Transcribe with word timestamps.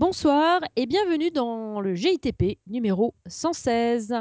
bonsoir 0.00 0.62
et 0.76 0.86
bienvenue 0.86 1.30
dans 1.30 1.82
le 1.82 1.94
GITP 1.94 2.58
numéro 2.66 3.12
116. 3.26 4.14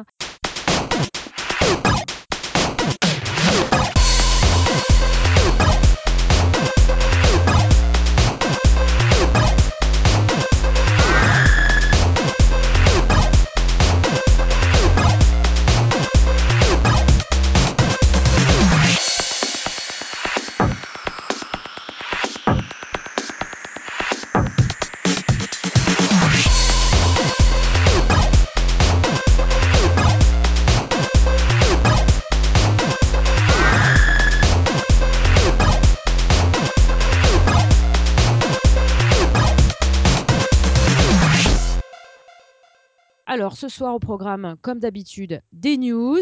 Ce 43.69 43.75
soir 43.77 43.93
au 43.93 43.99
programme, 43.99 44.55
comme 44.61 44.79
d'habitude, 44.79 45.41
des 45.51 45.77
news, 45.77 46.17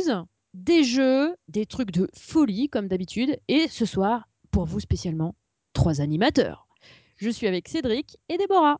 des 0.53 0.83
jeux, 0.83 1.33
des 1.47 1.65
trucs 1.65 1.91
de 1.91 2.09
folie 2.13 2.67
comme 2.67 2.87
d'habitude. 2.89 3.39
Et 3.47 3.67
ce 3.69 3.85
soir, 3.85 4.27
pour 4.51 4.65
vous 4.65 4.81
spécialement, 4.81 5.33
trois 5.71 6.01
animateurs. 6.01 6.67
Je 7.15 7.29
suis 7.29 7.47
avec 7.47 7.69
Cédric 7.69 8.17
et 8.27 8.37
Déborah. 8.37 8.77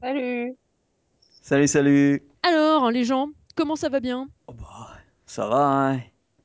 Salut 0.00 0.54
Salut, 1.42 1.66
salut 1.66 2.22
Alors 2.44 2.90
les 2.92 3.02
gens, 3.02 3.30
comment 3.56 3.74
ça 3.74 3.88
va 3.88 3.98
bien? 3.98 4.28
Oh 4.46 4.52
bah, 4.52 4.90
ça 5.26 5.48
va, 5.48 5.90
hein 5.90 6.00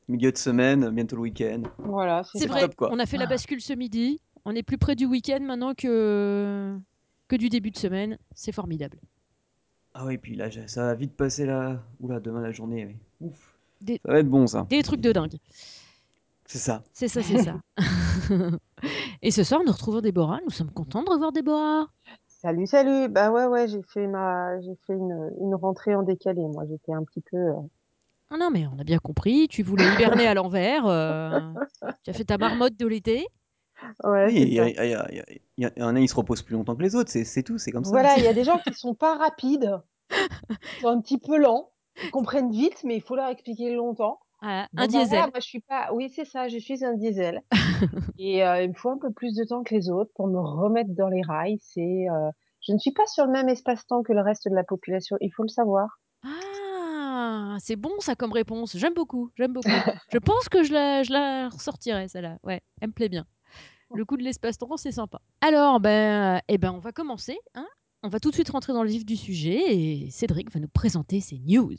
Milieu 0.08 0.32
de 0.32 0.38
semaine, 0.38 0.90
bientôt 0.90 1.18
le 1.18 1.22
week-end. 1.22 1.64
Voilà, 1.78 2.24
C'est 2.34 2.48
vrai, 2.48 2.62
top, 2.62 2.76
quoi. 2.76 2.90
on 2.92 3.00
a 3.00 3.06
fait 3.06 3.18
la 3.18 3.28
bascule 3.28 3.62
ce 3.62 3.74
midi. 3.74 4.20
On 4.44 4.56
est 4.56 4.64
plus 4.64 4.78
près 4.78 4.96
du 4.96 5.06
week-end 5.06 5.40
maintenant 5.42 5.74
que, 5.76 6.76
que 7.28 7.36
du 7.36 7.50
début 7.50 7.72
de 7.72 7.78
semaine. 7.78 8.18
C'est 8.34 8.52
formidable. 8.52 9.00
Ah 9.94 10.06
oui, 10.06 10.18
puis 10.18 10.36
là, 10.36 10.50
j'ai- 10.50 10.68
ça 10.68 10.84
va 10.86 10.96
vite 10.96 11.16
passer 11.16 11.46
là. 11.46 11.82
Oula, 12.00 12.20
demain 12.20 12.42
la 12.42 12.52
journée, 12.52 12.86
oui. 12.86 12.96
Ouf. 13.28 13.58
Des- 13.82 14.00
Ça 14.06 14.12
va 14.12 14.20
être 14.20 14.30
bon, 14.30 14.48
ça. 14.48 14.66
Des 14.70 14.82
trucs 14.84 15.02
de 15.02 15.12
dingue. 15.12 15.38
C'est 16.46 16.58
ça. 16.58 16.84
C'est 16.94 17.08
ça, 17.08 17.22
c'est 17.22 17.42
ça. 17.44 17.56
et 19.22 19.32
ce 19.32 19.44
soir, 19.44 19.62
nous 19.66 19.72
retrouvons 19.72 20.02
Déborah. 20.02 20.40
Nous 20.44 20.50
sommes 20.52 20.72
contents 20.72 21.04
de 21.04 21.10
revoir 21.10 21.32
Déborah. 21.32 21.88
Salut, 22.28 22.68
salut. 22.68 23.08
Bah 23.08 23.32
ouais, 23.32 23.46
ouais, 23.46 23.68
j'ai 23.68 23.82
fait 23.84 24.08
ma, 24.08 24.60
j'ai 24.62 24.76
fait 24.86 24.94
une, 24.94 25.32
une 25.42 25.56
rentrée 25.56 25.96
en 25.96 26.04
décalé. 26.04 26.42
Moi, 26.42 26.66
j'étais 26.70 26.92
un 26.94 27.04
petit 27.04 27.22
peu. 27.22 27.38
euh, 27.38 27.54
Ah 28.30 28.38
non, 28.38 28.50
mais 28.52 28.66
on 28.68 28.80
a 28.80 28.84
bien 28.84 28.98
compris. 29.00 29.48
Tu 29.48 29.64
voulais 29.64 29.86
hiberner 29.94 30.28
à 30.28 30.34
l'envers. 30.34 30.86
euh, 30.88 31.40
tu 32.04 32.10
as 32.10 32.14
fait 32.14 32.26
ta 32.26 32.38
marmotte 32.38 32.76
de 32.78 32.88
l'été. 32.88 33.28
Ouais, 34.04 34.26
Oui, 34.28 34.34
c'est 34.34 34.42
il 34.42 34.54
y, 34.54 34.58
ça. 34.58 34.64
a- 34.64 34.68
il 34.70 34.74
y 34.92 34.94
a- 34.96 35.08
il 35.12 35.18
y 35.18 35.66
a- 35.66 35.72
il 35.76 35.80
y 35.80 35.84
en 35.84 35.96
a, 35.96 36.00
ils 36.00 36.10
se 36.10 36.16
reposent 36.16 36.42
plus 36.42 36.54
longtemps 36.56 36.76
que 36.76 36.82
les 36.84 36.96
autres, 36.96 37.10
c'est 37.12 37.24
c'est 37.26 37.44
tout, 37.44 37.58
c'est 37.58 37.72
comme 37.72 37.84
ça. 37.84 37.92
Voilà, 37.92 38.18
il 38.18 38.24
y 38.24 38.28
a 38.28 38.34
des 38.34 38.44
gens 38.44 38.60
qui 38.60 38.74
sont 38.74 38.96
pas 38.96 39.16
rapides, 39.18 39.80
qui 40.10 40.80
sont 40.82 40.88
un 40.88 41.02
petit 41.02 41.18
peu 41.20 41.38
lents, 41.38 41.72
qui 42.00 42.10
comprennent 42.10 42.52
vite, 42.52 42.84
mais 42.84 42.96
il 42.96 43.02
faut 43.02 43.16
leur 43.16 43.30
expliquer 43.30 43.74
longtemps. 43.76 44.20
Ah, 44.42 44.68
Bon, 44.74 44.84
un 44.84 44.88
bah 44.88 44.92
voilà, 44.92 45.06
diesel. 45.06 45.20
moi, 45.22 45.40
je 45.40 45.46
suis 45.48 45.62
pas. 45.62 45.90
Oui, 45.94 46.10
c'est 46.14 46.26
ça. 46.26 46.48
Je 46.50 46.58
suis 46.58 46.84
un 46.84 46.94
diesel. 46.96 47.42
Et 48.18 48.46
euh, 48.46 48.62
il 48.64 48.70
me 48.70 48.74
faut 48.74 48.90
un 48.90 48.98
peu 48.98 49.12
plus 49.12 49.36
de 49.36 49.44
temps 49.46 49.64
que 49.64 49.74
les 49.74 49.90
autres 49.90 50.12
pour 50.16 50.28
me 50.28 50.40
remettre 50.40 50.90
dans 50.96 51.08
les 51.10 51.22
rails. 51.22 51.60
C'est, 51.62 52.06
euh, 52.10 52.30
je 52.62 52.74
ne 52.74 52.78
suis 52.78 52.92
pas 52.92 53.06
sur 53.08 53.26
le 53.26 53.32
même 53.32 53.48
espace-temps 53.50 54.04
que 54.04 54.12
le 54.14 54.22
reste 54.22 54.48
de 54.50 54.56
la 54.56 54.64
population. 54.64 55.16
Il 55.22 55.32
faut 55.32 55.44
le 55.44 55.50
savoir. 55.50 56.00
Ah, 56.26 57.58
c'est 57.60 57.76
bon 57.76 57.92
ça 58.00 58.16
comme 58.16 58.32
réponse. 58.32 58.76
J'aime 58.78 58.94
beaucoup. 58.94 59.32
J'aime 59.36 59.54
beaucoup. 59.54 59.70
Je 60.12 60.18
pense 60.18 60.50
que 60.50 60.64
je 60.64 60.74
la, 60.74 61.04
je 61.04 61.12
la 61.14 61.50
ressortirai, 61.50 62.08
celle-là. 62.08 62.38
Ouais, 62.44 62.62
elle 62.82 62.90
me 62.90 62.94
plaît 62.94 63.10
bien. 63.10 63.26
Le 63.96 64.06
coup 64.06 64.18
de 64.18 64.24
l'espace-temps, 64.24 64.76
c'est 64.76 64.92
sympa. 64.92 65.22
Alors, 65.42 65.80
ben, 65.80 66.42
eh 66.48 66.58
ben, 66.58 66.72
on 66.72 66.80
va 66.80 66.92
commencer. 66.92 67.38
Hein 67.54 67.68
on 68.02 68.10
va 68.10 68.20
tout 68.20 68.32
de 68.32 68.36
suite 68.36 68.50
rentrer 68.50 68.74
dans 68.74 68.82
le 68.82 68.90
vif 68.90 69.06
du 69.06 69.16
sujet 69.16 69.62
et 69.68 70.10
Cédric 70.10 70.52
va 70.52 70.60
nous 70.60 70.68
présenter 70.68 71.22
ses 71.22 71.38
news. 71.38 71.76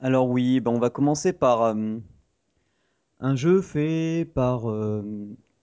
Alors 0.00 0.28
oui, 0.28 0.60
ben 0.60 0.70
on 0.70 0.78
va 0.78 0.90
commencer 0.90 1.32
par 1.32 1.62
euh, 1.62 1.96
un 3.18 3.34
jeu 3.34 3.62
fait 3.62 4.30
par 4.34 4.70
euh, 4.70 5.02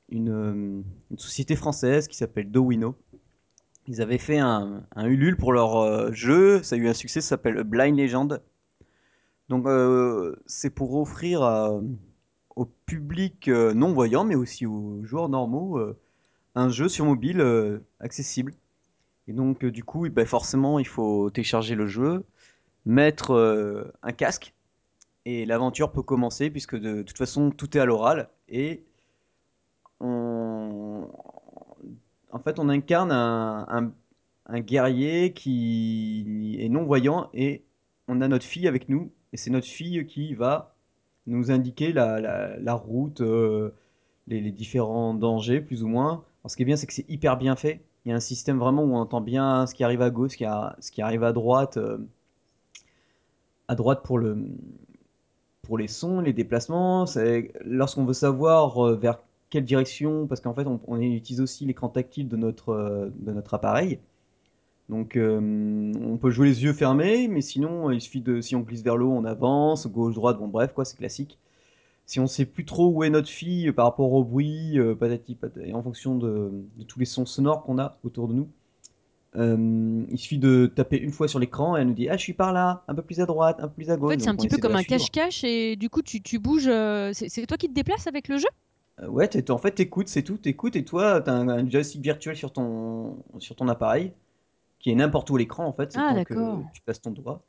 une, 0.10 0.30
euh, 0.30 0.82
une 1.12 1.18
société 1.20 1.56
française 1.56 2.08
qui 2.08 2.18
s'appelle 2.18 2.50
Dowino. 2.50 2.96
Ils 3.92 4.02
avaient 4.02 4.18
fait 4.18 4.38
un, 4.40 4.86
un 4.96 5.06
Ulule 5.06 5.36
pour 5.36 5.52
leur 5.52 5.76
euh, 5.76 6.14
jeu, 6.14 6.64
ça 6.64 6.76
a 6.76 6.78
eu 6.78 6.88
un 6.88 6.94
succès, 6.94 7.20
ça 7.20 7.28
s'appelle 7.28 7.62
Blind 7.64 8.00
Legend. 8.00 8.42
Donc 9.50 9.66
euh, 9.66 10.34
c'est 10.46 10.70
pour 10.70 10.96
offrir 10.96 11.42
au 12.56 12.66
public 12.86 13.50
euh, 13.50 13.74
non-voyant, 13.74 14.24
mais 14.24 14.36
aussi 14.36 14.66
aux 14.66 15.04
joueurs 15.04 15.28
normaux, 15.28 15.78
un 16.56 16.70
jeu 16.70 16.88
sur 16.88 17.04
mobile 17.04 17.82
accessible. 18.00 18.54
Et 19.28 19.34
donc 19.34 19.66
du 19.66 19.84
coup, 19.84 20.06
eh 20.06 20.10
ben, 20.10 20.26
forcément, 20.26 20.80
il 20.80 20.88
faut 20.88 21.30
télécharger 21.30 21.76
le 21.76 21.88
jeu, 21.88 22.24
mettre 22.86 23.92
un 24.04 24.12
casque, 24.14 24.54
et 25.26 25.46
l'aventure 25.46 25.92
peut 25.92 26.02
commencer, 26.02 26.50
puisque 26.50 26.78
de, 26.78 27.02
toute 27.02 27.18
façon, 27.18 27.52
tout 27.52 27.76
est 27.76 27.82
à 27.82 27.86
l'oral, 27.86 28.30
et 28.48 28.86
on... 30.00 30.51
en 32.32 32.40
fait, 32.40 32.60
on 32.60 32.70
incarne 32.70 33.12
un, 33.12 33.94
guerrier 34.60 35.34
qui 35.34 36.58
est 36.60 36.70
non-voyant, 36.70 37.30
et 37.34 37.64
on 38.08 38.22
a 38.22 38.28
notre 38.28 38.46
fille 38.46 38.68
avec 38.68 38.90
nous, 38.90 39.12
et 39.34 39.38
c'est 39.38 39.50
notre 39.50 39.68
fille 39.68 40.06
qui 40.08 40.34
va 40.34 40.76
nous 41.28 41.52
indiquer 41.52 41.94
la, 41.94 42.20
la- 42.20 42.74
route, 42.74 43.22
euh, 43.22 43.72
les, 44.28 44.52
différents 44.52 45.14
dangers, 45.14 45.62
plus 45.62 45.84
ou 45.84 45.88
moins. 45.88 46.24
Ce 46.48 46.56
qui 46.56 46.64
est 46.64 46.66
bien, 46.66 46.76
c'est 46.76 46.88
que 46.88 46.94
c'est 46.94 47.10
hyper 47.10 47.38
bien 47.38 47.56
fait. 47.56 47.82
Il 48.06 48.10
y 48.10 48.12
a 48.12 48.16
un 48.16 48.20
système 48.20 48.58
vraiment 48.58 48.84
où 48.84 48.94
on 48.94 48.98
entend 48.98 49.22
bien 49.22 49.68
ce 49.68 49.76
qui 49.76 49.84
arrive 49.84 50.02
à 50.02 50.10
gauche, 50.10 50.32
ce 50.32 50.92
qui, 50.92 51.02
arrive 51.02 51.24
à 51.24 51.32
droite, 51.34 51.78
euh, 51.78 52.00
à 53.68 53.76
droite 53.76 54.02
pour 54.04 54.18
le, 54.18 54.38
pour 55.62 55.78
les 55.78 55.88
sons, 55.88 56.20
les 56.20 56.34
déplacements. 56.34 57.06
Lorsqu'on 57.64 58.06
veut 58.06 58.14
savoir 58.14 58.86
euh, 58.86 58.96
vers 58.96 59.20
quelle 59.52 59.66
direction, 59.66 60.28
parce 60.28 60.42
qu'en 60.42 60.56
fait, 60.56 60.68
on, 60.68 60.82
on 60.88 61.00
utilise 61.02 61.42
aussi 61.42 61.66
l'écran 61.66 61.90
tactile 61.90 62.30
de 62.30 62.38
notre, 62.38 62.70
euh, 62.72 63.10
de 63.22 63.32
notre 63.34 63.54
appareil. 63.56 64.00
Donc, 64.90 65.16
euh, 65.16 65.40
on 66.06 66.18
peut 66.18 66.32
jouer 66.32 66.48
les 66.50 66.64
yeux 66.64 66.74
fermés, 66.74 67.28
mais 67.30 67.42
sinon, 67.42 67.92
il 67.92 68.02
suffit 68.02 68.22
de, 68.22 68.42
si 68.42 68.56
on 68.56 68.62
glisse 68.62 68.84
vers 68.84 68.98
le 68.98 69.06
haut, 69.06 69.14
on 69.14 69.26
avance, 69.26 69.88
gauche, 69.88 70.16
droite, 70.16 70.38
bon, 70.40 70.48
bref, 70.50 70.74
quoi, 70.74 70.86
c'est 70.86 70.98
classique. 70.98 71.38
Si 72.06 72.20
on 72.20 72.28
sait 72.28 72.46
plus 72.46 72.66
trop 72.66 72.90
où 72.92 73.04
est 73.04 73.10
notre 73.12 73.30
fille 73.30 73.70
euh, 73.70 73.74
par 73.74 73.86
rapport 73.86 74.12
au 74.14 74.24
bruit, 74.24 74.80
euh, 74.80 74.96
patati 74.96 75.36
patata, 75.36 75.66
et 75.68 75.74
en 75.74 75.84
fonction 75.84 76.18
de, 76.18 76.52
de 76.78 76.84
tous 76.84 77.00
les 77.00 77.06
sons 77.06 77.26
sonores 77.26 77.64
qu'on 77.64 77.80
a 77.80 77.98
autour 78.04 78.28
de 78.30 78.34
nous, 78.34 78.50
euh, 79.38 80.06
il 80.10 80.18
suffit 80.18 80.40
de 80.40 80.72
taper 80.76 80.98
une 80.98 81.12
fois 81.12 81.28
sur 81.28 81.40
l'écran 81.40 81.78
et 81.78 81.82
elle 81.82 81.88
nous 81.88 81.94
dit 81.94 82.10
Ah, 82.10 82.18
je 82.18 82.22
suis 82.24 82.34
par 82.34 82.52
là, 82.54 82.84
un 82.88 82.96
peu 82.96 83.02
plus 83.02 83.20
à 83.22 83.26
droite, 83.26 83.60
un 83.62 83.68
peu 83.68 83.76
plus 83.76 83.90
à 83.90 83.98
En 83.98 83.98
gauche. 83.98 84.12
fait, 84.14 84.20
c'est 84.20 84.30
un 84.30 84.36
petit 84.36 84.48
peu 84.48 84.58
comme 84.58 84.76
un 84.76 84.84
cache-cache 84.84 85.44
et 85.44 85.76
du 85.78 85.90
coup, 85.90 86.02
tu, 86.02 86.22
tu 86.22 86.40
bouges. 86.40 86.68
euh, 86.68 87.12
c'est 87.14 87.46
toi 87.48 87.58
qui 87.58 87.68
te 87.70 87.74
déplaces 87.74 88.08
avec 88.08 88.28
le 88.28 88.38
jeu? 88.38 88.48
Euh, 88.48 88.71
ouais, 89.08 89.28
t'es- 89.28 89.52
en 89.52 89.58
fait, 89.58 89.72
t'écoutes, 89.72 90.08
c'est 90.08 90.24
tout, 90.24 90.38
t'écoutes, 90.38 90.76
et 90.76 90.86
toi, 90.86 91.22
t'as 91.22 91.34
un, 91.34 91.48
un 91.50 91.70
joystick 91.70 92.02
virtuel 92.02 92.36
sur 92.36 92.54
ton, 92.54 93.24
sur 93.40 93.56
ton 93.56 93.68
appareil, 93.68 94.14
qui 94.80 94.92
est 94.92 94.96
n'importe 94.96 95.30
où 95.32 95.38
à 95.38 95.40
l'écran, 95.40 95.66
en 95.68 95.74
fait, 95.74 95.92
c'est 95.94 96.04
Ah, 96.04 96.08
tant 96.08 96.22
que 96.22 96.34
d'accord. 96.34 96.72
tu 96.74 96.82
passes 96.84 97.02
ton 97.02 97.12
doigt. 97.12 97.44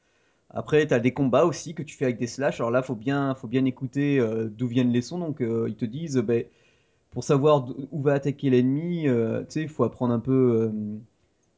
Après, 0.50 0.86
t'as 0.86 1.00
des 1.00 1.12
combats 1.14 1.46
aussi 1.46 1.74
que 1.74 1.82
tu 1.84 1.96
fais 1.96 2.06
avec 2.06 2.18
des 2.18 2.26
slash. 2.28 2.60
Alors 2.60 2.70
là, 2.72 2.82
faut 2.82 2.96
bien, 2.96 3.34
faut 3.36 3.48
bien 3.48 3.64
écouter 3.66 4.20
euh, 4.20 4.48
d'où 4.50 4.68
viennent 4.68 4.92
les 4.92 5.02
sons. 5.02 5.18
Donc, 5.18 5.42
euh, 5.42 5.66
ils 5.68 5.76
te 5.76 5.84
disent, 5.86 6.18
euh, 6.18 6.22
ben, 6.22 6.44
pour 7.10 7.24
savoir 7.24 7.66
où 7.92 8.02
va 8.02 8.14
attaquer 8.14 8.50
l'ennemi, 8.50 9.08
euh, 9.08 9.40
tu 9.44 9.46
sais, 9.50 9.62
il 9.62 9.68
faut 9.68 9.84
apprendre 9.84 10.14
un 10.14 10.20
peu 10.20 10.32
euh, 10.32 10.72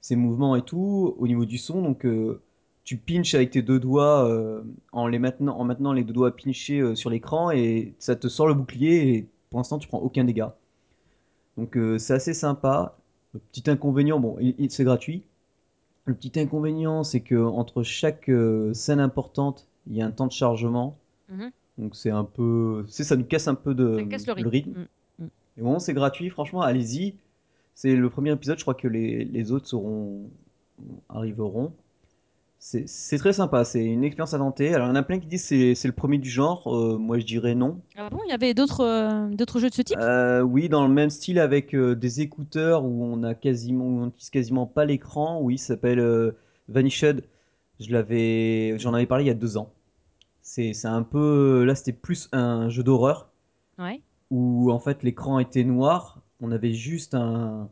ses 0.01 0.17
mouvements 0.17 0.57
et 0.57 0.63
tout 0.63 1.15
au 1.19 1.27
niveau 1.27 1.45
du 1.45 1.59
son. 1.59 1.83
Donc, 1.83 2.05
euh, 2.07 2.41
tu 2.85 2.97
pinches 2.99 3.35
avec 3.35 3.51
tes 3.51 3.63
deux 3.63 3.81
doigts 3.81 4.29
euh, 4.29 4.63
en 4.93 5.07
les 5.07 5.19
maintenant, 5.19 5.59
en 5.59 5.65
maintenant 5.65 5.93
les 5.93 6.05
deux 6.05 6.13
doigts 6.13 6.35
pinchés 6.37 6.81
euh, 6.81 6.95
sur 6.95 7.11
l'écran 7.11 7.51
et 7.51 7.95
ça 7.99 8.17
te 8.17 8.29
sort 8.29 8.47
le 8.49 8.55
bouclier. 8.55 9.09
Et 9.17 9.29
pour 9.55 9.61
l'instant, 9.61 9.79
tu 9.79 9.87
prends 9.87 10.01
aucun 10.01 10.25
dégât. 10.25 10.57
Donc, 11.57 11.77
euh, 11.77 11.97
c'est 11.97 12.13
assez 12.13 12.35
sympa. 12.35 12.97
Le 13.35 13.39
petit 13.39 13.71
inconvénient, 13.71 14.19
bon, 14.19 14.37
il- 14.41 14.57
il- 14.59 14.69
c'est 14.73 14.83
gratuit. 14.83 15.23
Le 16.07 16.15
petit 16.15 16.41
inconvénient, 16.41 17.05
c'est 17.05 17.21
que 17.21 17.37
entre 17.41 17.85
chaque 17.85 18.29
euh, 18.29 18.75
scène 18.75 18.99
importante, 18.99 19.69
il 19.89 19.95
y 19.95 20.03
a 20.03 20.07
un 20.07 20.11
temps 20.11 20.27
de 20.27 20.33
chargement. 20.33 20.97
Mhm. 21.29 21.53
Donc 21.79 21.95
c'est 21.95 22.11
un 22.11 22.25
peu, 22.25 22.85
c'est 22.89 23.05
ça 23.05 23.15
nous 23.15 23.23
casse 23.25 23.47
un 23.47 23.55
peu 23.55 23.75
de 23.77 24.01
casse 24.03 24.27
le 24.27 24.33
rythme. 24.33 24.49
rythme. 24.49 24.71
Mm. 25.21 25.25
Mais 25.57 25.63
bon, 25.63 25.79
c'est 25.79 25.95
gratuit, 25.95 26.31
franchement, 26.31 26.63
allez-y. 26.63 27.15
C'est 27.77 27.95
le 27.95 28.11
premier 28.11 28.33
épisode, 28.33 28.59
je 28.59 28.65
crois 28.65 28.75
que 28.75 28.89
les, 28.89 29.25
les 29.25 29.53
autres 29.53 29.69
seront 29.69 30.23
arriveront. 31.09 31.73
C'est 32.67 33.19
très 33.19 33.35
sympa, 33.35 33.63
c'est 33.67 33.85
une 33.85 34.05
expérience 34.05 34.33
à 34.33 34.39
tenter. 34.39 34.73
Alors, 34.73 34.87
il 34.87 34.91
y 34.91 34.93
en 34.93 34.97
a 34.97 35.03
plein 35.03 35.19
qui 35.19 35.27
disent 35.27 35.47
que 35.51 35.75
c'est 35.75 35.87
le 35.87 35.93
premier 35.93 36.17
du 36.17 36.31
genre. 36.31 36.75
Euh, 36.75 36.97
moi, 36.97 37.19
je 37.19 37.27
dirais 37.27 37.55
non. 37.55 37.83
Ah 37.95 38.09
bon, 38.09 38.21
il 38.27 38.31
y 38.31 38.33
avait 38.33 38.55
d'autres 38.55 38.81
euh, 38.81 39.29
d'autres 39.35 39.61
jeux 39.61 39.69
de 39.69 39.75
ce 39.75 39.83
type? 39.83 39.99
Euh, 40.01 40.41
oui, 40.41 40.71
dans 40.71 40.87
le 40.87 40.93
même 40.93 41.11
style 41.11 41.39
avec 41.39 41.77
des 41.77 42.21
écouteurs 42.23 42.83
où 42.87 43.05
on 43.05 43.23
a 43.23 43.35
quasiment, 43.35 43.85
où 43.85 44.01
on 44.01 44.05
n'utilise 44.07 44.31
quasiment 44.31 44.65
pas 44.67 44.87
l'écran. 44.87 45.41
Oui, 45.43 45.59
ça 45.59 45.75
s'appelle 45.75 46.35
Vanished. 46.69 47.23
Je 47.81 47.93
l'avais, 47.93 48.79
j'en 48.79 48.95
avais 48.95 49.05
parlé 49.07 49.25
il 49.25 49.29
y 49.29 49.31
a 49.31 49.35
deux 49.35 49.59
ans. 49.59 49.71
C'est 50.41 50.73
c'est 50.73 50.89
un 50.89 51.03
peu, 51.03 51.65
là, 51.65 51.75
c'était 51.75 51.93
plus 51.93 52.31
un 52.33 52.71
jeu 52.71 52.83
d'horreur 52.83 53.29
Ouais. 53.79 54.01
où 54.31 54.73
en 54.73 54.79
fait 54.79 55.03
l'écran 55.03 55.39
était 55.39 55.65
noir. 55.65 56.23
On 56.41 56.51
avait 56.51 56.73
juste 56.73 57.15
un, 57.15 57.69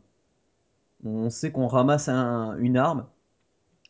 on 1.03 1.29
sait 1.31 1.51
qu'on 1.51 1.67
ramasse 1.67 2.09
un- 2.09 2.57
une 2.59 2.77
arme. 2.77 3.05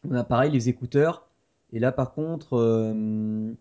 On 0.10 0.16
a 0.16 0.24
pareil 0.24 0.52
les 0.52 0.70
écouteurs. 0.70 1.28
Et 1.72 1.80
là, 1.80 1.92
par 1.92 2.14
contre, 2.14 2.54
euh, 2.58 3.54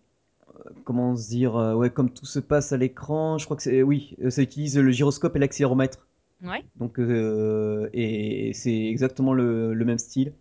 comment 0.84 1.16
se 1.16 1.28
dire, 1.28 1.56
euh, 1.56 1.74
ouais, 1.74 1.90
comme 1.90 2.10
tout 2.10 2.26
se 2.26 2.38
passe 2.38 2.72
à 2.72 2.76
l'écran, 2.76 3.38
je 3.38 3.44
crois 3.46 3.56
que 3.56 3.62
c'est, 3.62 3.82
oui, 3.82 4.16
euh, 4.22 4.30
ça 4.30 4.42
utilise 4.42 4.78
le 4.78 4.90
gyroscope 4.90 5.36
et 5.36 5.38
l'accéléromètre. 5.38 6.06
Ouais. 6.42 6.64
Donc, 6.76 6.98
euh, 6.98 7.88
et 7.92 8.52
c'est 8.54 8.86
exactement 8.86 9.32
le, 9.34 9.74
le 9.74 9.84
même 9.84 9.98
style. 9.98 10.32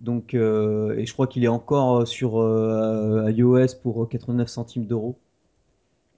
Donc, 0.00 0.34
euh, 0.34 0.96
et 0.98 1.06
je 1.06 1.12
crois 1.12 1.26
qu'il 1.26 1.44
est 1.44 1.48
encore 1.48 2.06
sur 2.06 2.38
euh, 2.40 3.30
iOS 3.30 3.76
pour 3.82 4.08
89 4.08 4.48
centimes 4.48 4.86
d'euros. 4.86 5.16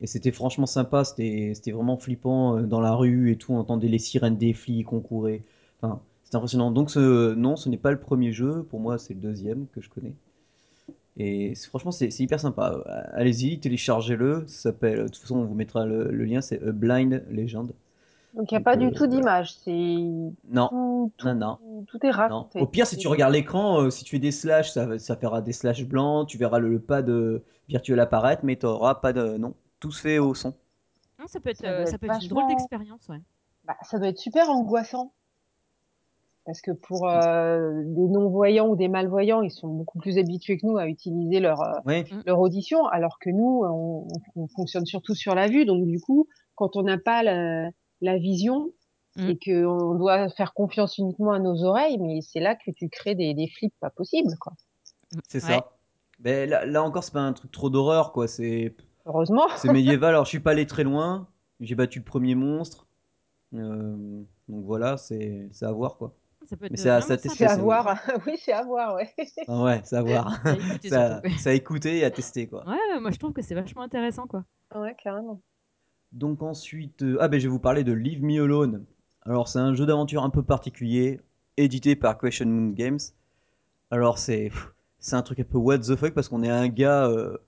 Et 0.01 0.07
c'était 0.07 0.33
franchement 0.33 0.67
sympa, 0.67 1.05
c'était 1.05 1.53
c'était 1.55 1.73
vraiment 1.73 1.97
flippant 1.97 2.59
euh, 2.59 2.63
dans 2.63 2.81
la 2.81 2.95
rue 2.95 3.31
et 3.33 3.37
tout, 3.37 3.53
on 3.53 3.59
entendait 3.59 3.89
les 3.89 3.99
sirènes 3.99 4.37
des 4.37 4.53
flics, 4.53 4.93
on 4.93 5.01
courait. 5.01 5.43
Enfin, 5.81 6.01
c'était 6.35 6.39
impressionnant. 6.39 6.71
Donc, 6.73 6.91
ce, 6.91 7.35
non, 7.35 7.57
ce 7.57 7.69
n'est 7.69 7.77
pas 7.79 7.91
le 7.93 7.99
premier 8.01 8.33
jeu, 8.33 8.65
pour 8.71 8.81
moi, 8.81 8.99
c'est 8.99 9.15
le 9.15 9.21
deuxième 9.21 9.67
que 9.73 9.81
je 9.81 9.89
connais. 9.89 10.15
Et 11.17 11.55
c'est- 11.55 11.69
franchement, 11.69 11.93
c'est 11.93 12.11
c'est 12.11 12.25
hyper 12.25 12.41
sympa. 12.41 12.83
Allez-y, 13.13 13.61
téléchargez-le. 13.61 14.45
Ça 14.49 14.63
s'appelle, 14.71 14.99
de 15.05 15.09
toute 15.09 15.19
façon, 15.19 15.37
on 15.39 15.45
vous 15.45 15.55
mettra 15.55 15.87
le, 15.87 16.11
le 16.11 16.25
lien, 16.25 16.41
c'est 16.41 16.61
A 16.63 16.73
Blind 16.73 17.23
Legend. 17.31 17.71
Donc, 18.35 18.51
il 18.51 18.55
n'y 18.55 18.57
a 18.57 18.59
Donc, 18.59 18.65
pas 18.65 18.77
du 18.77 18.87
euh, 18.87 18.91
tout 18.91 19.07
d'image. 19.07 19.55
C'est 19.55 19.71
Non, 20.51 20.69
tout, 20.71 20.75
non, 20.75 21.09
tout, 21.17 21.29
non. 21.35 21.59
tout 21.87 21.99
est 22.05 22.11
Non. 22.11 22.13
Au 22.13 22.17
raconté. 22.17 22.67
pire, 22.67 22.87
si 22.87 22.97
C'est- 22.97 23.01
tu 23.01 23.07
regardes 23.07 23.33
l'écran, 23.33 23.81
euh, 23.83 23.91
si 23.91 24.03
tu 24.03 24.11
fais 24.17 24.19
des 24.19 24.33
slash, 24.33 24.73
ça, 24.73 24.99
ça 24.99 25.15
fera 25.17 25.41
des 25.41 25.53
slash 25.53 25.85
blancs, 25.85 26.27
tu 26.29 26.37
verras 26.37 26.59
le, 26.59 26.69
le 26.69 26.81
pad 26.81 27.09
euh, 27.09 27.45
virtuel 27.69 28.01
apparaître, 28.01 28.45
mais 28.45 28.57
tu 28.57 28.67
n'auras 28.67 28.97
pas 28.97 29.13
de. 29.13 29.37
Non, 29.37 29.55
tout 29.79 29.93
se 29.93 30.01
fait 30.01 30.19
au 30.19 30.35
son. 30.35 30.53
Ah, 31.21 31.25
ça 31.29 31.39
peut 31.39 31.51
être 31.51 31.59
Ça 31.59 31.69
euh, 31.69 31.85
peut 31.85 32.07
être 32.07 32.23
une 32.23 32.29
drôle 32.29 32.49
d'expérience, 32.49 33.09
ouais. 33.09 33.21
bah, 33.65 33.77
ça 33.83 33.99
doit 34.01 34.09
être 34.09 34.19
super 34.19 34.51
angoissant. 34.51 35.13
Parce 36.47 36.61
que 36.61 36.73
pour 36.73 37.09
euh, 37.09 37.83
des 37.87 38.09
non-voyants 38.09 38.69
ou 38.69 38.77
des 38.77 38.89
malvoyants, 38.89 39.41
ils 39.43 39.51
sont 39.51 39.69
beaucoup 39.69 39.99
plus 39.99 40.19
habitués 40.19 40.59
que 40.59 40.67
nous 40.67 40.77
à 40.77 40.87
utiliser 40.89 41.41
leur, 41.41 41.61
euh, 41.63 41.73
Ouais, 41.87 42.05
leur 42.27 42.39
audition, 42.41 42.87
alors 42.87 43.19
que 43.19 43.31
nous, 43.31 43.63
on, 43.65 44.07
on 44.37 44.47
fonctionne 44.49 44.85
surtout 44.85 45.15
sur 45.15 45.35
la 45.35 45.49
vue. 45.49 45.65
Donc 45.65 45.87
du 45.87 46.01
coup, 46.01 46.29
quand 46.55 46.77
on 46.77 46.83
n'a 46.83 46.99
pas 46.99 47.23
la, 47.23 47.71
la 48.01 48.19
vision 48.19 48.71
Mm. 49.17 49.29
et 49.31 49.39
qu'on 49.39 49.95
doit 49.95 50.29
faire 50.31 50.55
confiance 50.55 50.99
uniquement 50.99 51.31
à 51.31 51.39
nos 51.39 51.63
oreilles, 51.63 51.99
mais 52.01 52.21
c'est 52.21 52.41
là 52.41 52.57
que 52.57 52.73
tu 52.73 52.89
crées 52.89 53.15
des, 53.15 53.33
des 53.33 53.47
flips 53.47 53.73
pas 53.79 53.91
possibles, 53.91 54.35
quoi. 54.41 54.55
c'est 55.29 55.41
Ouais. 55.45 55.51
ça. 55.53 55.71
Mais 56.19 56.47
là, 56.47 56.67
là 56.67 56.83
encore, 56.83 57.05
c'est 57.05 57.13
pas 57.13 57.21
un 57.21 57.33
truc 57.33 57.53
trop 57.53 57.71
d'horreur, 57.71 58.11
quoi. 58.13 58.27
C'est 58.27 58.75
Heureusement. 59.07 59.47
c'est 59.57 59.71
médiéval. 59.73 60.09
Alors, 60.15 60.25
je 60.25 60.31
suis 60.31 60.41
pas 60.41 60.51
allé 60.51 60.67
très 60.67 60.83
loin. 60.83 61.29
J'ai 61.61 61.77
battu 61.77 62.01
le 62.01 62.05
premier 62.05 62.35
monstre. 62.35 62.89
Euh, 63.55 63.95
donc 64.49 64.65
voilà, 64.65 64.97
c'est 64.97 65.49
c'est 65.53 65.65
à 65.67 65.71
voir, 65.71 65.97
quoi. 65.97 66.13
Ça 66.49 66.57
peut 66.57 66.67
Mais 66.71 66.77
être 66.77 66.79
c'est 66.79 66.91
à, 66.91 67.01
vraiment 67.01 67.01
c'est 67.01 67.13
à 67.15 67.19
C'est 67.19 67.23
tester, 67.29 67.47
à 67.47 67.49
c'est 67.49 67.61
sympathique. 67.63 67.63
voir. 67.63 67.99
oui, 68.27 68.35
c'est 68.39 68.53
à 68.53 68.63
voir, 68.65 68.95
ouais. 68.97 69.13
Ah 69.47 69.63
ouais, 69.63 69.81
c'est 69.85 69.97
à 69.97 70.03
voir. 70.03 70.39
À 70.47 70.57
écouter 70.57 70.91
C'est 70.91 70.97
à- 70.97 71.23
surtout. 71.23 71.29
c'est 71.37 71.51
à 71.51 71.55
écouter 71.55 71.99
et 71.99 72.05
à 72.05 72.11
tester, 72.11 72.47
quoi. 72.47 72.67
Ouais, 72.67 73.01
moi 73.01 73.11
je 73.11 73.19
trouve 73.19 73.33
que 73.33 73.43
c'est 73.43 73.55
vachement 73.55 73.83
intéressant, 73.83 74.27
quoi. 74.27 74.45
ouais, 74.75 74.95
carrément. 75.03 75.41
Donc 76.13 76.43
ensuite, 76.43 77.03
euh, 77.03 77.19
ah 77.21 77.29
ben 77.29 77.39
je 77.39 77.47
vais 77.47 77.51
vous 77.53 77.59
parler 77.59 77.85
de 77.85 77.93
Leave 77.93 78.23
Me 78.23 78.43
Alone. 78.43 78.87
Alors 79.23 79.49
c'est 79.49 79.59
un 79.59 79.75
jeu 79.75 79.85
d'aventure 79.87 80.23
un 80.25 80.31
peu 80.31 80.43
particulier, 80.43 81.21
édité 81.59 81.95
par 81.97 82.17
Question 82.19 82.47
Moon 82.47 82.71
Games. 82.71 82.99
Alors 83.91 84.19
c'est 84.19 84.51
pff, 84.51 84.73
c'est 84.99 85.17
un 85.17 85.23
truc 85.23 85.41
un 85.41 85.45
peu 85.45 85.59
what 85.59 85.79
the 85.79 85.97
fuck 85.97 86.15
parce 86.15 86.29
qu'on 86.29 86.43
est 86.43 86.51
un 86.51 86.69
gars 86.69 87.09
euh, 87.09 87.39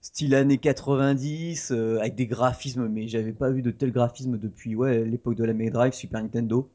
style 0.00 0.34
années 0.34 0.58
90 0.58 1.70
euh, 1.72 1.98
avec 2.00 2.14
des 2.14 2.26
graphismes, 2.26 2.86
mais 2.88 3.08
j'avais 3.08 3.32
pas 3.32 3.50
vu 3.50 3.62
de 3.62 3.70
tels 3.70 3.92
graphismes 3.92 4.38
depuis 4.38 4.74
ouais 4.76 5.04
l'époque 5.04 5.34
de 5.36 5.44
la 5.44 5.52
Mega 5.52 5.70
Drive, 5.72 5.92
Super 5.94 6.22
Nintendo. 6.22 6.70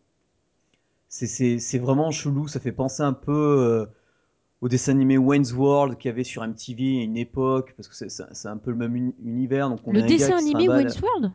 C'est 1.10 1.28
c'est 1.28 1.60
c'est 1.60 1.80
vraiment 1.80 2.12
chelou, 2.12 2.48
ça 2.48 2.60
fait 2.60 2.72
penser 2.72 3.04
un 3.04 3.14
peu 3.14 3.32
euh, 3.34 3.86
au 4.62 4.70
dessin 4.70 4.94
animé 4.94 5.18
Wayne's 5.18 5.54
World 5.54 5.98
qu'il 5.98 6.10
y 6.10 6.14
avait 6.14 6.24
sur 6.24 6.44
MTV 6.44 7.00
à 7.02 7.04
une 7.04 7.18
époque 7.18 7.74
parce 7.78 7.88
que 7.88 7.96
c'est 8.10 8.48
un 8.48 8.58
peu 8.58 8.72
le 8.72 8.78
même 8.78 8.96
uni- 8.96 9.16
univers. 9.24 9.70
Donc 9.70 9.82
on 9.88 9.94
Le 9.94 10.02
dessin 10.04 10.38
animé. 10.38 10.70
Wayne's 10.70 11.02
World? 11.02 11.32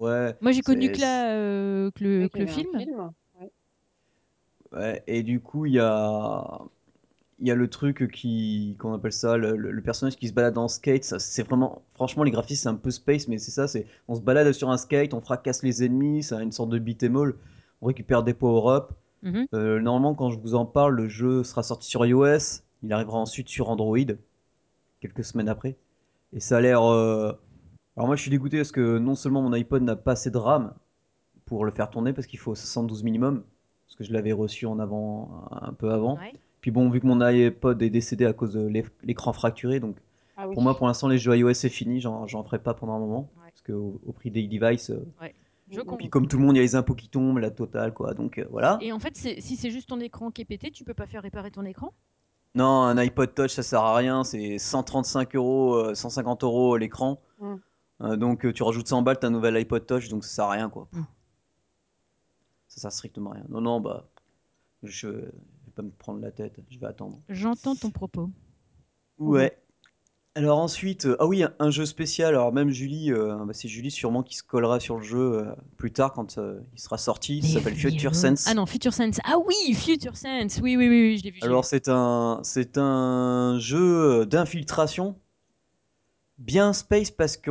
Ouais, 0.00 0.36
Moi 0.40 0.52
j'ai 0.52 0.62
connu 0.62 0.90
que, 0.90 1.00
la, 1.00 1.32
euh, 1.34 1.90
que 1.92 2.04
le, 2.04 2.28
que 2.28 2.46
film. 2.46 2.78
film. 2.80 3.12
Ouais. 3.40 3.52
Ouais, 4.72 5.02
et 5.06 5.22
du 5.22 5.40
coup, 5.40 5.66
il 5.66 5.74
y 5.74 5.78
a, 5.80 6.58
il 7.40 7.48
y 7.48 7.50
a 7.50 7.54
le 7.54 7.68
truc 7.68 8.10
qui, 8.12 8.76
qu'on 8.78 8.94
appelle 8.94 9.12
ça, 9.12 9.36
le, 9.36 9.82
personnage 9.82 10.16
qui 10.16 10.28
se 10.28 10.32
balade 10.34 10.58
en 10.58 10.68
skate. 10.68 11.04
Ça, 11.04 11.18
c'est 11.18 11.42
vraiment, 11.42 11.82
franchement, 11.94 12.24
les 12.24 12.30
graphismes, 12.30 12.62
c'est 12.64 12.68
un 12.70 12.74
peu 12.76 12.90
space, 12.90 13.28
mais 13.28 13.38
c'est 13.38 13.50
ça, 13.50 13.68
c'est, 13.68 13.86
on 14.08 14.14
se 14.14 14.20
balade 14.20 14.52
sur 14.52 14.70
un 14.70 14.76
skate, 14.78 15.14
on 15.14 15.20
fracasse 15.20 15.62
les 15.62 15.84
ennemis, 15.84 16.22
c'est 16.22 16.36
une 16.42 16.52
sorte 16.52 16.70
de 16.70 16.78
beat'em 16.78 17.16
all. 17.16 17.34
On 17.82 17.86
récupère 17.86 18.22
des 18.22 18.34
power-up. 18.34 18.92
Mhm. 19.22 19.46
Euh, 19.54 19.80
normalement, 19.80 20.14
quand 20.14 20.30
je 20.30 20.38
vous 20.38 20.54
en 20.54 20.66
parle, 20.66 20.94
le 20.96 21.08
jeu 21.08 21.44
sera 21.44 21.62
sorti 21.62 21.88
sur 21.88 22.04
iOS. 22.04 22.62
Il 22.82 22.92
arrivera 22.92 23.18
ensuite 23.18 23.48
sur 23.48 23.70
Android, 23.70 23.96
quelques 25.00 25.24
semaines 25.24 25.48
après. 25.48 25.76
Et 26.32 26.40
ça 26.40 26.56
a 26.56 26.60
l'air. 26.60 26.82
euh, 26.82 27.32
Alors 27.96 28.06
moi, 28.06 28.16
je 28.16 28.22
suis 28.22 28.30
dégoûté 28.30 28.56
parce 28.58 28.72
que 28.72 28.98
non 28.98 29.14
seulement 29.14 29.42
mon 29.42 29.52
iPod 29.52 29.82
n'a 29.82 29.96
pas 29.96 30.12
assez 30.12 30.30
de 30.30 30.38
RAM 30.38 30.72
pour 31.44 31.64
le 31.64 31.70
faire 31.70 31.90
tourner, 31.90 32.12
parce 32.12 32.26
qu'il 32.26 32.38
faut 32.38 32.54
72 32.54 33.02
minimum, 33.02 33.42
parce 33.86 33.96
que 33.96 34.04
je 34.04 34.12
l'avais 34.12 34.32
reçu 34.32 34.64
en 34.66 34.78
avant, 34.78 35.46
un 35.50 35.72
peu 35.74 35.90
avant. 35.92 36.16
Ouais. 36.16 36.32
Puis 36.62 36.70
bon, 36.70 36.88
vu 36.88 37.00
que 37.00 37.06
mon 37.06 37.20
iPod 37.20 37.82
est 37.82 37.90
décédé 37.90 38.24
à 38.24 38.32
cause 38.32 38.52
de 38.54 38.66
l'é- 38.66 38.84
l'écran 39.02 39.32
fracturé, 39.32 39.78
donc 39.80 39.96
Ah 40.36 40.48
oui. 40.48 40.54
pour 40.54 40.62
moi, 40.62 40.76
pour 40.76 40.86
l'instant, 40.86 41.08
les 41.08 41.18
jeux 41.18 41.36
iOS 41.36 41.52
c'est 41.54 41.68
fini, 41.68 42.00
j'en 42.00 42.26
j'en 42.26 42.42
ferai 42.44 42.58
pas 42.60 42.72
pendant 42.72 42.94
un 42.94 42.98
moment, 43.00 43.28
Ouais. 43.36 43.50
parce 43.50 43.60
qu'au 43.62 44.00
au 44.06 44.12
prix 44.12 44.30
des 44.30 44.46
devices, 44.46 44.90
euh, 44.90 45.04
Je 45.72 45.76
Et 45.80 45.80
comprends. 45.80 45.96
puis 45.96 46.10
comme 46.10 46.28
tout 46.28 46.38
le 46.38 46.44
monde, 46.44 46.54
il 46.54 46.58
y 46.58 46.60
a 46.60 46.62
les 46.62 46.76
impôts 46.76 46.94
qui 46.94 47.08
tombent, 47.08 47.38
la 47.38 47.50
totale, 47.50 47.92
quoi, 47.94 48.14
donc 48.14 48.38
euh, 48.38 48.46
voilà. 48.50 48.78
Et 48.80 48.92
en 48.92 48.98
fait, 48.98 49.16
si 49.16 49.56
c'est 49.56 49.70
juste 49.70 49.88
ton 49.88 49.98
écran 50.00 50.30
qui 50.30 50.42
est 50.42 50.44
pété, 50.44 50.70
tu 50.70 50.84
peux 50.84 50.94
pas 50.94 51.06
faire 51.06 51.22
réparer 51.22 51.50
ton 51.50 51.64
écran? 51.64 51.92
Non, 52.54 52.82
un 52.82 52.98
iPod 52.98 53.34
Touch, 53.34 53.50
ça 53.52 53.62
sert 53.62 53.80
à 53.80 53.96
rien, 53.96 54.24
c'est 54.24 54.58
135 54.58 55.34
euros, 55.34 55.74
euh, 55.76 55.94
150 55.94 56.44
euros 56.44 56.76
l'écran, 56.76 57.20
Mm. 57.38 57.54
Euh, 58.02 58.16
donc 58.16 58.44
euh, 58.44 58.52
tu 58.52 58.62
rajoutes 58.64 58.88
100 58.88 59.02
balles, 59.02 59.18
t'as 59.20 59.28
un 59.28 59.30
nouvel 59.30 59.56
iPod 59.56 59.86
Touch, 59.86 60.08
donc 60.08 60.24
ça 60.24 60.30
sert 60.30 60.44
à 60.46 60.50
rien, 60.52 60.68
quoi. 60.68 60.88
Mm. 60.92 61.02
Ça 62.68 62.80
sert 62.80 62.92
strictement 62.92 63.30
à 63.32 63.34
rien. 63.34 63.44
Non, 63.48 63.60
non, 63.60 63.80
bah, 63.80 64.08
je 64.82 65.08
vais 65.08 65.30
pas 65.74 65.82
me 65.82 65.90
prendre 65.90 66.20
la 66.20 66.30
tête, 66.32 66.60
je 66.68 66.78
vais 66.78 66.86
attendre. 66.86 67.20
J'entends 67.28 67.74
ton 67.76 67.90
propos. 67.90 68.28
Ouais. 69.18 69.56
Alors 70.34 70.58
ensuite, 70.60 71.04
euh, 71.04 71.16
ah 71.20 71.26
oui, 71.26 71.44
un, 71.58 71.70
jeu 71.70 71.84
spécial. 71.84 72.30
Alors 72.30 72.54
même 72.54 72.70
Julie, 72.70 73.12
euh, 73.12 73.36
bah, 73.44 73.52
c'est 73.52 73.68
Julie 73.68 73.90
sûrement 73.90 74.22
qui 74.22 74.36
se 74.36 74.42
collera 74.42 74.80
sur 74.80 74.96
le 74.96 75.02
jeu 75.02 75.18
euh, 75.18 75.44
plus 75.76 75.92
tard 75.92 76.14
quand 76.14 76.38
il 76.72 76.80
sera 76.80 76.96
sorti. 76.96 77.42
Ça 77.42 77.58
s'appelle 77.58 77.74
Future 77.76 78.14
Sense. 78.14 78.46
Ah 78.48 78.54
non, 78.54 78.64
Future 78.64 78.94
Sense. 78.94 79.18
Ah 79.24 79.36
oui, 79.44 79.74
Future 79.74 80.16
Sense. 80.16 80.58
Oui, 80.62 80.76
oui, 80.76 80.88
oui, 80.88 81.02
oui, 81.02 81.18
je 81.18 81.24
l'ai 81.24 81.30
vu. 81.32 81.36
je 81.38 81.44
l'ai 81.44 81.48
Alors 81.50 81.66
c'est 81.66 81.88
un, 81.88 82.40
c'est 82.44 82.78
un 82.78 83.58
jeu 83.58 84.24
d'infiltration, 84.24 85.16
bien 86.38 86.72
space 86.72 87.10
parce 87.10 87.36
que 87.36 87.50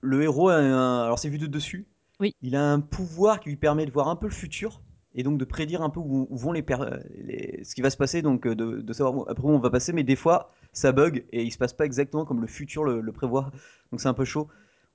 le 0.00 0.22
héros 0.24 0.48
a 0.48 0.56
un, 0.56 1.04
alors 1.04 1.20
c'est 1.20 1.28
vu 1.28 1.38
de 1.38 1.46
dessus. 1.46 1.86
Oui. 2.18 2.34
Il 2.42 2.56
a 2.56 2.72
un 2.72 2.80
pouvoir 2.80 3.38
qui 3.38 3.48
lui 3.48 3.56
permet 3.56 3.86
de 3.86 3.92
voir 3.92 4.08
un 4.08 4.16
peu 4.16 4.26
le 4.26 4.32
futur 4.32 4.80
et 5.14 5.22
donc 5.22 5.38
de 5.38 5.44
prédire 5.44 5.82
un 5.82 5.90
peu 5.90 6.00
où, 6.00 6.26
où 6.30 6.36
vont 6.36 6.50
les, 6.52 6.62
per- 6.62 6.78
les- 7.14 7.62
ce 7.62 7.76
qui 7.76 7.80
va 7.82 7.90
se 7.90 7.96
passer, 7.96 8.22
donc 8.22 8.48
de, 8.48 8.80
de 8.80 8.92
savoir 8.92 9.16
où- 9.16 9.24
après 9.28 9.44
où 9.44 9.50
on 9.50 9.58
va 9.60 9.70
passer. 9.70 9.92
Mais 9.92 10.02
des 10.04 10.16
fois, 10.16 10.50
ça 10.72 10.92
bug 10.92 11.24
et 11.32 11.42
il 11.42 11.50
se 11.52 11.58
passe 11.58 11.72
pas 11.72 11.84
exactement 11.86 12.24
comme 12.24 12.40
le 12.40 12.46
futur 12.46 12.84
le, 12.84 13.00
le 13.00 13.12
prévoit. 13.12 13.50
Donc 13.90 14.00
c'est 14.00 14.08
un 14.08 14.14
peu 14.14 14.24
chaud. 14.24 14.48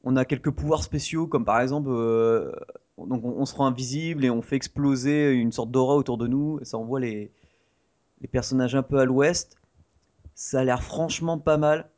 On 0.03 0.15
a 0.15 0.25
quelques 0.25 0.51
pouvoirs 0.51 0.83
spéciaux 0.83 1.27
comme 1.27 1.45
par 1.45 1.59
exemple, 1.61 1.89
euh, 1.91 2.51
donc 2.97 3.23
on, 3.25 3.29
on 3.37 3.45
se 3.45 3.55
rend 3.55 3.67
invisible 3.67 4.25
et 4.25 4.29
on 4.29 4.41
fait 4.41 4.55
exploser 4.55 5.31
une 5.33 5.51
sorte 5.51 5.71
d'aura 5.71 5.95
autour 5.95 6.17
de 6.17 6.27
nous. 6.27 6.59
Ça 6.63 6.77
envoie 6.77 6.99
les, 6.99 7.31
les 8.21 8.27
personnages 8.27 8.75
un 8.75 8.83
peu 8.83 8.99
à 8.99 9.05
l'ouest. 9.05 9.57
Ça 10.35 10.61
a 10.61 10.63
l'air 10.63 10.83
franchement 10.83 11.37
pas 11.39 11.57
mal. 11.57 11.89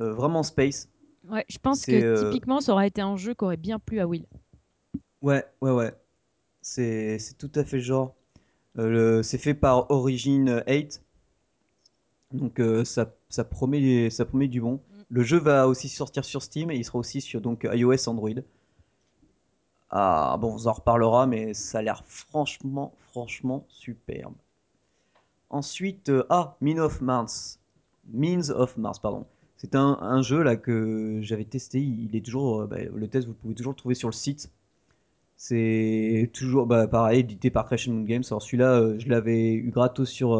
Euh, 0.00 0.12
vraiment 0.14 0.42
space. 0.42 0.88
Ouais, 1.28 1.44
je 1.48 1.58
pense 1.58 1.86
que 1.86 1.96
euh, 1.96 2.14
typiquement, 2.14 2.60
ça 2.60 2.72
aurait 2.72 2.88
été 2.88 3.00
un 3.00 3.16
jeu 3.16 3.34
qui 3.34 3.44
aurait 3.44 3.56
bien 3.56 3.78
plu 3.78 4.00
à 4.00 4.06
Will. 4.06 4.26
Ouais, 5.22 5.44
ouais, 5.62 5.70
ouais. 5.70 5.94
C'est 6.62 7.18
c'est 7.18 7.34
tout 7.38 7.50
à 7.56 7.64
fait 7.64 7.80
genre. 7.80 8.14
Euh, 8.78 8.88
le- 9.18 9.22
c'est 9.24 9.38
fait 9.38 9.54
par 9.54 9.90
Origin 9.90 10.62
8. 10.68 11.02
Donc 12.32 12.60
euh, 12.60 12.84
ça, 12.84 13.14
ça, 13.32 13.44
promet, 13.44 14.10
ça 14.10 14.24
promet 14.24 14.48
du 14.48 14.60
bon. 14.60 14.74
Mm. 14.74 15.02
Le 15.08 15.22
jeu 15.22 15.38
va 15.38 15.66
aussi 15.68 15.88
sortir 15.88 16.24
sur 16.24 16.42
Steam 16.42 16.70
et 16.70 16.76
il 16.76 16.84
sera 16.84 16.98
aussi 16.98 17.20
sur 17.20 17.40
donc, 17.40 17.66
iOS 17.70 18.08
Android. 18.08 18.30
Ah 19.90 20.38
bon, 20.40 20.56
on 20.58 20.66
en 20.66 20.72
reparlera, 20.72 21.26
mais 21.26 21.52
ça 21.54 21.78
a 21.78 21.82
l'air 21.82 22.02
franchement, 22.06 22.94
franchement 23.10 23.64
superbe. 23.68 24.34
Ensuite, 25.50 26.08
euh, 26.08 26.24
ah, 26.30 26.56
Mean 26.62 26.78
of 26.78 27.00
Mars. 27.02 27.60
Means 28.10 28.50
of 28.50 28.76
Mars, 28.78 28.98
pardon. 28.98 29.26
C'est 29.56 29.76
un, 29.76 29.98
un 30.00 30.22
jeu 30.22 30.42
là 30.42 30.56
que 30.56 31.20
j'avais 31.22 31.44
testé. 31.44 31.80
Il 31.80 32.16
est 32.16 32.24
toujours, 32.24 32.62
euh, 32.62 32.66
bah, 32.66 32.78
le 32.82 33.08
test, 33.08 33.26
vous 33.28 33.34
pouvez 33.34 33.54
toujours 33.54 33.72
le 33.72 33.76
trouver 33.76 33.94
sur 33.94 34.08
le 34.08 34.14
site. 34.14 34.50
C'est 35.36 36.30
toujours 36.32 36.66
bah, 36.66 36.86
pareil, 36.86 37.20
édité 37.20 37.50
par 37.50 37.66
Crescent 37.66 37.92
Moon 37.92 38.04
Games. 38.04 38.22
Alors 38.28 38.42
celui-là, 38.42 38.80
euh, 38.80 38.98
je 38.98 39.08
l'avais 39.08 39.52
eu 39.52 39.70
gratos 39.70 40.08
sur 40.08 40.34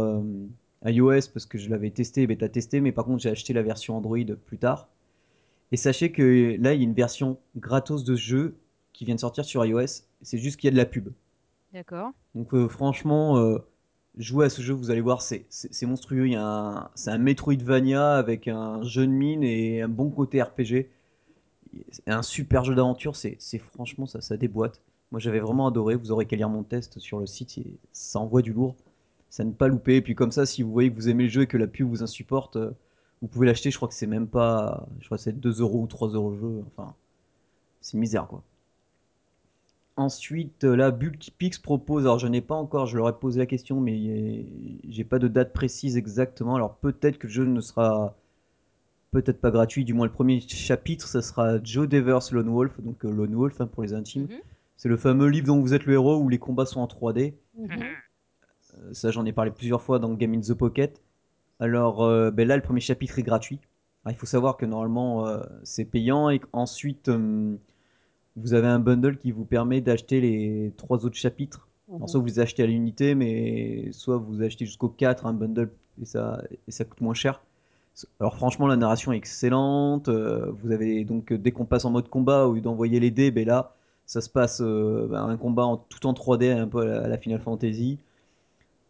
iOS 0.87 1.29
parce 1.33 1.47
que 1.47 1.59
je 1.59 1.71
l'avais 1.71 1.91
testé, 1.91 2.27
bêta 2.27 2.49
testé, 2.49 2.81
mais 2.81 2.93
par 2.93 3.05
contre 3.05 3.23
j'ai 3.23 3.31
acheté 3.31 3.53
la 3.53 3.63
version 3.63 3.97
Android 3.97 4.19
plus 4.47 4.59
tard. 4.59 4.89
Et 5.73 5.77
sachez 5.77 6.13
que 6.13 6.57
là, 6.61 6.75
il 6.75 6.79
y 6.79 6.83
a 6.83 6.85
une 6.85 6.95
version 6.95 7.39
gratos 7.57 8.05
de 8.05 8.15
ce 8.17 8.21
jeu 8.21 8.57
qui 8.93 9.05
vient 9.05 9.15
de 9.15 9.21
sortir 9.21 9.45
sur 9.45 9.65
iOS. 9.65 10.05
C'est 10.23 10.39
juste 10.39 10.59
qu'il 10.61 10.69
y 10.69 10.71
a 10.71 10.73
de 10.73 10.77
la 10.77 10.85
pub. 10.85 11.09
D'accord. 11.73 12.13
Donc 12.35 12.53
euh, 12.55 12.69
franchement, 12.69 13.39
euh, 13.39 13.59
jouer 14.19 14.47
à 14.47 14.51
ce 14.51 14.61
jeu, 14.63 14.75
vous 14.75 14.91
allez 14.91 15.01
voir, 15.01 15.23
c'est 15.23 15.47
monstrueux. 15.87 16.27
Il 16.27 16.33
y 16.33 16.37
a 16.37 16.45
un- 16.45 16.91
c'est 16.95 17.11
un 17.11 17.19
Metroidvania 17.19 18.15
avec 18.17 18.49
un 18.49 18.83
jeu 18.83 19.07
de 19.07 19.13
mine 19.13 19.43
et 19.43 19.83
un 19.83 19.89
bon 19.89 20.11
côté 20.11 20.43
RPG. 20.43 20.91
Un 22.07 22.23
super 22.23 22.65
jeu 22.65 22.75
d'aventure, 22.75 23.17
c'est 23.17 23.37
c'est- 23.39 23.59
franchement 23.59 24.07
ça, 24.07 24.21
ça 24.21 24.37
déboîte. 24.37 24.81
Moi 25.11 25.21
j'avais 25.21 25.41
vraiment 25.41 25.67
adoré, 25.67 25.95
vous 25.97 26.11
aurez 26.13 26.27
qu'à 26.27 26.37
lire 26.37 26.49
mon 26.49 26.63
test 26.63 26.99
sur 26.99 27.19
le 27.19 27.27
site, 27.27 27.59
ça 27.93 28.19
envoie 28.21 28.43
du 28.43 28.53
lourd. 28.53 28.77
Ça 29.33 29.45
ne 29.45 29.53
pas 29.53 29.67
louper. 29.67 29.97
Et 29.97 30.03
puis 30.03 30.15
comme 30.15 30.31
ça, 30.31 30.45
si 30.45 30.63
vous 30.63 30.71
voyez 30.71 30.91
que 30.91 30.95
vous 30.95 31.09
aimez 31.09 31.25
le 31.25 31.31
jeu 31.31 31.43
et 31.43 31.47
que 31.47 31.57
la 31.57 31.67
pub 31.67 31.89
vous 31.89 32.03
insupporte, 32.03 32.57
euh, 32.57 32.71
vous 33.23 33.29
pouvez 33.29 33.47
l'acheter. 33.47 33.71
Je 33.71 33.77
crois 33.77 33.89
que 33.89 33.95
c'est 33.95 34.07
même 34.07 34.27
pas, 34.29 34.87
je 35.01 35.07
crois 35.07 35.17
que 35.17 35.25
c'est 35.25 35.33
2 35.33 35.63
euros 35.63 35.81
ou 35.81 35.87
3 35.87 36.09
euros 36.11 36.33
le 36.33 36.39
jeu. 36.39 36.65
Enfin, 36.67 36.95
c'est 37.81 37.95
une 37.95 38.01
misère 38.01 38.27
quoi. 38.27 38.43
Ensuite, 39.97 40.65
euh, 40.65 40.77
là, 40.77 40.91
Bulkpix 40.91 41.59
propose, 41.59 42.03
alors 42.03 42.19
je 42.19 42.27
n'ai 42.27 42.43
pas 42.43 42.55
encore, 42.55 42.85
je 42.87 42.99
leur 42.99 43.09
ai 43.09 43.19
posé 43.19 43.39
la 43.39 43.47
question, 43.47 43.81
mais 43.81 44.45
j'ai 44.87 45.05
pas 45.05 45.19
de 45.19 45.29
date 45.29 45.55
précise 45.55 45.97
exactement. 45.97 46.55
Alors 46.55 46.75
peut-être 46.77 47.17
que 47.17 47.27
le 47.27 47.33
jeu 47.33 47.45
ne 47.47 47.61
sera 47.63 48.15
peut-être 49.13 49.41
pas 49.41 49.51
gratuit, 49.51 49.87
du 49.87 49.95
moins 49.95 50.07
le 50.07 50.13
premier 50.13 50.41
chapitre, 50.41 51.09
ça 51.09 51.23
sera 51.23 51.63
Joe 51.63 51.89
Devers 51.89 52.33
Lone 52.33 52.51
Wolf, 52.51 52.79
donc 52.83 53.03
euh, 53.07 53.11
Lone 53.11 53.35
Wolf 53.35 53.63
hein, 53.63 53.67
pour 53.67 53.83
les 53.83 53.95
intimes. 53.95 54.25
Mhm. 54.25 54.41
C'est 54.77 54.91
le 54.91 54.99
fameux 54.99 55.29
livre 55.29 55.47
dont 55.47 55.61
vous 55.61 55.73
êtes 55.73 55.87
le 55.87 55.95
héros 55.95 56.19
où 56.19 56.29
les 56.29 56.39
combats 56.39 56.67
sont 56.67 56.81
en 56.81 56.87
3D. 56.87 57.33
Mhm. 57.57 57.71
Euh, 57.71 57.85
ça, 58.93 59.11
j'en 59.11 59.25
ai 59.27 59.33
parlé 59.33 59.51
plusieurs 59.51 59.83
fois 59.83 59.99
dans 59.99 60.13
Game 60.15 60.35
in 60.35 60.41
the 60.41 60.55
Pocket. 60.55 61.01
Alors 61.61 62.03
euh, 62.05 62.31
ben 62.31 62.47
là, 62.49 62.57
le 62.57 62.63
premier 62.63 62.81
chapitre 62.81 63.19
est 63.19 63.23
gratuit. 63.23 63.61
Alors, 64.05 64.17
il 64.17 64.19
faut 64.19 64.27
savoir 64.27 64.57
que 64.57 64.67
normalement, 64.67 65.27
euh, 65.29 65.41
c'est 65.65 65.85
payant 65.85 66.29
et 66.31 66.39
qu'ensuite, 66.41 67.09
euh, 67.09 67.57
vous 68.37 68.55
avez 68.55 68.69
un 68.69 68.79
bundle 68.81 69.19
qui 69.19 69.33
vous 69.33 69.45
permet 69.45 69.81
d'acheter 69.81 70.21
les 70.21 70.73
trois 70.77 71.05
autres 71.07 71.17
chapitres. 71.17 71.69
Alors, 71.99 72.03
Mhm. 72.03 72.09
soit 72.09 72.21
vous 72.21 72.27
les 72.27 72.41
achetez 72.41 72.63
à 72.63 72.67
l'unité, 72.67 73.15
mais 73.15 73.91
soit 73.93 74.17
vous 74.19 74.43
achetez 74.43 74.67
jusqu'au 74.67 74.89
4 74.89 75.27
un 75.27 75.35
bundle 75.35 75.71
et 76.01 76.05
ça, 76.07 76.43
et 76.69 76.71
ça 76.73 76.85
coûte 76.85 77.01
moins 77.03 77.15
cher. 77.15 77.43
Alors 78.21 78.37
franchement, 78.37 78.67
la 78.67 78.77
narration 78.77 79.13
est 79.13 79.17
excellente. 79.19 80.09
euh, 80.09 80.51
vous 80.63 80.73
avez 80.73 81.05
donc 81.05 81.33
euh, 81.33 81.39
dès 81.39 81.53
qu'on 81.53 81.67
passe 81.67 81.85
en 81.85 81.91
mode 81.91 82.09
combat, 82.09 82.47
au 82.47 82.55
lieu 82.55 82.61
d'envoyer 82.63 83.01
les 83.01 83.11
dés, 83.11 83.31
ben 83.31 83.47
là, 83.47 83.75
ça 84.07 84.21
se 84.21 84.31
passe 84.31 84.61
euh, 84.63 85.07
ben, 85.11 85.25
un 85.29 85.37
combat 85.37 85.65
en, 85.65 85.77
tout 85.77 86.07
en 86.07 86.15
3D, 86.15 86.51
un 86.53 86.67
peu 86.69 86.81
à 86.81 86.85
la, 86.87 87.03
à 87.05 87.09
la 87.09 87.19
Final 87.19 87.41
Fantasy. 87.41 87.99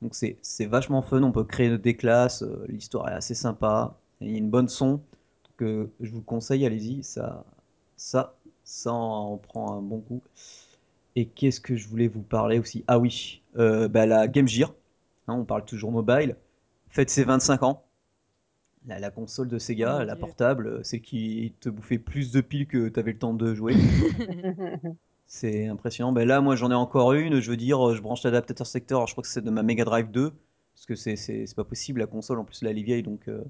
Donc 0.03 0.15
c'est 0.17 0.39
c'est 0.43 0.67
vachement 0.67 1.03
fun. 1.03 1.23
On 1.25 1.33
peut 1.33 1.45
créer 1.45 1.79
des 1.79 1.97
classes. 1.97 2.43
euh, 2.45 2.67
L'histoire 2.69 3.09
est 3.11 3.15
assez 3.15 3.35
sympa. 3.35 3.97
Il 4.23 4.31
y 4.33 4.35
a 4.37 4.39
une 4.39 4.51
bonne 4.51 4.69
son. 4.69 4.93
Donc 4.93 5.63
euh, 5.63 5.91
je 6.01 6.11
vous 6.11 6.19
le 6.19 6.25
conseille, 6.25 6.67
allez-y. 6.67 7.05
Ça, 7.05 7.45
ça, 7.97 8.35
ça 8.65 8.93
en, 8.93 9.35
en 9.35 9.39
prend 9.39 9.79
un 9.79 9.83
bon 9.83 10.01
coup. 10.01 10.23
Et 11.17 11.27
qu'est-ce 11.27 11.61
que 11.61 11.77
je 11.77 11.89
voulais 11.89 12.09
vous 12.09 12.23
parler 12.23 12.59
aussi? 12.59 12.85
Ah 12.89 12.99
oui, 12.99 13.43
euh, 13.59 13.89
bah, 13.89 14.07
la 14.07 14.29
Game 14.29 14.49
Gear. 14.49 14.75
Hein, 15.29 15.35
on 15.35 15.45
parle 15.45 15.65
toujours 15.65 15.93
mobile. 15.93 16.37
Faites 16.91 17.11
ses 17.11 17.25
25 17.25 17.63
ans. 17.65 17.85
La, 18.87 18.99
la 19.01 19.11
console 19.11 19.49
de 19.49 19.59
Sega, 19.59 20.05
la 20.05 20.15
Dieu. 20.15 20.17
portable, 20.17 20.67
euh, 20.69 20.83
c'est 20.85 21.01
qui 21.01 21.53
te 21.61 21.69
bouffait 21.69 21.99
plus 21.99 22.33
de 22.33 22.41
piles 22.41 22.67
que 22.69 22.89
tu 22.89 23.01
avais 23.01 23.13
le 23.13 23.19
temps 23.19 23.35
de 23.35 23.55
jouer. 23.55 23.77
C'est 25.35 25.67
impressionnant. 25.67 26.13
Ben 26.13 26.29
là, 26.29 26.43
moi, 26.43 26.57
j'en 26.57 26.71
ai 26.71 26.75
encore 26.75 27.15
une. 27.15 27.41
Je 27.41 27.51
veux 27.51 27.57
dire, 27.57 27.89
euh, 27.89 27.95
je 27.95 28.03
branche 28.03 28.23
l'adaptateur 28.23 28.67
secteur. 28.67 29.07
Je 29.07 29.15
crois 29.15 29.23
que 29.23 29.29
c'est 29.29 29.41
de 29.43 29.51
ma 29.51 29.63
Mega 29.63 29.85
Drive 29.85 30.11
2. 30.11 30.31
Parce 30.75 30.87
que 30.87 30.95
c'est 30.95 31.47
pas 31.57 31.65
possible, 31.65 32.01
la 32.01 32.07
console. 32.07 32.39
En 32.39 32.45
plus, 32.45 32.63
là, 32.63 32.71
elle 32.71 32.79
est 32.79 32.83
vieille. 32.83 33.03
Donc, 33.03 33.29
euh, 33.29 33.43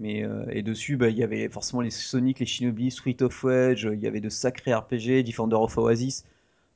mais, 0.00 0.24
euh, 0.24 0.44
et 0.50 0.62
dessus, 0.62 0.96
bah, 0.96 1.08
il 1.08 1.16
y 1.16 1.22
avait 1.22 1.48
forcément 1.48 1.80
les 1.80 1.90
Sonic, 1.90 2.40
les 2.40 2.46
Shinobi, 2.46 2.90
Street 2.90 3.16
of 3.22 3.40
Rage. 3.44 3.88
Il 3.92 4.00
y 4.00 4.06
avait 4.08 4.20
de 4.20 4.28
sacrés 4.28 4.74
RPG, 4.74 5.22
Defender 5.24 5.56
of 5.56 5.78
Oasis. 5.78 6.24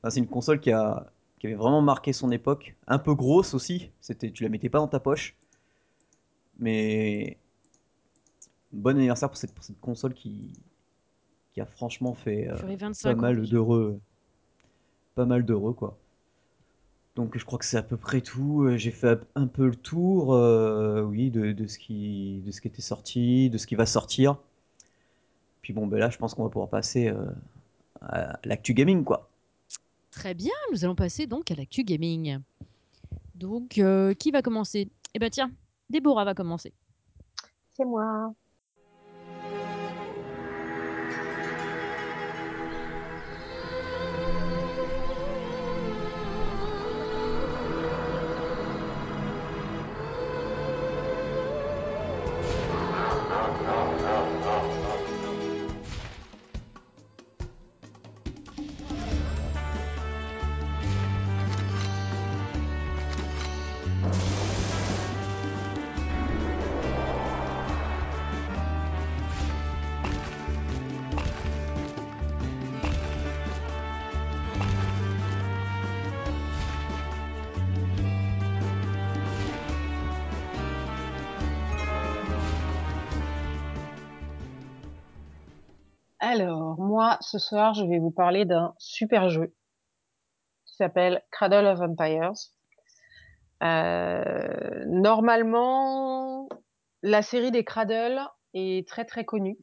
Enfin, 0.01 0.11
c'est 0.11 0.19
une 0.21 0.27
console 0.27 0.61
qui, 0.61 0.71
a, 0.71 1.11
qui 1.39 1.47
avait 1.47 1.57
vraiment 1.57 1.81
marqué 1.81 2.13
son 2.13 2.31
époque. 2.31 2.75
Un 2.87 2.99
peu 2.99 3.15
grosse 3.15 3.53
aussi. 3.53 3.91
Tu 4.33 4.43
la 4.43 4.49
mettais 4.49 4.69
pas 4.69 4.79
dans 4.79 4.87
ta 4.87 5.01
poche. 5.01 5.35
Mais 6.59 7.37
bon 8.71 8.97
anniversaire 8.97 9.29
pour 9.29 9.37
cette, 9.37 9.53
pour 9.53 9.65
cette 9.65 9.79
console 9.81 10.13
qui, 10.13 10.53
qui 11.55 11.61
a 11.61 11.65
franchement 11.65 12.13
fait 12.13 12.49
euh, 12.49 12.57
pas 12.57 12.75
25 12.75 13.17
ans 13.17 13.21
mal 13.21 13.41
d'heureux. 13.47 13.99
Pas 15.15 15.25
mal 15.25 15.45
d'heureux, 15.45 15.73
quoi. 15.73 15.97
Donc 17.15 17.37
je 17.37 17.45
crois 17.45 17.57
que 17.57 17.63
c'est 17.63 17.77
à 17.77 17.81
peu 17.81 17.95
près 17.95 18.19
tout. 18.19 18.63
Euh, 18.63 18.75
J'ai 18.75 18.91
fait 18.91 19.17
un 19.35 19.47
peu 19.47 19.67
le 19.67 19.75
tour, 19.75 20.33
euh, 20.33 21.01
oui, 21.01 21.31
de, 21.31 21.53
de 21.53 21.65
ce 21.65 21.79
qui, 21.79 22.41
de 22.45 22.51
ce 22.51 22.59
qui 22.59 22.67
était 22.67 22.81
sorti, 22.81 23.49
de 23.49 23.57
ce 23.57 23.67
qui 23.67 23.75
va 23.75 23.85
sortir. 23.85 24.37
Puis 25.61 25.71
bon, 25.71 25.87
ben 25.87 25.97
là, 25.97 26.09
je 26.09 26.17
pense 26.17 26.33
qu'on 26.33 26.43
va 26.43 26.49
pouvoir 26.49 26.69
passer 26.69 27.07
euh, 27.07 27.25
à 28.01 28.37
l'actu 28.43 28.73
gaming, 28.73 29.05
quoi. 29.05 29.29
Très 30.11 30.33
bien, 30.33 30.51
nous 30.73 30.83
allons 30.83 30.95
passer 30.95 31.25
donc 31.25 31.51
à 31.51 31.55
l'actu 31.55 31.85
gaming. 31.85 32.39
Donc, 33.35 33.77
euh, 33.77 34.13
qui 34.13 34.31
va 34.31 34.41
commencer? 34.41 34.89
Eh 35.13 35.19
ben 35.19 35.29
tiens, 35.29 35.51
Déborah 35.89 36.25
va 36.25 36.33
commencer. 36.33 36.73
C'est 37.77 37.85
moi. 37.85 38.33
Alors, 86.27 86.79
moi, 86.79 87.17
ce 87.21 87.37
soir, 87.37 87.75
je 87.75 87.85
vais 87.85 87.99
vous 87.99 88.09
parler 88.09 88.45
d'un 88.45 88.73
super 88.79 89.29
jeu 89.29 89.53
qui 90.65 90.75
s'appelle 90.75 91.21
Cradle 91.29 91.67
of 91.67 91.79
Empires. 91.81 92.31
Euh, 93.61 94.85
normalement, 94.87 96.49
la 97.03 97.21
série 97.21 97.51
des 97.51 97.63
Cradle 97.63 98.19
est 98.55 98.87
très 98.87 99.05
très 99.05 99.23
connue. 99.23 99.59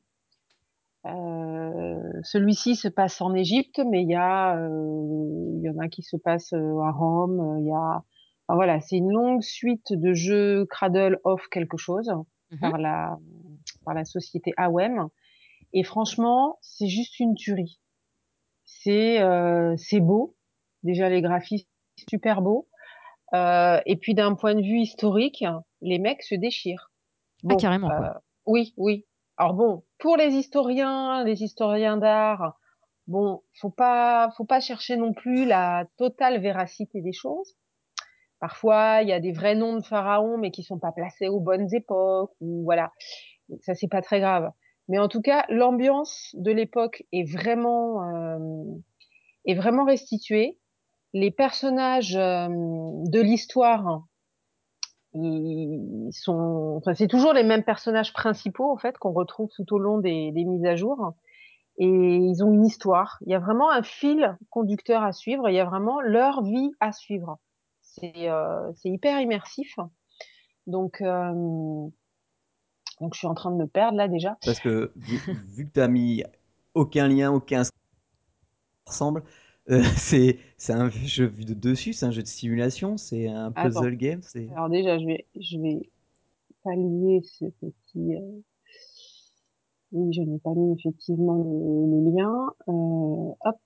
Euh, 1.05 2.01
celui-ci 2.23 2.77
se 2.77 2.87
passe 2.87 3.21
en 3.21 3.35
Égypte, 3.35 3.81
mais 3.85 4.03
il 4.03 4.11
y 4.11 4.15
a, 4.15 4.57
euh, 4.57 5.59
y 5.63 5.69
en 5.69 5.79
a 5.79 5.89
qui 5.89 6.05
se 6.05 6.17
passent 6.17 6.53
euh, 6.53 6.79
à 6.79 6.93
Rome. 6.93 7.59
Il 7.59 7.67
y 7.67 7.73
a, 7.73 8.05
enfin, 8.47 8.55
voilà, 8.55 8.81
c'est 8.81 8.99
une 8.99 9.11
longue 9.11 9.43
suite 9.43 9.93
de 9.93 10.13
jeux 10.15 10.65
Cradle 10.67 11.19
of 11.25 11.49
quelque 11.49 11.77
chose 11.77 12.09
Mhm. 12.53 12.59
par 12.61 12.79
la 12.79 13.19
par 13.85 13.95
la 13.95 14.05
société 14.05 14.53
AWEM. 14.57 15.09
Et 15.73 15.85
franchement, 15.85 16.59
c'est 16.61 16.89
juste 16.89 17.19
une 17.21 17.35
tuerie. 17.35 17.81
C'est 18.65 19.21
euh, 19.21 19.75
c'est 19.77 20.01
beau. 20.01 20.37
Déjà 20.83 21.09
les 21.09 21.23
graphismes 21.23 21.69
super 22.09 22.43
beaux. 22.43 22.69
Euh, 23.35 23.81
et 23.87 23.97
puis 23.97 24.15
d'un 24.15 24.35
point 24.35 24.55
de 24.55 24.63
vue 24.63 24.81
historique, 24.81 25.45
les 25.81 25.99
mecs 25.99 26.23
se 26.23 26.35
déchirent. 26.35 26.91
Ah, 27.49 27.57
carrément, 27.57 27.91
euh, 27.91 28.13
oui, 28.47 28.75
oui. 28.77 29.07
Alors 29.37 29.55
bon, 29.55 29.85
pour 29.99 30.17
les 30.17 30.35
historiens, 30.35 31.25
les 31.25 31.43
historiens 31.43 31.97
d'art, 31.97 32.59
bon, 33.07 33.43
faut 33.61 33.71
pas, 33.71 34.31
faut 34.37 34.45
pas 34.45 34.61
chercher 34.61 34.97
non 34.97 35.13
plus 35.13 35.47
la 35.47 35.87
totale 35.97 36.41
véracité 36.41 37.01
des 37.01 37.13
choses. 37.13 37.57
Parfois, 38.39 39.01
il 39.03 39.09
y 39.09 39.13
a 39.13 39.21
des 39.21 39.33
vrais 39.33 39.55
noms 39.55 39.77
de 39.77 39.85
pharaons, 39.85 40.37
mais 40.37 40.51
qui 40.51 40.63
sont 40.63 40.79
pas 40.79 40.93
placés 40.93 41.29
aux 41.29 41.41
bonnes 41.41 41.73
époques, 41.73 42.33
ou 42.41 42.65
voilà. 42.65 42.93
Ça, 43.61 43.75
c'est 43.75 43.89
pas 43.89 44.03
très 44.03 44.21
grave. 44.21 44.51
Mais 44.93 44.99
en 44.99 45.09
tout 45.09 45.23
cas, 45.23 45.47
l'ambiance 45.49 46.37
de 46.39 46.51
l'époque 46.51 47.03
est 47.13 47.25
vraiment, 47.25 48.05
euh, 48.15 48.39
est 49.47 49.55
vraiment 49.55 49.87
restituée. 49.87 50.59
Les 51.15 51.31
personnages 51.31 52.15
euh, 52.15 52.47
de 52.51 53.19
l'histoire 53.19 54.03
ils 55.15 56.11
sont, 56.13 56.75
enfin, 56.77 56.93
c'est 56.93 57.07
toujours 57.07 57.33
les 57.33 57.43
mêmes 57.43 57.65
personnages 57.65 58.13
principaux 58.13 58.71
en 58.71 58.77
fait 58.77 58.99
qu'on 58.99 59.13
retrouve 59.13 59.49
tout 59.57 59.75
au 59.75 59.79
long 59.79 59.97
des, 59.97 60.31
mises 60.31 60.67
à 60.67 60.77
jour. 60.77 61.15
Et 61.79 61.87
ils 61.87 62.45
ont 62.45 62.53
une 62.53 62.67
histoire. 62.67 63.17
Il 63.25 63.33
y 63.33 63.35
a 63.35 63.39
vraiment 63.39 63.71
un 63.71 63.83
fil 63.83 64.37
conducteur 64.51 65.03
à 65.03 65.13
suivre. 65.13 65.49
Il 65.49 65.55
y 65.55 65.61
a 65.61 65.65
vraiment 65.65 66.03
leur 66.03 66.43
vie 66.43 66.71
à 66.81 66.93
suivre. 66.93 67.39
C'est 67.81 68.29
euh, 68.29 68.71
hyper 68.85 69.19
immersif. 69.21 69.75
Donc 70.67 71.03
donc 73.03 73.15
je 73.15 73.19
suis 73.19 73.27
en 73.27 73.35
train 73.35 73.51
de 73.51 73.57
me 73.57 73.67
perdre 73.67 73.99
là 73.99 74.07
déjà. 74.09 74.39
Parce 74.45 74.61
que 74.61 74.93
vu, 74.97 75.67
que 75.67 75.73
tu 75.73 75.81
as 75.81 75.89
mis 75.89 76.23
aucun 76.75 77.09
lien, 77.09 77.33
aucun 77.33 77.63
ensemble, 78.87 79.25
euh, 79.71 79.83
c'est 79.97 80.39
un 80.71 80.89
jeu 80.89 81.27
vu 81.27 81.45
de 81.45 81.53
dessus, 81.55 81.93
c'est 81.93 82.07
un 82.07 82.13
jeu 82.13 82.23
de 82.23 82.29
simulation, 82.29 82.97
c'est 82.97 83.29
un 83.29 83.49
Attends. 83.49 83.81
puzzle 83.81 83.97
game. 83.97 84.21
Alors 84.55 84.69
déjà 84.69 84.99
je 84.99 85.05
vais 85.05 85.27
je 85.39 85.59
vais 85.59 85.91
pas 86.63 86.75
lier 86.77 87.23
ce 87.25 87.47
petit. 87.47 88.15
euh, 88.15 88.41
Oui, 89.91 90.13
je 90.13 90.23
n'ai 90.23 90.39
pas 90.39 90.55
mis 90.55 90.73
effectivement 90.79 91.35
le, 91.35 91.87
le 91.91 92.17
lien. 92.17 92.47
Euh, 92.69 93.35
hop. 93.45 93.59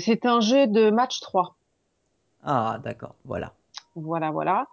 C'est 0.00 0.24
un 0.26 0.40
jeu 0.40 0.66
de 0.66 0.90
match 0.90 1.20
3. 1.20 1.56
ah 2.42 2.80
d'accord, 2.82 3.14
voilà. 3.26 3.52
Voilà, 3.94 4.30
voilà. 4.30 4.66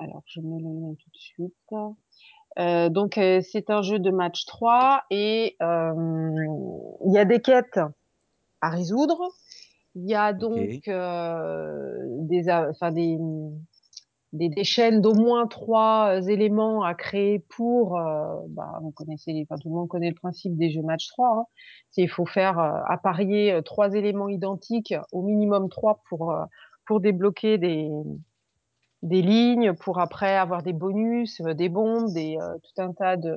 Alors, 0.00 0.22
je 0.26 0.40
mets 0.40 0.60
le 0.60 0.68
lien 0.68 0.94
tout 0.94 1.10
de 1.10 1.18
suite. 1.18 1.54
Euh, 2.58 2.88
donc, 2.88 3.18
euh, 3.18 3.40
c'est 3.40 3.68
un 3.68 3.82
jeu 3.82 3.98
de 3.98 4.10
match 4.10 4.46
3 4.46 5.02
et 5.10 5.56
euh, 5.60 5.92
il 7.04 7.12
y 7.12 7.18
a 7.18 7.24
des 7.24 7.40
quêtes 7.40 7.80
à 8.60 8.70
résoudre. 8.70 9.20
Il 9.96 10.08
y 10.08 10.14
a 10.14 10.32
donc 10.32 10.86
euh, 10.86 11.98
des, 12.20 12.48
enfin, 12.48 12.92
des, 12.92 13.18
des, 14.32 14.48
des 14.48 14.64
chaînes 14.64 15.00
d'au 15.00 15.14
moins 15.14 15.48
trois 15.48 16.20
éléments 16.28 16.84
à 16.84 16.94
créer 16.94 17.40
pour, 17.40 17.98
bah, 18.48 18.78
vous 18.82 18.92
connaissez, 18.92 19.44
enfin, 19.48 19.58
tout 19.60 19.68
le 19.68 19.74
monde 19.74 19.88
connaît 19.88 20.10
le 20.10 20.14
principe 20.14 20.56
des 20.56 20.70
jeux 20.70 20.82
match 20.82 21.08
3. 21.08 21.38
Hein. 21.38 21.44
C'est 21.90 22.02
il 22.02 22.08
faut 22.08 22.26
faire 22.26 22.60
apparier 22.60 23.60
trois 23.64 23.94
éléments 23.94 24.28
identiques, 24.28 24.94
au 25.10 25.22
minimum 25.22 25.68
trois 25.68 26.02
pour, 26.08 26.32
pour 26.86 27.00
débloquer 27.00 27.58
des, 27.58 27.90
des 29.02 29.22
lignes, 29.22 29.74
pour 29.74 30.00
après 30.00 30.36
avoir 30.36 30.62
des 30.62 30.72
bonus, 30.72 31.40
euh, 31.40 31.54
des 31.54 31.68
bombes, 31.68 32.12
des, 32.12 32.36
euh, 32.40 32.56
tout 32.62 32.82
un 32.82 32.92
tas 32.92 33.16
de, 33.16 33.36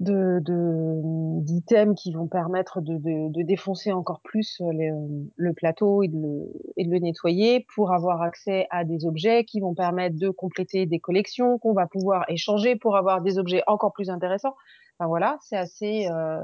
de, 0.00 0.38
de- 0.40 1.40
d'items 1.42 2.00
qui 2.00 2.12
vont 2.12 2.28
permettre 2.28 2.80
de, 2.80 2.98
de, 2.98 3.32
de 3.32 3.42
défoncer 3.42 3.90
encore 3.92 4.20
plus 4.22 4.60
euh, 4.60 4.92
le 5.36 5.52
plateau 5.54 6.02
et 6.02 6.08
de, 6.08 6.20
le, 6.20 6.52
et 6.76 6.84
de 6.84 6.90
le 6.90 6.98
nettoyer 6.98 7.66
pour 7.74 7.92
avoir 7.92 8.22
accès 8.22 8.66
à 8.70 8.84
des 8.84 9.06
objets 9.06 9.44
qui 9.44 9.60
vont 9.60 9.74
permettre 9.74 10.16
de 10.18 10.28
compléter 10.30 10.86
des 10.86 11.00
collections 11.00 11.58
qu'on 11.58 11.72
va 11.72 11.86
pouvoir 11.86 12.24
échanger 12.28 12.76
pour 12.76 12.96
avoir 12.96 13.22
des 13.22 13.38
objets 13.38 13.62
encore 13.66 13.92
plus 13.92 14.08
intéressants. 14.10 14.54
Enfin 14.98 15.08
voilà, 15.08 15.38
c'est 15.40 15.56
assez 15.56 16.08
euh, 16.08 16.40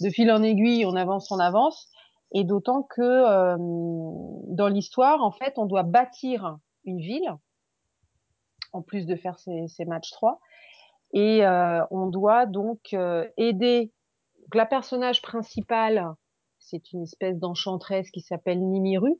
de 0.00 0.10
fil 0.10 0.30
en 0.30 0.42
aiguille, 0.42 0.84
on 0.86 0.94
avance, 0.94 1.30
on 1.30 1.38
avance. 1.38 1.90
Et 2.34 2.42
d'autant 2.42 2.82
que 2.82 3.00
euh, 3.00 3.56
dans 3.58 4.68
l'histoire, 4.68 5.22
en 5.22 5.30
fait, 5.30 5.54
on 5.56 5.66
doit 5.66 5.84
bâtir 5.84 6.58
une 6.84 6.98
ville 6.98 7.32
en 8.72 8.82
plus 8.82 9.06
de 9.06 9.14
faire 9.14 9.38
ces, 9.38 9.84
matchs 9.86 10.10
3 10.10 10.40
et 11.12 11.46
euh, 11.46 11.84
on 11.92 12.08
doit 12.08 12.44
donc 12.44 12.92
euh, 12.92 13.24
aider 13.36 13.92
la 14.52 14.66
personnage 14.66 15.22
principale, 15.22 16.12
c'est 16.58 16.92
une 16.92 17.04
espèce 17.04 17.38
d'enchanteresse 17.38 18.10
qui 18.10 18.20
s'appelle 18.20 18.60
Nimiru. 18.60 19.14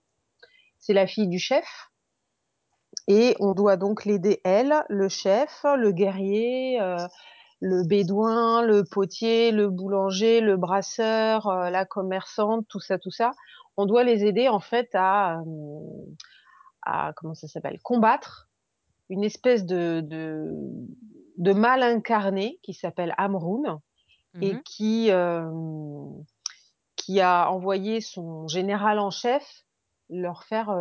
C'est 0.79 0.93
la 0.93 1.07
fille 1.07 1.29
du 1.29 1.39
chef. 1.39 1.91
Et 3.07 3.37
on 3.39 3.53
doit 3.53 3.77
donc 3.77 4.05
l'aider, 4.05 4.41
elle, 4.45 4.75
le 4.89 5.09
chef, 5.09 5.65
le 5.77 5.93
guerrier, 5.93 6.81
le 7.61 7.87
bédouin, 7.87 8.63
le 8.63 8.85
potier, 8.85 9.53
le 9.53 9.69
boulanger, 9.71 10.41
le 10.41 10.57
brasseur, 10.57 11.47
euh, 11.49 11.71
la 11.71 11.85
commerçante, 11.85 12.67
tout 12.69 12.81
ça, 12.81 12.99
tout 12.99 13.11
ça. 13.11 13.33
On 13.77 13.87
doit 13.87 14.05
les 14.05 14.25
aider 14.25 14.49
en 14.49 14.61
fait 14.61 14.89
à, 14.95 15.41
euh, 15.41 15.45
à 16.83 17.13
comment 17.17 17.35
ça 17.35 17.49
s'appelle, 17.49 17.79
combattre 17.83 18.49
une 19.09 19.25
espèce 19.25 19.67
de, 19.67 20.01
de, 20.03 20.51
de 21.39 21.53
mal 21.53 21.83
incarné 21.83 22.59
qui 22.63 22.75
s'appelle 22.75 23.15
Amroun 23.19 23.79
et 24.41 24.57
qui, 24.65 25.11
euh, 25.11 25.49
qui 26.97 27.21
a 27.21 27.51
envoyé 27.51 28.01
son 28.01 28.49
général 28.49 28.99
en 28.99 29.11
chef 29.11 29.65
leur 30.11 30.45
faire 30.45 30.77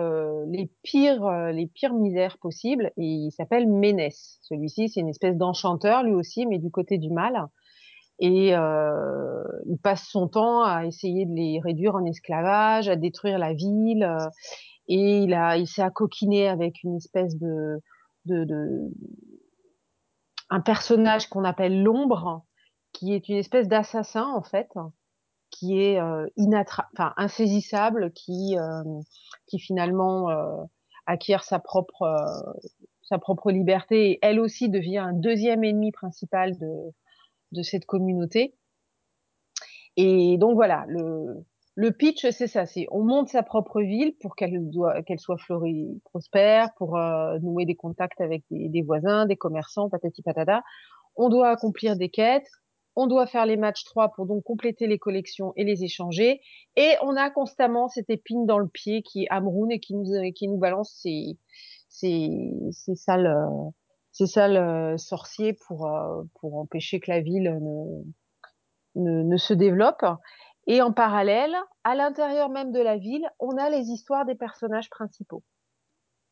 les 0.48 0.70
pires 0.84 1.30
les 1.52 1.68
pires 1.68 1.94
misères 1.94 2.38
possibles 2.38 2.92
et 2.98 3.06
il 3.06 3.32
s'appelle 3.32 3.68
Ménès. 3.68 4.40
Celui-ci 4.42 4.90
c'est 4.90 5.00
une 5.00 5.10
espèce 5.10 5.38
d'enchanteur 5.38 6.04
lui 6.04 6.14
aussi 6.14 6.46
mais 6.46 6.60
du 6.60 6.70
côté 6.70 6.98
du 6.98 7.10
mal 7.10 7.48
et 8.20 8.50
il 8.50 9.78
passe 9.82 10.08
son 10.10 10.28
temps 10.28 10.64
à 10.64 10.86
essayer 10.86 11.26
de 11.26 11.34
les 11.34 11.60
réduire 11.64 11.96
en 11.96 12.06
esclavage, 12.06 12.90
à 12.90 12.96
détruire 12.96 13.40
la 13.40 13.54
ville 13.54 14.08
et 14.88 15.20
il 15.20 15.38
il 15.58 15.68
s'est 15.68 15.82
accoquiné 15.82 16.48
avec 16.48 16.84
une 16.84 16.98
espèce 16.98 17.38
de, 17.38 17.80
de 18.26 18.92
un 20.50 20.62
personnage 20.62 21.28
qu'on 21.28 21.44
appelle 21.44 21.82
l'ombre 21.82 22.46
qui 22.92 23.14
est 23.14 23.28
une 23.28 23.38
espèce 23.38 23.68
d'assassin 23.68 24.28
en 24.36 24.44
fait 24.44 24.70
qui 25.54 25.80
est 25.80 26.00
euh, 26.00 26.28
insaisissable, 26.98 28.12
qui 28.14 28.58
euh, 28.58 28.84
qui 29.46 29.60
finalement 29.60 30.30
euh, 30.32 30.64
acquiert 31.06 31.44
sa 31.44 31.60
propre 31.60 32.04
sa 33.04 33.20
propre 33.20 33.52
liberté 33.52 34.12
et 34.12 34.20
elle 34.22 34.40
aussi 34.40 34.70
devient 34.70 34.98
un 34.98 35.14
deuxième 35.14 35.64
ennemi 35.64 35.92
principal 35.92 36.58
de 36.58 36.92
de 37.52 37.62
cette 37.62 37.86
communauté. 37.86 38.56
Et 39.96 40.38
donc 40.40 40.56
voilà, 40.56 40.86
le 40.88 41.46
le 41.76 41.92
pitch 41.92 42.28
c'est 42.32 42.48
ça, 42.48 42.66
c'est 42.66 42.88
on 42.90 43.04
monte 43.04 43.30
sa 43.30 43.44
propre 43.44 43.82
ville 43.82 44.16
pour 44.22 44.36
qu'elle 44.36 44.60
qu'elle 45.06 45.20
soit 45.20 45.38
fleurie, 45.38 46.02
prospère, 46.06 46.74
pour 46.78 46.98
nouer 47.42 47.66
des 47.66 47.76
contacts 47.76 48.22
avec 48.22 48.44
des 48.50 48.82
voisins, 48.82 49.28
des 49.28 49.38
commerçants, 49.38 49.90
patati 49.90 50.24
patata 50.24 50.64
on 51.16 51.30
doit 51.30 51.50
accomplir 51.50 51.96
des 51.96 52.10
quêtes, 52.10 52.50
on 52.96 53.08
doit 53.08 53.28
faire 53.28 53.46
les 53.46 53.58
matchs 53.58 53.84
3 53.86 54.10
pour 54.10 54.26
donc 54.26 54.44
compléter 54.44 54.88
les 54.88 55.00
collections 55.00 55.54
et 55.56 55.64
les 55.64 55.84
échanger. 55.84 56.42
Et 56.76 56.94
on 57.02 57.16
a 57.16 57.30
constamment 57.30 57.88
cette 57.88 58.10
épine 58.10 58.46
dans 58.46 58.60
le 58.60 58.68
pied 58.68 59.02
qui 59.02 59.24
est 59.24 59.28
Amroun 59.30 59.72
et 59.72 59.80
qui 59.80 59.96
nous, 59.96 60.06
qui 60.34 60.48
nous 60.48 60.58
balance 60.58 60.98
ces, 61.02 61.38
ces, 61.90 62.30
ces 62.72 62.96
sales, 62.96 63.28
euh, 63.28 63.70
ces 64.12 64.28
sales 64.28 64.58
euh, 64.58 64.98
sorciers 64.98 65.54
pour, 65.68 65.88
euh, 65.88 66.24
pour 66.40 66.58
empêcher 66.58 67.00
que 67.00 67.10
la 67.12 67.22
ville 67.22 67.60
ne, 67.62 69.02
ne, 69.02 69.24
ne 69.24 69.38
se 69.38 69.54
développe. 69.54 70.06
Et 70.68 70.82
en 70.82 70.94
parallèle, 70.94 71.56
à 71.84 71.96
l'intérieur 71.96 72.50
même 72.50 72.72
de 72.72 72.80
la 72.80 72.98
ville, 72.98 73.28
on 73.40 73.58
a 73.58 73.70
les 73.70 73.90
histoires 73.90 74.26
des 74.26 74.36
personnages 74.36 74.90
principaux. 74.90 75.44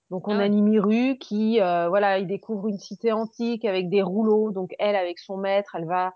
Donc 0.09 0.27
on 0.27 0.33
Ah 0.33 0.39
a 0.39 0.39
ouais. 0.39 0.49
Nimiru 0.49 1.17
qui, 1.19 1.61
euh, 1.61 1.87
voilà, 1.87 2.19
il 2.19 2.27
découvre 2.27 2.67
une 2.67 2.77
cité 2.77 3.13
antique 3.13 3.65
avec 3.65 3.89
des 3.89 4.01
rouleaux. 4.01 4.51
Donc 4.51 4.71
elle, 4.77 4.95
avec 4.95 5.19
son 5.19 5.37
maître, 5.37 5.75
elle 5.75 5.85
va 5.85 6.13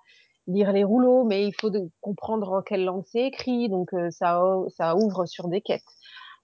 lire 0.47 0.71
les 0.71 0.83
rouleaux, 0.83 1.23
mais 1.23 1.47
il 1.47 1.53
faut 1.53 1.71
comprendre 2.01 2.51
en 2.51 2.61
quelle 2.61 2.85
langue 2.85 3.03
c'est 3.05 3.25
écrit. 3.25 3.69
Donc 3.69 3.93
euh, 3.93 4.09
ça, 4.11 4.41
ça 4.75 4.95
ouvre 4.95 5.25
sur 5.25 5.47
des 5.47 5.61
quêtes. 5.61 5.83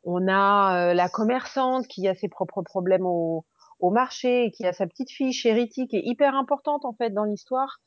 On 0.04 0.28
a 0.28 0.90
euh, 0.90 0.94
la 0.94 1.10
commerçante 1.10 1.88
qui 1.88 2.08
a 2.08 2.16
ses 2.16 2.28
propres 2.28 2.64
problèmes 2.64 3.06
au, 3.06 3.46
au 3.80 3.92
marché 3.92 4.46
et 4.46 4.52
qui 4.52 4.66
a 4.66 4.74
sa 4.74 4.88
petite 4.88 5.12
fille 5.12 5.34
Charity 5.34 5.88
qui 5.88 5.98
est 5.98 6.04
hyper 6.04 6.36
importante 6.36 6.86
en 6.86 6.94
fait 6.94 7.12
dans 7.12 7.26
l'histoire 7.26 7.80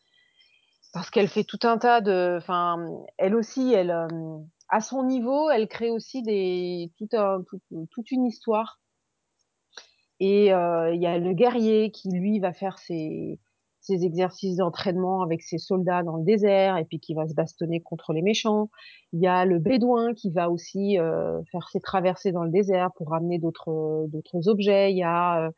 parce 0.92 1.10
qu'elle 1.10 1.28
fait 1.28 1.42
tout 1.42 1.58
un 1.64 1.76
tas 1.76 2.00
de, 2.00 2.36
enfin, 2.38 2.78
elle 3.18 3.34
aussi, 3.34 3.72
elle, 3.72 3.90
euh, 3.90 4.38
à 4.68 4.80
son 4.80 5.02
niveau, 5.02 5.50
elle 5.50 5.66
crée 5.66 5.90
aussi 5.90 6.22
des, 6.22 6.92
tout 6.96 7.08
un, 7.16 7.42
tout, 7.48 7.60
toute 7.90 8.12
une 8.12 8.24
histoire 8.24 8.78
et 10.20 10.54
euh, 10.54 10.94
il 10.94 11.02
y 11.02 11.06
a 11.06 11.18
le 11.18 11.32
guerrier 11.32 11.90
qui, 11.90 12.10
lui, 12.10 12.38
va 12.38 12.52
faire 12.52 12.78
ses, 12.78 13.40
ses 13.84 14.04
exercices 14.04 14.56
d'entraînement 14.56 15.22
avec 15.22 15.42
ses 15.42 15.58
soldats 15.58 16.02
dans 16.02 16.16
le 16.16 16.24
désert 16.24 16.76
et 16.76 16.84
puis 16.84 17.00
qui 17.00 17.14
va 17.14 17.28
se 17.28 17.34
bastonner 17.34 17.80
contre 17.80 18.12
les 18.12 18.22
méchants. 18.22 18.70
Il 19.12 19.20
y 19.20 19.26
a 19.26 19.44
le 19.44 19.58
bédouin 19.58 20.14
qui 20.14 20.30
va 20.30 20.50
aussi 20.50 20.98
euh, 20.98 21.40
faire 21.52 21.68
ses 21.68 21.80
traversées 21.80 22.32
dans 22.32 22.44
le 22.44 22.50
désert 22.50 22.90
pour 22.96 23.10
ramener 23.10 23.38
d'autres 23.38 24.06
d'autres 24.08 24.48
objets. 24.48 24.92
Il 24.92 24.98
y 24.98 25.02
a 25.02 25.46
euh, 25.46 25.50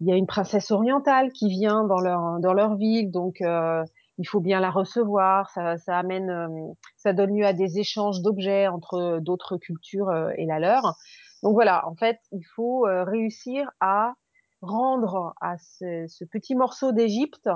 il 0.00 0.08
y 0.08 0.12
a 0.12 0.16
une 0.16 0.26
princesse 0.26 0.70
orientale 0.70 1.30
qui 1.32 1.48
vient 1.48 1.84
dans 1.84 2.00
leur 2.00 2.40
dans 2.40 2.52
leur 2.52 2.76
ville, 2.76 3.10
donc 3.10 3.40
euh, 3.40 3.84
il 4.18 4.28
faut 4.28 4.40
bien 4.40 4.60
la 4.60 4.70
recevoir. 4.70 5.50
Ça, 5.50 5.76
ça 5.78 5.98
amène, 5.98 6.30
euh, 6.30 6.72
ça 6.96 7.12
donne 7.12 7.36
lieu 7.36 7.46
à 7.46 7.52
des 7.52 7.78
échanges 7.78 8.22
d'objets 8.22 8.68
entre 8.68 9.18
d'autres 9.20 9.56
cultures 9.56 10.08
euh, 10.08 10.30
et 10.36 10.46
la 10.46 10.58
leur. 10.58 10.96
Donc 11.42 11.54
voilà, 11.54 11.86
en 11.88 11.94
fait, 11.94 12.18
il 12.30 12.44
faut 12.54 12.86
euh, 12.86 13.04
réussir 13.04 13.70
à 13.80 14.14
rendre 14.62 15.34
à 15.40 15.58
ce, 15.58 16.06
ce 16.08 16.24
petit 16.24 16.54
morceau 16.54 16.92
d'Égypte 16.92 17.48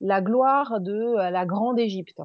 la 0.00 0.20
gloire 0.20 0.80
de 0.80 0.92
euh, 0.92 1.30
la 1.30 1.46
grande 1.46 1.78
Égypte. 1.78 2.20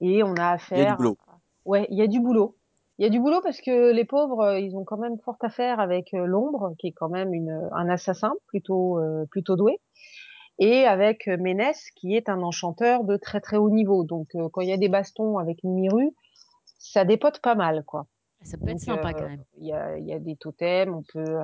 Et 0.00 0.22
on 0.22 0.34
a 0.36 0.56
Il 0.70 0.78
y 0.78 0.80
a 0.82 0.94
du 0.94 0.94
affaire, 0.94 0.96
boulot. 0.96 1.16
ouais, 1.64 1.86
il 1.90 1.98
y 1.98 2.02
a 2.02 2.06
du 2.06 2.20
boulot. 2.20 2.56
Il 2.98 3.04
y 3.04 3.06
a 3.06 3.10
du 3.10 3.20
boulot 3.20 3.40
parce 3.42 3.60
que 3.60 3.92
les 3.92 4.04
pauvres, 4.04 4.40
euh, 4.40 4.60
ils 4.60 4.76
ont 4.76 4.84
quand 4.84 4.98
même 4.98 5.18
fort 5.20 5.36
à 5.40 5.48
faire 5.48 5.80
avec 5.80 6.12
euh, 6.14 6.26
l'ombre, 6.26 6.74
qui 6.78 6.88
est 6.88 6.92
quand 6.92 7.08
même 7.08 7.32
une, 7.32 7.68
un 7.72 7.88
assassin 7.88 8.34
plutôt, 8.48 8.98
euh, 8.98 9.24
plutôt 9.30 9.56
doué, 9.56 9.80
et 10.58 10.84
avec 10.84 11.28
Ménès, 11.28 11.90
qui 11.96 12.16
est 12.16 12.28
un 12.28 12.42
enchanteur 12.42 13.04
de 13.04 13.16
très 13.16 13.40
très 13.40 13.56
haut 13.56 13.70
niveau. 13.70 14.02
Donc, 14.04 14.28
euh, 14.34 14.48
quand 14.52 14.60
il 14.62 14.68
y 14.68 14.72
a 14.72 14.76
des 14.76 14.88
bastons 14.88 15.38
avec 15.38 15.62
Mimiru, 15.62 16.10
ça 16.78 17.04
dépote 17.04 17.40
pas 17.40 17.54
mal, 17.54 17.84
quoi. 17.84 18.06
Ça 18.42 18.56
peut 18.56 18.68
être 18.68 18.84
Donc, 18.86 18.96
sympa 18.96 19.10
euh, 19.10 19.12
quand 19.12 19.28
même. 19.28 19.44
il 19.58 19.66
y 19.66 19.72
a, 19.72 19.96
il 19.98 20.06
y 20.06 20.12
a 20.12 20.18
des 20.18 20.36
totems, 20.36 20.94
on 20.94 21.02
peut. 21.12 21.38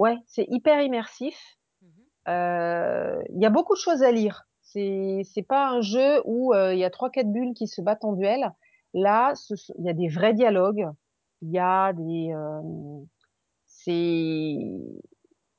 Ouais, 0.00 0.16
c'est 0.26 0.46
hyper 0.48 0.80
immersif. 0.82 1.38
Mhm. 1.82 1.90
Euh, 2.28 3.22
Il 3.30 3.40
y 3.42 3.46
a 3.46 3.50
beaucoup 3.50 3.74
de 3.74 3.80
choses 3.80 4.02
à 4.02 4.10
lire. 4.12 4.44
C'est 4.62 5.22
c'est 5.24 5.42
pas 5.42 5.68
un 5.68 5.82
jeu 5.82 6.22
où 6.24 6.54
euh, 6.54 6.72
il 6.74 6.80
y 6.80 6.84
a 6.84 6.90
trois 6.90 7.10
quatre 7.10 7.30
bulles 7.32 7.54
qui 7.54 7.68
se 7.68 7.82
battent 7.82 8.04
en 8.04 8.14
duel. 8.14 8.50
Là, 8.94 9.34
il 9.78 9.84
y 9.84 9.90
a 9.90 9.94
des 9.94 10.08
vrais 10.08 10.34
dialogues. 10.34 10.86
Il 11.42 11.50
y 11.52 11.58
a 11.58 11.92
des. 11.92 12.32
euh, 12.34 12.62
c'est 13.66 14.56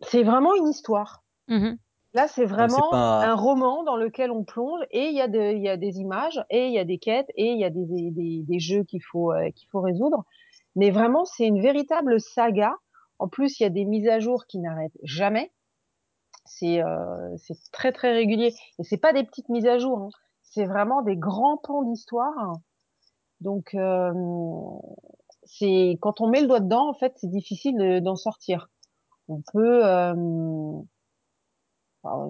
c'est 0.01 0.23
vraiment 0.23 0.55
une 0.55 0.67
histoire. 0.67 1.23
Mhm. 1.47 1.77
Là, 2.13 2.27
c'est 2.27 2.45
vraiment 2.45 2.89
pas. 2.91 3.25
un 3.25 3.35
roman 3.35 3.83
dans 3.83 3.95
lequel 3.95 4.31
on 4.31 4.43
plonge 4.43 4.81
et 4.91 5.05
il 5.07 5.15
y 5.15 5.21
a 5.21 5.29
de, 5.29 5.53
y 5.57 5.69
a 5.69 5.77
des 5.77 5.99
images 5.99 6.43
et 6.49 6.67
il 6.67 6.73
y 6.73 6.79
a 6.79 6.83
des 6.85 6.97
quêtes 6.97 7.29
et 7.35 7.51
il 7.51 7.59
y 7.59 7.63
a 7.63 7.69
des, 7.69 7.85
des, 7.85 8.11
des, 8.11 8.43
des 8.45 8.59
jeux 8.59 8.83
qu'il 8.83 9.01
faut, 9.01 9.31
euh, 9.31 9.49
qu'il 9.55 9.69
faut 9.71 9.81
résoudre. 9.81 10.25
Mais 10.75 10.91
vraiment, 10.91 11.23
c'est 11.25 11.45
une 11.47 11.61
véritable 11.61 12.19
saga. 12.19 12.75
En 13.21 13.27
plus, 13.29 13.59
il 13.59 13.63
y 13.63 13.65
a 13.67 13.69
des 13.69 13.85
mises 13.85 14.07
à 14.07 14.19
jour 14.19 14.45
qui 14.47 14.57
n'arrêtent 14.59 14.97
jamais. 15.03 15.51
C'est 16.45 16.81
euh, 16.83 17.35
très 17.71 17.91
très 17.91 18.13
régulier 18.13 18.53
et 18.79 18.83
c'est 18.83 18.97
pas 18.97 19.13
des 19.13 19.23
petites 19.23 19.49
mises 19.49 19.67
à 19.67 19.77
jour. 19.77 19.99
hein. 19.99 20.09
C'est 20.41 20.65
vraiment 20.65 21.01
des 21.03 21.15
grands 21.15 21.57
pans 21.57 21.83
d'histoire. 21.83 22.53
Donc 23.39 23.75
euh, 23.75 24.11
quand 26.01 26.21
on 26.21 26.27
met 26.27 26.41
le 26.41 26.47
doigt 26.47 26.59
dedans, 26.59 26.89
en 26.89 26.93
fait, 26.93 27.13
c'est 27.17 27.29
difficile 27.29 27.77
de- 27.77 27.99
d'en 27.99 28.15
sortir. 28.15 28.69
On 29.27 29.41
peut, 29.53 29.85
euh, 29.85 30.13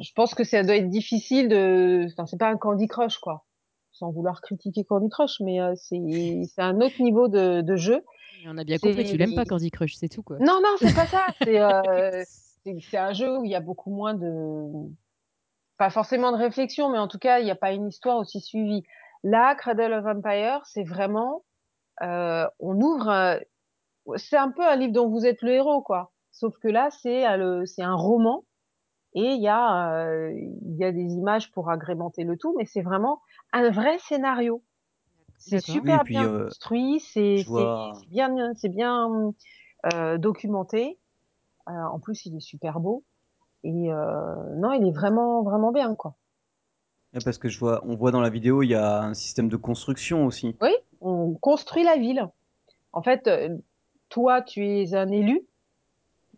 je 0.01 0.11
pense 0.15 0.33
que 0.33 0.43
ça 0.43 0.63
doit 0.63 0.75
être 0.75 0.89
difficile 0.89 1.47
de, 1.49 2.05
enfin 2.11 2.25
c'est 2.25 2.37
pas 2.37 2.49
un 2.49 2.57
Candy 2.57 2.87
Crush 2.87 3.17
quoi, 3.19 3.45
sans 3.91 4.11
vouloir 4.11 4.41
critiquer 4.41 4.83
Candy 4.83 5.09
Crush, 5.09 5.39
mais 5.41 5.61
euh, 5.61 5.73
c'est 5.75 5.99
c'est 6.47 6.61
un 6.61 6.79
autre 6.81 7.01
niveau 7.01 7.27
de, 7.27 7.61
de 7.61 7.75
jeu. 7.75 8.03
Et 8.43 8.47
on 8.47 8.57
a 8.57 8.63
bien 8.63 8.77
compris 8.77 9.05
tu 9.05 9.17
l'aimes 9.17 9.35
pas 9.35 9.45
Candy 9.45 9.69
Crush, 9.71 9.95
c'est 9.95 10.09
tout 10.09 10.23
quoi. 10.23 10.37
non 10.39 10.59
non 10.63 10.75
c'est 10.79 10.95
pas 10.95 11.05
ça, 11.07 11.25
c'est 11.43 11.59
euh, 11.59 12.23
c'est 12.79 12.97
un 12.97 13.13
jeu 13.13 13.37
où 13.39 13.43
il 13.45 13.51
y 13.51 13.55
a 13.55 13.59
beaucoup 13.59 13.91
moins 13.91 14.13
de 14.13 14.71
pas 15.77 15.89
forcément 15.89 16.31
de 16.31 16.37
réflexion, 16.37 16.89
mais 16.91 16.99
en 16.99 17.07
tout 17.07 17.17
cas, 17.17 17.39
il 17.39 17.45
n'y 17.45 17.51
a 17.51 17.55
pas 17.55 17.71
une 17.73 17.87
histoire 17.87 18.17
aussi 18.17 18.39
suivie. 18.39 18.83
Là, 19.23 19.55
Cradle 19.55 19.93
of 19.93 20.05
Empire, 20.05 20.61
c'est 20.65 20.83
vraiment, 20.83 21.43
euh, 22.03 22.45
on 22.59 22.79
ouvre, 22.79 23.09
un- 23.09 23.39
c'est 24.17 24.37
un 24.37 24.51
peu 24.51 24.63
un 24.63 24.75
livre 24.75 24.93
dont 24.93 25.09
vous 25.09 25.25
êtes 25.25 25.41
le 25.41 25.53
héros, 25.53 25.81
quoi. 25.81 26.11
Sauf 26.31 26.55
que 26.59 26.67
là, 26.67 26.89
c'est 27.01 27.27
euh, 27.27 27.37
le, 27.37 27.65
c'est 27.65 27.81
un 27.81 27.95
roman 27.95 28.43
et 29.13 29.33
il 29.33 29.41
y 29.41 29.47
a, 29.47 29.93
euh, 30.05 30.31
il 30.33 30.77
y 30.77 30.83
a 30.83 30.91
des 30.91 31.13
images 31.13 31.51
pour 31.51 31.69
agrémenter 31.69 32.23
le 32.23 32.37
tout, 32.37 32.55
mais 32.57 32.65
c'est 32.65 32.81
vraiment 32.81 33.21
un 33.51 33.69
vrai 33.69 33.97
scénario. 33.99 34.63
C'est 35.37 35.55
D'accord. 35.55 35.67
Oui, 35.67 35.77
et 35.77 35.81
super 35.81 36.03
puis 36.03 36.13
bien 36.15 36.27
euh, 36.27 36.43
construit, 36.45 36.99
c'est, 36.99 37.37
je 37.37 37.43
c'est, 37.43 37.49
vois. 37.49 37.93
c'est 37.99 38.09
bien, 38.09 38.53
c'est 38.55 38.69
bien 38.69 39.33
euh, 39.93 40.17
documenté. 40.17 40.99
Euh, 41.67 41.71
en 41.71 41.99
plus, 41.99 42.25
il 42.25 42.35
est 42.35 42.41
super 42.41 42.79
beau 42.79 43.03
et 43.63 43.91
euh, 43.91 44.35
non, 44.55 44.71
il 44.73 44.87
est 44.87 44.91
vraiment, 44.91 45.43
vraiment 45.43 45.71
bien, 45.71 45.93
quoi. 45.95 46.15
Ouais, 47.13 47.19
Parce 47.23 47.37
que 47.37 47.49
je 47.49 47.59
vois, 47.59 47.81
on 47.85 47.95
voit 47.95 48.11
dans 48.11 48.21
la 48.21 48.29
vidéo, 48.29 48.63
il 48.63 48.69
y 48.69 48.75
a 48.75 49.03
un 49.03 49.13
système 49.13 49.49
de 49.49 49.57
construction 49.57 50.25
aussi. 50.25 50.55
Oui, 50.61 50.71
on 51.01 51.33
construit 51.33 51.83
la 51.83 51.97
ville. 51.97 52.27
En 52.93 53.01
fait, 53.01 53.29
toi, 54.09 54.41
tu 54.41 54.65
es 54.65 54.95
un 54.95 55.09
élu 55.09 55.45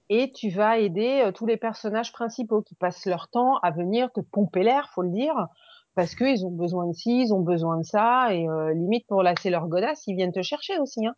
et 0.09 0.31
tu 0.31 0.49
vas 0.49 0.77
aider 0.79 1.23
euh, 1.25 1.31
tous 1.31 1.45
les 1.45 1.57
personnages 1.57 2.11
principaux 2.11 2.61
qui 2.61 2.75
passent 2.75 3.05
leur 3.05 3.29
temps 3.29 3.57
à 3.59 3.71
venir 3.71 4.11
te 4.11 4.21
pomper 4.21 4.63
l'air, 4.63 4.89
faut 4.93 5.01
le 5.01 5.11
dire, 5.11 5.47
parce 5.95 6.15
qu'ils 6.15 6.45
ont 6.45 6.51
besoin 6.51 6.87
de 6.87 6.93
ci, 6.93 7.21
ils 7.21 7.33
ont 7.33 7.41
besoin 7.41 7.77
de 7.77 7.83
ça, 7.83 8.33
et 8.33 8.47
euh, 8.47 8.73
limite 8.73 9.05
pour 9.07 9.23
lasser 9.23 9.49
leur 9.49 9.67
godasse, 9.67 10.05
ils 10.07 10.15
viennent 10.15 10.31
te 10.31 10.41
chercher 10.41 10.79
aussi. 10.79 11.05
Hein. 11.05 11.15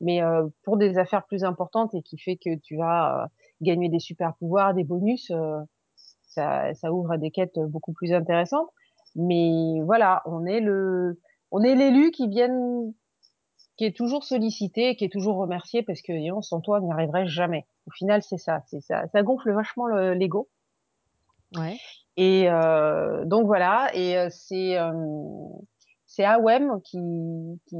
Mais 0.00 0.22
euh, 0.22 0.46
pour 0.62 0.76
des 0.76 0.98
affaires 0.98 1.26
plus 1.26 1.44
importantes 1.44 1.94
et 1.94 2.02
qui 2.02 2.18
fait 2.18 2.36
que 2.36 2.56
tu 2.62 2.76
vas 2.76 3.24
euh, 3.24 3.26
gagner 3.60 3.88
des 3.88 3.98
super 3.98 4.34
pouvoirs, 4.38 4.74
des 4.74 4.84
bonus, 4.84 5.30
euh, 5.30 5.58
ça, 6.22 6.72
ça 6.74 6.92
ouvre 6.92 7.16
des 7.16 7.30
quêtes 7.30 7.58
beaucoup 7.58 7.92
plus 7.92 8.12
intéressantes. 8.12 8.68
Mais 9.16 9.80
voilà, 9.84 10.22
on 10.26 10.46
est 10.46 10.60
le, 10.60 11.20
on 11.50 11.62
est 11.62 11.74
l'élu 11.74 12.10
qui 12.10 12.28
viennent 12.28 12.92
qui 13.78 13.84
est 13.86 13.96
toujours 13.96 14.24
sollicité, 14.24 14.96
qui 14.96 15.04
est 15.06 15.12
toujours 15.12 15.36
remercié 15.36 15.82
parce 15.82 16.02
que 16.02 16.12
disons, 16.12 16.42
sans 16.42 16.60
toi, 16.60 16.80
on 16.82 16.86
n'y 16.86 16.92
arriverait 16.92 17.26
jamais. 17.26 17.64
Au 17.86 17.90
final, 17.92 18.22
c'est 18.22 18.36
ça, 18.36 18.62
c'est 18.66 18.80
ça, 18.80 19.06
ça 19.12 19.22
gonfle 19.22 19.52
vachement 19.52 19.86
le- 19.86 20.12
l'ego. 20.14 20.48
Ouais. 21.56 21.76
Et 22.16 22.50
euh, 22.50 23.24
donc 23.24 23.46
voilà, 23.46 23.88
et 23.94 24.18
euh, 24.18 24.28
c'est 24.30 24.76
euh, 24.78 24.92
c'est 26.06 26.24
AWEM 26.24 26.80
qui, 26.82 26.98
qui 27.66 27.76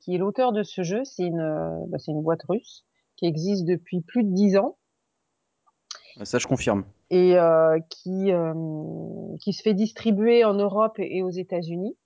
qui 0.00 0.14
est 0.14 0.18
l'auteur 0.18 0.52
de 0.52 0.62
ce 0.62 0.82
jeu. 0.82 1.02
C'est 1.04 1.24
une 1.26 1.84
bah, 1.88 1.98
c'est 1.98 2.12
une 2.12 2.22
boîte 2.22 2.42
russe 2.48 2.84
qui 3.16 3.26
existe 3.26 3.66
depuis 3.66 4.00
plus 4.00 4.22
de 4.24 4.32
dix 4.32 4.56
ans 4.56 4.76
Ouais, 6.18 6.24
Ça, 6.24 6.38
je 6.38 6.46
confirme. 6.46 6.84
et 7.10 7.36
euh, 7.38 7.78
qui 7.88 8.32
euh, 8.32 8.54
qui 9.42 9.52
se 9.52 9.62
fait 9.62 9.74
distribuer 9.74 10.44
en 10.44 10.54
Europe 10.54 10.94
et 10.98 11.22
aux 11.22 11.30
États-Unis. 11.30 11.96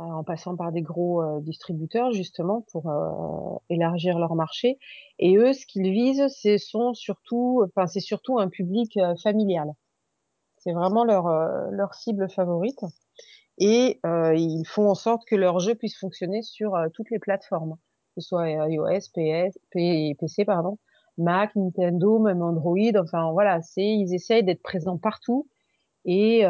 Euh, 0.00 0.04
en 0.04 0.22
passant 0.22 0.54
par 0.54 0.70
des 0.70 0.82
gros 0.82 1.22
euh, 1.22 1.40
distributeurs 1.40 2.12
justement 2.12 2.64
pour 2.70 2.88
euh, 2.88 3.58
élargir 3.68 4.20
leur 4.20 4.36
marché. 4.36 4.78
Et 5.18 5.36
eux, 5.36 5.52
ce 5.52 5.66
qu'ils 5.66 5.90
visent, 5.90 6.28
c'est 6.28 6.58
sont 6.58 6.94
surtout, 6.94 7.64
enfin 7.66 7.88
c'est 7.88 7.98
surtout 7.98 8.38
un 8.38 8.48
public 8.48 8.96
familial. 9.20 9.72
C'est 10.58 10.72
vraiment 10.72 11.04
leur 11.04 11.26
leur 11.70 11.94
cible 11.94 12.28
favorite. 12.30 12.84
Et 13.58 14.00
ils 14.04 14.64
font 14.66 14.88
en 14.88 14.94
sorte 14.94 15.24
que 15.26 15.34
leur 15.34 15.58
jeu 15.60 15.74
puisse 15.74 15.96
fonctionner 15.98 16.42
sur 16.42 16.76
toutes 16.94 17.10
les 17.10 17.18
plateformes, 17.18 17.76
que 18.14 18.20
ce 18.20 18.28
soit 18.28 18.48
iOS, 18.50 19.10
PS, 19.14 19.58
PC, 19.70 20.44
pardon, 20.44 20.78
Mac, 21.16 21.54
Nintendo, 21.56 22.18
même 22.20 22.42
Android. 22.42 22.96
Enfin 23.00 23.32
voilà, 23.32 23.62
c'est 23.62 23.86
ils 23.86 24.14
essayent 24.14 24.44
d'être 24.44 24.62
présents 24.62 24.98
partout 24.98 25.48
et 26.04 26.44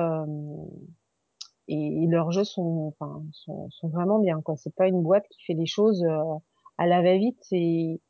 et, 1.69 2.07
leurs 2.09 2.33
jeux 2.33 2.45
sont, 2.45 2.95
enfin, 2.99 3.23
sont, 3.33 3.89
vraiment 3.89 4.19
bien, 4.19 4.41
quoi. 4.41 4.57
C'est 4.57 4.75
pas 4.75 4.89
une 4.89 5.03
boîte 5.03 5.27
qui 5.29 5.45
fait 5.45 5.55
des 5.55 5.67
choses 5.67 6.03
euh, 6.05 6.35
à 6.79 6.87
la 6.87 7.03
va-vite. 7.03 7.39
C'est, 7.43 8.01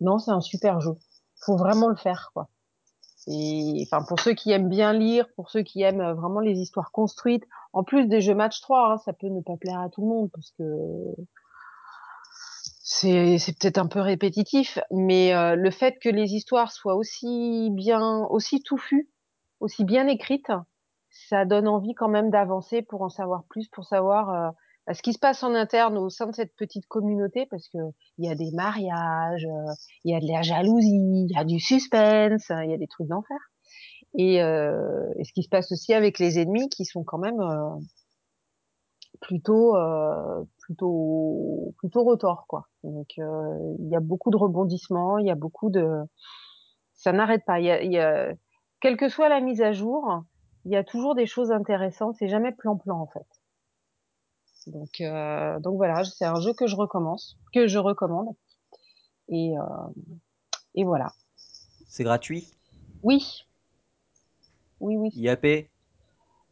non, 0.00 0.18
c'est 0.18 0.30
un 0.30 0.40
super 0.40 0.80
jeu. 0.80 0.96
Faut 1.44 1.56
vraiment 1.56 1.88
le 1.88 1.96
faire, 1.96 2.30
quoi. 2.34 2.48
Et 3.26 3.86
enfin, 3.86 4.04
pour 4.04 4.18
ceux 4.20 4.32
qui 4.34 4.50
aiment 4.50 4.68
bien 4.68 4.92
lire, 4.92 5.26
pour 5.36 5.50
ceux 5.50 5.62
qui 5.62 5.82
aiment 5.82 6.00
euh, 6.00 6.14
vraiment 6.14 6.40
les 6.40 6.58
histoires 6.58 6.90
construites, 6.90 7.44
en 7.72 7.84
plus 7.84 8.06
des 8.06 8.20
jeux 8.20 8.34
match 8.34 8.60
3, 8.60 8.92
hein, 8.92 8.98
ça 8.98 9.12
peut 9.12 9.28
ne 9.28 9.42
pas 9.42 9.56
plaire 9.56 9.80
à 9.80 9.90
tout 9.90 10.00
le 10.00 10.08
monde 10.08 10.30
parce 10.32 10.50
que 10.52 10.64
c'est, 12.82 13.38
c'est 13.38 13.56
peut-être 13.58 13.78
un 13.78 13.86
peu 13.86 14.00
répétitif, 14.00 14.78
mais 14.90 15.34
euh, 15.34 15.54
le 15.54 15.70
fait 15.70 15.98
que 16.00 16.08
les 16.08 16.34
histoires 16.34 16.72
soient 16.72 16.96
aussi 16.96 17.68
bien, 17.72 18.24
aussi 18.30 18.62
touffues, 18.62 19.10
aussi 19.60 19.84
bien 19.84 20.08
écrites, 20.08 20.50
ça 21.10 21.44
donne 21.44 21.68
envie 21.68 21.94
quand 21.94 22.08
même 22.08 22.30
d'avancer 22.30 22.82
pour 22.82 23.02
en 23.02 23.08
savoir 23.08 23.44
plus, 23.48 23.68
pour 23.68 23.84
savoir 23.84 24.30
euh, 24.30 24.50
bah, 24.86 24.94
ce 24.94 25.02
qui 25.02 25.12
se 25.12 25.18
passe 25.18 25.42
en 25.42 25.54
interne 25.54 25.98
au 25.98 26.08
sein 26.08 26.26
de 26.26 26.34
cette 26.34 26.54
petite 26.56 26.86
communauté, 26.86 27.46
parce 27.46 27.68
que 27.68 27.78
il 28.18 28.28
y 28.28 28.30
a 28.30 28.34
des 28.34 28.50
mariages, 28.52 29.46
euh, 29.46 29.72
il 30.04 30.12
y 30.12 30.16
a 30.16 30.20
de 30.20 30.26
la 30.26 30.42
jalousie, 30.42 31.26
il 31.28 31.32
y 31.34 31.38
a 31.38 31.44
du 31.44 31.60
suspense, 31.60 32.50
il 32.50 32.70
y 32.70 32.74
a 32.74 32.78
des 32.78 32.88
trucs 32.88 33.08
d'enfer. 33.08 33.38
Et, 34.14 34.42
euh, 34.42 35.06
et 35.18 35.24
ce 35.24 35.32
qui 35.32 35.42
se 35.42 35.48
passe 35.48 35.70
aussi 35.72 35.94
avec 35.94 36.18
les 36.18 36.38
ennemis 36.38 36.68
qui 36.68 36.84
sont 36.84 37.04
quand 37.04 37.18
même 37.18 37.40
euh, 37.40 37.70
plutôt 39.20 39.76
euh, 39.76 40.44
plutôt 40.58 41.74
plutôt 41.78 42.04
retors 42.04 42.46
quoi. 42.48 42.66
Donc 42.82 43.08
euh, 43.18 43.74
il 43.78 43.88
y 43.88 43.96
a 43.96 44.00
beaucoup 44.00 44.30
de 44.30 44.36
rebondissements, 44.36 45.18
il 45.18 45.26
y 45.26 45.30
a 45.30 45.36
beaucoup 45.36 45.70
de 45.70 45.88
ça 46.94 47.12
n'arrête 47.12 47.44
pas. 47.44 47.60
Y 47.60 47.70
a, 47.70 47.82
y 47.84 47.98
a 47.98 48.32
quelle 48.80 48.96
que 48.96 49.08
soit 49.08 49.28
la 49.28 49.40
mise 49.40 49.62
à 49.62 49.72
jour, 49.72 50.22
il 50.64 50.72
y 50.72 50.76
a 50.76 50.84
toujours 50.84 51.14
des 51.14 51.26
choses 51.26 51.50
intéressantes. 51.50 52.16
C'est 52.18 52.28
jamais 52.28 52.52
plan-plan 52.52 52.98
en 53.00 53.06
fait. 53.06 53.26
Donc 54.66 55.00
euh, 55.00 55.58
donc 55.60 55.76
voilà, 55.76 56.04
c'est 56.04 56.26
un 56.26 56.40
jeu 56.40 56.52
que 56.52 56.66
je 56.66 56.76
recommence, 56.76 57.38
que 57.54 57.66
je 57.66 57.78
recommande. 57.78 58.34
Et 59.28 59.56
euh, 59.58 59.62
et 60.74 60.84
voilà. 60.84 61.12
C'est 61.86 62.04
gratuit? 62.04 62.46
Oui, 63.02 63.46
oui, 64.80 64.96
oui. 64.96 65.10
IAP 65.14 65.44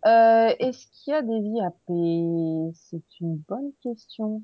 Euh, 0.06 0.54
est-ce 0.58 0.86
qu'il 0.92 1.12
y 1.12 1.14
a 1.14 1.22
des 1.22 1.38
IAP? 1.38 2.72
C'est 2.74 3.20
une 3.20 3.36
bonne 3.48 3.72
question. 3.82 4.42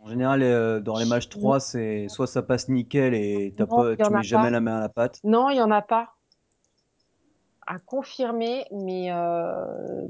En 0.00 0.08
général, 0.08 0.42
euh, 0.42 0.80
dans 0.80 0.96
les 0.96 1.04
matchs 1.04 1.28
3, 1.28 1.58
c'est 1.60 2.06
soit 2.08 2.28
ça 2.28 2.40
passe 2.42 2.68
nickel 2.68 3.14
et 3.14 3.52
t'as 3.56 3.66
Non, 3.66 3.76
pas, 3.76 3.96
tu 3.96 4.12
mets 4.12 4.22
jamais 4.22 4.44
pas. 4.44 4.50
la 4.50 4.60
main 4.60 4.76
à 4.76 4.80
la 4.80 4.88
pâte. 4.88 5.18
Non, 5.24 5.50
il 5.50 5.56
y 5.56 5.62
en 5.62 5.70
a 5.72 5.82
pas 5.82 6.14
à 7.68 7.78
confirmer, 7.78 8.64
mais 8.72 9.12
euh, 9.12 10.08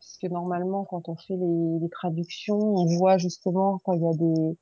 Parce 0.00 0.18
que 0.20 0.26
normalement, 0.28 0.84
quand 0.84 1.08
on 1.10 1.16
fait 1.16 1.36
les, 1.36 1.88
traductions, 1.90 2.58
on 2.58 2.86
voit 2.96 3.18
justement 3.18 3.78
quand 3.84 3.92
il 3.92 4.02
y 4.02 4.06
a 4.06 4.14
des, 4.14 4.58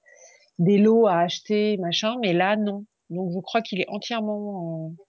des 0.58 0.78
lots 0.78 1.06
à 1.06 1.18
acheter, 1.18 1.76
machin, 1.78 2.16
mais 2.20 2.32
là, 2.32 2.56
non. 2.56 2.84
Donc, 3.10 3.30
je 3.32 3.38
crois 3.40 3.62
qu'il 3.62 3.80
est 3.80 3.88
entièrement, 3.88 4.90
euh, 4.98 5.02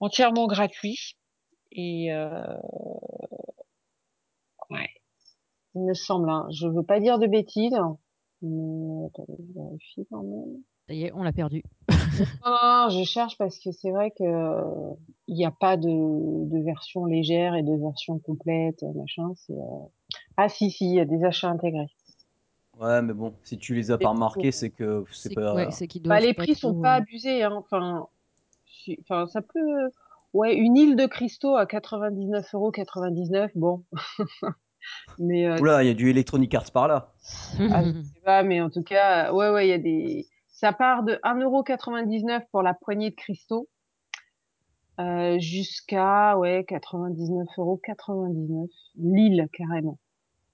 entièrement 0.00 0.48
gratuit. 0.48 1.16
Et 1.70 2.12
euh, 2.12 2.56
ouais, 4.70 4.88
il 5.74 5.82
me 5.82 5.94
semble. 5.94 6.28
Hein. 6.28 6.48
Je 6.50 6.66
veux 6.66 6.82
pas 6.82 6.98
dire 6.98 7.20
de 7.20 7.28
bêtises, 7.28 7.78
mais 8.42 9.06
attendez, 9.06 9.36
je 9.38 9.60
vérifie 9.60 10.06
quand 10.10 10.22
même. 10.24 10.62
Ça 10.88 10.94
y 10.94 11.04
est, 11.04 11.12
on 11.12 11.22
l'a 11.22 11.32
perdu. 11.32 11.62
non, 12.46 12.88
je 12.88 13.04
cherche 13.04 13.36
parce 13.36 13.58
que 13.58 13.70
c'est 13.72 13.90
vrai 13.90 14.10
que 14.10 14.24
il 15.26 15.36
n'y 15.36 15.44
a 15.44 15.50
pas 15.50 15.76
de, 15.76 15.86
de 15.86 16.64
version 16.64 17.04
légère 17.04 17.54
et 17.54 17.62
de 17.62 17.76
version 17.76 18.18
complète, 18.18 18.82
machin. 18.94 19.28
Euh... 19.50 19.54
ah 20.38 20.48
si 20.48 20.70
si, 20.70 20.86
il 20.86 20.94
y 20.94 21.00
a 21.00 21.04
des 21.04 21.24
achats 21.24 21.50
intégrés. 21.50 21.90
Ouais, 22.80 23.02
mais 23.02 23.12
bon, 23.12 23.34
si 23.42 23.58
tu 23.58 23.74
les 23.74 23.90
as 23.90 23.98
pas 23.98 24.08
remarqués, 24.08 24.50
c'est 24.50 24.70
que 24.70 25.04
c'est 25.12 25.34
pas. 25.34 25.54
Ouais, 25.54 25.70
c'est 25.70 25.86
qu'ils 25.88 26.02
Bah, 26.02 26.20
les 26.20 26.32
pas 26.32 26.44
prix 26.44 26.54
sont 26.54 26.80
pas 26.80 26.94
euh, 26.94 26.98
abusés, 26.98 27.42
hein. 27.42 27.62
Enfin, 27.70 29.26
ça 29.26 29.42
peut. 29.42 29.90
Ouais, 30.32 30.54
une 30.54 30.76
île 30.76 30.96
de 30.96 31.06
cristaux 31.06 31.56
à 31.56 31.64
99,99 31.64 32.46
euros, 32.54 32.72
bon. 33.54 33.84
mais 35.18 35.46
euh, 35.46 35.58
Oula, 35.58 35.82
il 35.82 35.88
y 35.88 35.90
a 35.90 35.94
du 35.94 36.08
Electronic 36.08 36.54
Arts 36.54 36.70
par 36.70 36.88
là. 36.88 37.12
ah, 37.58 37.82
je 37.84 38.02
sais 38.02 38.20
pas, 38.24 38.42
mais 38.42 38.62
en 38.62 38.70
tout 38.70 38.82
cas, 38.82 39.32
ouais, 39.32 39.50
ouais, 39.50 39.66
il 39.66 39.70
y 39.70 39.74
a 39.74 39.78
des. 39.78 40.26
Ça 40.60 40.72
part 40.72 41.04
de 41.04 41.12
1,99€ 41.22 42.46
pour 42.50 42.62
la 42.62 42.74
poignée 42.74 43.10
de 43.10 43.14
cristaux 43.14 43.68
euh, 44.98 45.38
jusqu'à 45.38 46.36
ouais 46.36 46.66
99,99€, 46.68 48.68
l'île 48.96 49.48
carrément. 49.52 50.00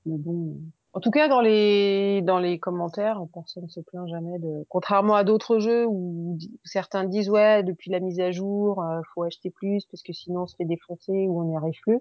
Mais 0.05 0.19
bon. 0.19 0.59
En 0.93 1.01
tout 1.01 1.11
cas, 1.11 1.29
dans 1.29 1.41
les 1.41 2.21
dans 2.21 2.39
les 2.39 2.59
commentaires, 2.59 3.19
personne 3.33 3.65
ne 3.65 3.69
se 3.69 3.81
plaint 3.81 4.07
jamais 4.07 4.39
de. 4.41 4.67
Contrairement 4.69 5.15
à 5.15 5.25
d'autres 5.25 5.59
jeux 5.59 5.87
où 5.87 6.37
certains 6.65 7.05
disent 7.05 7.31
ouais 7.31 7.63
depuis 7.63 7.91
la 7.91 8.01
mise 8.01 8.21
à 8.21 8.31
jour, 8.31 8.83
euh, 8.83 9.01
faut 9.15 9.23
acheter 9.23 9.49
plus 9.49 9.87
parce 9.87 10.03
que 10.03 10.13
sinon 10.13 10.43
on 10.43 10.47
se 10.47 10.57
fait 10.57 10.67
défoncer 10.67 11.29
ou 11.29 11.41
on 11.41 11.45
n'y 11.45 11.57
arrive 11.57 11.81
plus. 11.81 12.01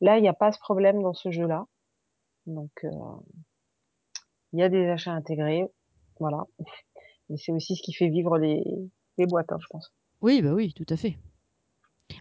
Là, 0.00 0.16
il 0.16 0.22
n'y 0.22 0.28
a 0.28 0.32
pas 0.32 0.52
ce 0.52 0.58
problème 0.58 1.02
dans 1.02 1.12
ce 1.12 1.30
jeu-là. 1.30 1.66
Donc 2.46 2.70
euh, 2.84 2.90
il 4.54 4.60
y 4.60 4.62
a 4.62 4.70
des 4.70 4.88
achats 4.88 5.12
intégrés, 5.12 5.66
voilà. 6.18 6.46
Mais 7.28 7.36
c'est 7.36 7.52
aussi 7.52 7.76
ce 7.76 7.82
qui 7.82 7.92
fait 7.92 8.08
vivre 8.08 8.38
les 8.38 8.64
les 9.18 9.26
boîtes, 9.26 9.50
hein, 9.52 9.58
je 9.60 9.66
pense. 9.70 9.92
Oui, 10.20 10.42
bah 10.42 10.52
oui, 10.54 10.72
tout 10.74 10.86
à 10.90 10.96
fait. 10.96 11.16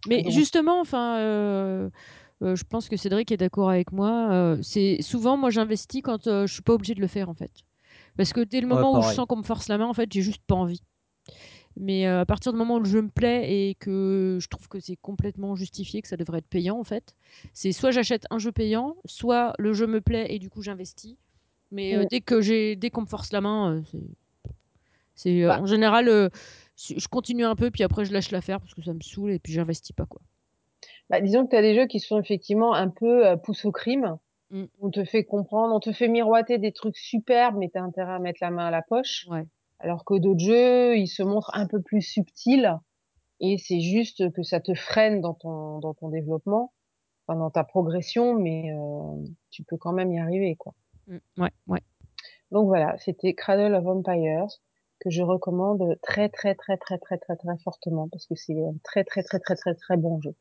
Mais 0.07 0.23
Donc- 0.23 0.31
justement, 0.33 0.79
enfin, 0.81 1.17
euh, 1.19 1.89
euh, 2.41 2.55
je 2.55 2.63
pense 2.63 2.89
que 2.89 2.97
Cédric 2.97 3.31
est 3.31 3.37
d'accord 3.37 3.69
avec 3.69 3.91
moi. 3.91 4.29
euh, 4.31 4.57
c'est 4.61 5.01
souvent, 5.01 5.37
moi, 5.37 5.49
j'investis 5.49 6.01
quand 6.01 6.27
euh, 6.27 6.47
je 6.47 6.53
suis 6.53 6.61
pas 6.61 6.73
obligé 6.73 6.93
de 6.95 7.01
le 7.01 7.07
faire, 7.07 7.29
en 7.29 7.33
fait. 7.33 7.51
Parce 8.17 8.33
que 8.33 8.41
dès 8.41 8.61
le 8.61 8.67
Ouais, 8.67 8.73
moment 8.73 8.91
où 8.97 9.01
je 9.01 9.07
sens 9.15 9.25
qu'on 9.27 9.37
me 9.37 9.43
force 9.43 9.67
la 9.67 9.77
main, 9.77 9.85
en 9.87 9.93
fait, 9.93 10.11
j'ai 10.11 10.21
juste 10.21 10.41
pas 10.47 10.55
envie. 10.55 10.81
Mais 11.77 12.07
euh, 12.07 12.21
à 12.21 12.25
partir 12.25 12.53
du 12.53 12.57
moment 12.59 12.75
où 12.75 12.79
le 12.79 12.85
jeu 12.89 13.01
me 13.01 13.09
plaît 13.09 13.51
et 13.69 13.75
que 13.75 14.37
je 14.41 14.47
trouve 14.47 14.67
que 14.69 14.79
c'est 14.79 14.95
complètement 14.97 15.55
justifié, 15.55 16.01
que 16.01 16.07
ça 16.07 16.17
devrait 16.17 16.39
être 16.39 16.47
payant, 16.47 16.79
en 16.79 16.83
fait, 16.83 17.15
c'est 17.53 17.71
soit 17.73 17.91
j'achète 17.91 18.25
un 18.29 18.39
jeu 18.39 18.51
payant, 18.51 18.95
soit 19.05 19.53
le 19.59 19.73
jeu 19.73 19.87
me 19.87 19.99
plaît 20.01 20.27
et 20.33 20.39
du 20.39 20.49
coup 20.49 20.61
j'investis. 20.61 21.17
Mais 21.71 22.05
dès 22.05 22.21
que 22.21 22.41
j'ai, 22.41 22.75
dès 22.77 22.89
qu'on 22.89 23.01
me 23.01 23.05
force 23.07 23.33
la 23.33 23.41
main, 23.41 23.75
euh, 23.75 23.81
c'est, 23.91 23.99
c'est 25.15 25.43
euh, 25.43 25.47
Bah. 25.47 25.61
en 25.61 25.65
général, 25.65 26.07
euh, 26.09 26.29
je 26.77 27.07
continue 27.07 27.45
un 27.45 27.55
peu, 27.55 27.71
puis 27.71 27.83
après 27.83 28.05
je 28.05 28.13
lâche 28.13 28.31
l'affaire 28.31 28.59
parce 28.59 28.73
que 28.73 28.83
ça 28.83 28.93
me 28.93 29.01
saoule 29.01 29.31
et 29.31 29.39
puis 29.39 29.53
j'investis 29.53 29.95
pas 29.95 30.05
quoi. 30.05 30.21
Bah, 31.09 31.21
disons 31.21 31.45
que 31.45 31.51
tu 31.51 31.55
as 31.55 31.61
des 31.61 31.75
jeux 31.75 31.87
qui 31.87 31.99
sont 31.99 32.19
effectivement 32.19 32.73
un 32.73 32.89
peu 32.89 33.27
euh, 33.27 33.35
pousse 33.37 33.65
au 33.65 33.71
crime. 33.71 34.17
Mm. 34.49 34.65
On 34.81 34.89
te 34.89 35.03
fait 35.03 35.23
comprendre, 35.23 35.73
on 35.73 35.79
te 35.79 35.91
fait 35.91 36.07
miroiter 36.07 36.57
des 36.57 36.71
trucs 36.71 36.97
superbes, 36.97 37.57
mais 37.57 37.69
tu 37.69 37.77
as 37.77 37.83
intérêt 37.83 38.13
à 38.13 38.19
mettre 38.19 38.39
la 38.41 38.51
main 38.51 38.67
à 38.67 38.71
la 38.71 38.81
poche. 38.81 39.27
Ouais. 39.29 39.45
Alors 39.79 40.05
que 40.05 40.15
d'autres 40.15 40.43
jeux, 40.43 40.97
ils 40.97 41.07
se 41.07 41.21
montrent 41.21 41.51
un 41.53 41.67
peu 41.67 41.81
plus 41.81 42.01
subtils 42.01 42.79
et 43.39 43.57
c'est 43.57 43.81
juste 43.81 44.31
que 44.31 44.43
ça 44.43 44.59
te 44.59 44.73
freine 44.73 45.21
dans 45.21 45.33
ton, 45.33 45.79
dans 45.79 45.93
ton 45.93 46.09
développement, 46.09 46.71
enfin, 47.27 47.37
dans 47.37 47.51
ta 47.51 47.63
progression, 47.63 48.33
mais 48.33 48.71
euh, 48.71 49.27
tu 49.51 49.63
peux 49.63 49.77
quand 49.77 49.91
même 49.91 50.11
y 50.11 50.19
arriver, 50.19 50.55
quoi. 50.55 50.73
Mm. 51.07 51.17
Ouais, 51.37 51.51
ouais. 51.67 51.81
Donc 52.51 52.67
voilà, 52.67 52.95
c'était 52.99 53.33
Cradle 53.33 53.75
of 53.75 53.85
Empires 53.85 54.47
que 55.05 55.11
je 55.11 55.21
recommande 55.21 55.97
très 56.01 56.29
très 56.29 56.55
très 56.55 56.77
très 56.77 56.97
très 56.97 57.17
très 57.17 57.35
très 57.35 57.57
fortement 57.63 58.09
parce 58.09 58.25
que 58.25 58.33
c'est 58.35 58.57
un 58.59 58.73
très 58.83 59.03
très 59.03 59.21
très 59.23 59.39
très 59.39 59.55
très 59.55 59.75
très 59.75 59.97
bon 59.97 60.19
jeu. 60.19 60.35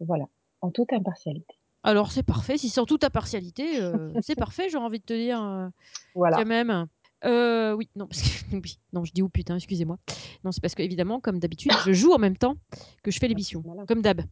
Voilà, 0.00 0.26
en 0.60 0.70
toute 0.70 0.92
impartialité. 0.92 1.54
Alors 1.82 2.12
c'est 2.12 2.22
parfait. 2.22 2.56
Si 2.56 2.68
c'est 2.68 2.80
en 2.80 2.86
toute 2.86 3.02
impartialité, 3.04 3.82
euh, 3.82 4.12
c'est 4.22 4.36
parfait. 4.36 4.68
J'ai 4.68 4.78
envie 4.78 5.00
de 5.00 5.04
te 5.04 5.12
dire 5.12 5.42
euh, 5.42 5.68
Voilà. 6.14 6.36
quand 6.36 6.46
même. 6.46 6.86
Euh, 7.24 7.72
oui, 7.72 7.88
non, 7.96 8.06
parce 8.06 8.22
que 8.22 8.56
oui, 8.62 8.78
non, 8.92 9.04
je 9.04 9.12
dis 9.12 9.22
oh 9.22 9.28
putain, 9.28 9.56
excusez-moi. 9.56 9.98
Non, 10.44 10.52
c'est 10.52 10.60
parce 10.60 10.76
que 10.76 10.82
évidemment, 10.82 11.18
comme 11.18 11.40
d'habitude, 11.40 11.72
je 11.84 11.92
joue 11.92 12.12
en 12.12 12.18
même 12.18 12.36
temps 12.36 12.54
que 13.02 13.10
je 13.10 13.18
fais 13.18 13.26
l'émission, 13.26 13.60
Voilà. 13.64 13.84
comme 13.86 14.02
d'hab. 14.02 14.22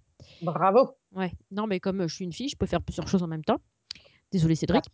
Bravo. 0.42 0.90
Ouais. 1.12 1.32
Non, 1.50 1.66
mais 1.66 1.80
comme 1.80 2.02
euh, 2.02 2.08
je 2.08 2.14
suis 2.14 2.24
une 2.24 2.32
fille, 2.32 2.48
je 2.48 2.56
peux 2.56 2.66
faire 2.66 2.80
plusieurs 2.82 3.08
choses 3.08 3.24
en 3.24 3.26
même 3.28 3.44
temps. 3.44 3.58
Désolée, 4.30 4.54
La 4.54 4.56
Cédric. 4.56 4.84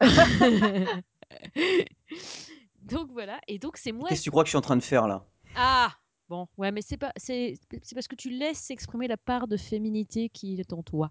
donc 2.84 3.10
voilà. 3.12 3.40
Et 3.48 3.58
donc 3.58 3.76
c'est 3.76 3.92
moi. 3.92 4.08
Qu'est-ce 4.08 4.20
que 4.20 4.24
tu 4.24 4.30
crois 4.30 4.42
que 4.44 4.48
je 4.48 4.52
suis 4.52 4.58
en 4.58 4.62
train 4.62 4.76
de 4.76 4.82
faire 4.82 5.06
là? 5.08 5.24
Ah 5.56 5.92
bon, 6.28 6.48
ouais, 6.56 6.72
mais 6.72 6.82
c'est 6.82 6.96
pas, 6.96 7.12
c'est, 7.16 7.58
c'est 7.82 7.94
parce 7.94 8.08
que 8.08 8.16
tu 8.16 8.30
laisses 8.30 8.58
s'exprimer 8.58 9.06
la 9.08 9.16
part 9.16 9.46
de 9.48 9.56
féminité 9.56 10.28
qui 10.28 10.58
est 10.60 10.72
en 10.72 10.82
toi. 10.82 11.10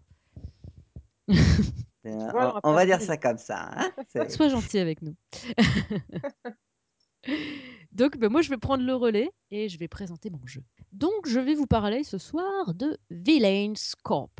Euh, 1.29 2.31
vois, 2.31 2.59
on, 2.63 2.71
on 2.71 2.73
va 2.73 2.85
dire 2.85 3.01
ça 3.01 3.15
comme 3.17 3.37
ça. 3.37 3.71
hein, 3.73 3.91
Sois 4.29 4.49
gentil 4.49 4.79
avec 4.79 5.01
nous. 5.01 5.15
Donc, 7.93 8.17
ben, 8.17 8.29
moi, 8.29 8.41
je 8.41 8.49
vais 8.49 8.57
prendre 8.57 8.83
le 8.83 8.95
relais 8.95 9.31
et 9.51 9.69
je 9.69 9.77
vais 9.77 9.87
présenter 9.87 10.29
mon 10.29 10.45
jeu. 10.45 10.63
Donc, 10.91 11.27
je 11.27 11.39
vais 11.39 11.53
vous 11.53 11.67
parler 11.67 12.03
ce 12.03 12.17
soir 12.17 12.73
de 12.73 12.97
Villains 13.09 13.73
Corp. 14.03 14.31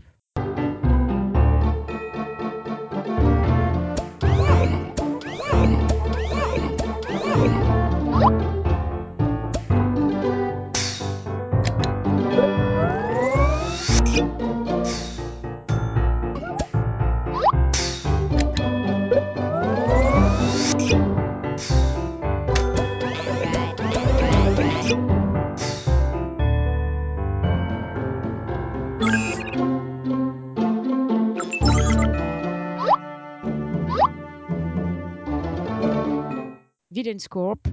Corp. 37.30 37.67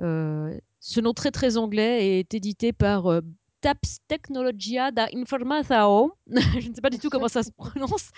Euh, 0.00 0.58
ce 0.80 1.00
nom 1.00 1.14
très 1.14 1.30
très 1.30 1.56
anglais 1.56 2.18
est 2.18 2.34
édité 2.34 2.72
par 2.72 3.06
euh, 3.06 3.20
Taps 3.60 4.00
Tecnologia 4.08 4.90
da 4.90 5.08
Informação. 5.14 6.12
je 6.26 6.68
ne 6.68 6.74
sais 6.74 6.80
pas 6.80 6.90
du 6.90 6.98
tout 6.98 7.08
comment 7.08 7.28
ça 7.28 7.42
se 7.42 7.50
prononce, 7.50 8.10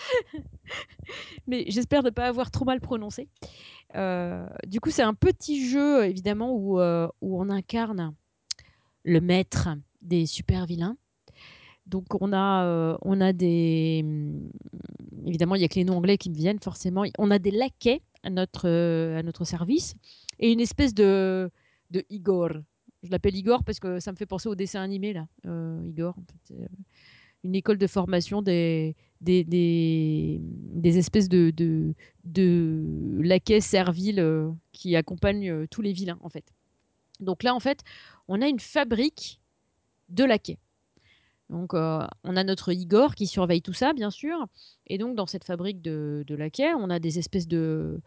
mais 1.47 1.65
j'espère 1.69 2.03
ne 2.03 2.11
pas 2.11 2.27
avoir 2.27 2.51
trop 2.51 2.65
mal 2.65 2.81
prononcé. 2.81 3.29
Euh, 3.95 4.47
du 4.67 4.81
coup, 4.81 4.91
c'est 4.91 5.03
un 5.03 5.15
petit 5.15 5.69
jeu 5.69 6.05
évidemment 6.05 6.53
où, 6.53 6.81
où 6.81 7.41
on 7.41 7.49
incarne 7.49 8.15
le 9.05 9.21
maître 9.21 9.69
des 10.03 10.27
super 10.27 10.67
vilains. 10.67 10.97
Donc 11.87 12.21
on 12.21 12.35
a, 12.35 12.99
on 13.01 13.21
a 13.23 13.33
des... 13.33 14.05
Évidemment, 15.25 15.55
il 15.55 15.63
y 15.63 15.65
a 15.65 15.69
que 15.69 15.77
les 15.77 15.85
noms 15.85 15.97
anglais 15.97 16.19
qui 16.19 16.29
me 16.29 16.35
viennent 16.35 16.61
forcément. 16.61 17.05
On 17.19 17.31
a 17.31 17.39
des 17.39 17.51
laquais 17.51 18.03
à 18.23 18.29
notre, 18.29 18.69
à 18.69 19.23
notre 19.23 19.45
service 19.45 19.95
et 20.39 20.53
une 20.53 20.61
espèce 20.61 20.95
de, 20.95 21.51
Igor. 22.11 22.51
Je 23.03 23.11
l'appelle 23.11 23.37
Igor 23.37 23.63
parce 23.65 23.79
que 23.81 24.01
ça 24.01 24.13
me 24.13 24.17
fait 24.17 24.27
penser 24.27 24.49
au 24.49 24.55
dessin 24.55 24.83
animé, 24.83 25.13
là. 25.13 25.27
Euh, 25.47 25.81
Igor, 25.87 26.17
euh, 26.51 26.67
une 27.45 27.55
école 27.55 27.79
de 27.79 27.87
formation 27.87 28.43
des, 28.43 28.97
des, 29.21 30.41
espèces 30.85 31.29
de, 31.29 31.95
laquais 33.21 33.61
serviles 33.61 34.21
euh, 34.21 34.51
qui 34.73 34.97
accompagnent 34.97 35.51
euh, 35.51 35.67
tous 35.71 35.83
les 35.83 35.93
vilains, 35.93 36.19
en 36.23 36.29
fait. 36.29 36.45
Donc 37.21 37.43
là, 37.43 37.55
en 37.55 37.61
fait, 37.61 37.83
on 38.27 38.43
a 38.43 38.49
une 38.49 38.61
fabrique 38.61 39.41
de 40.09 40.25
laquais. 40.25 40.59
Donc, 41.51 41.73
on 41.73 42.37
a 42.37 42.45
notre 42.45 42.73
Igor 42.73 43.15
qui 43.15 43.27
surveille 43.27 43.63
tout 43.63 43.73
ça, 43.73 43.95
bien 43.95 44.11
sûr. 44.11 44.47
Et 44.87 44.99
donc, 44.99 45.17
dans 45.17 45.25
cette 45.25 45.45
fabrique 45.45 45.81
de 45.81 46.35
laquais, 46.35 46.75
on 46.75 46.91
a 46.91 46.99
des 46.99 47.19
espèces 47.19 47.49
de, 47.49 48.03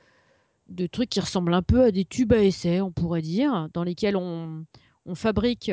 de 0.72 0.88
trucs 0.88 1.10
qui 1.10 1.20
ressemblent 1.20 1.54
un 1.54 1.62
peu 1.62 1.84
à 1.84 1.92
des 1.92 2.06
tubes 2.06 2.34
à 2.34 2.44
essai, 2.44 2.82
on 2.82 2.92
pourrait 2.92 3.22
dire, 3.22 3.68
dans 3.74 3.84
lesquels 3.84 4.16
on, 4.16 4.66
fabrique 5.16 5.72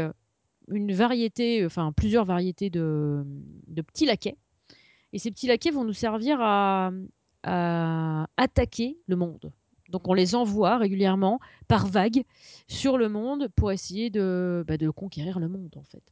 une 0.69 0.93
variété, 0.93 1.65
enfin 1.65 1.93
plusieurs 1.93 2.25
variétés 2.25 2.71
de, 2.71 3.25
petits 3.87 4.07
laquais. 4.07 4.37
Et 5.13 5.19
ces 5.19 5.31
petits 5.31 5.47
laquais 5.47 5.71
vont 5.71 5.85
nous 5.85 5.93
servir 5.93 6.39
à, 6.41 6.91
attaquer 8.37 8.99
le 9.07 9.17
monde. 9.17 9.53
Donc 9.89 10.07
on 10.09 10.13
les 10.13 10.35
envoie 10.35 10.77
régulièrement 10.77 11.41
par 11.67 11.87
vagues 11.87 12.25
sur 12.67 12.99
le 12.99 13.09
monde 13.09 13.49
pour 13.57 13.73
essayer 13.73 14.11
de, 14.11 14.63
bah, 14.67 14.77
de 14.77 14.91
conquérir 14.91 15.39
le 15.39 15.49
monde 15.49 15.75
en 15.77 15.85
fait. 15.85 16.03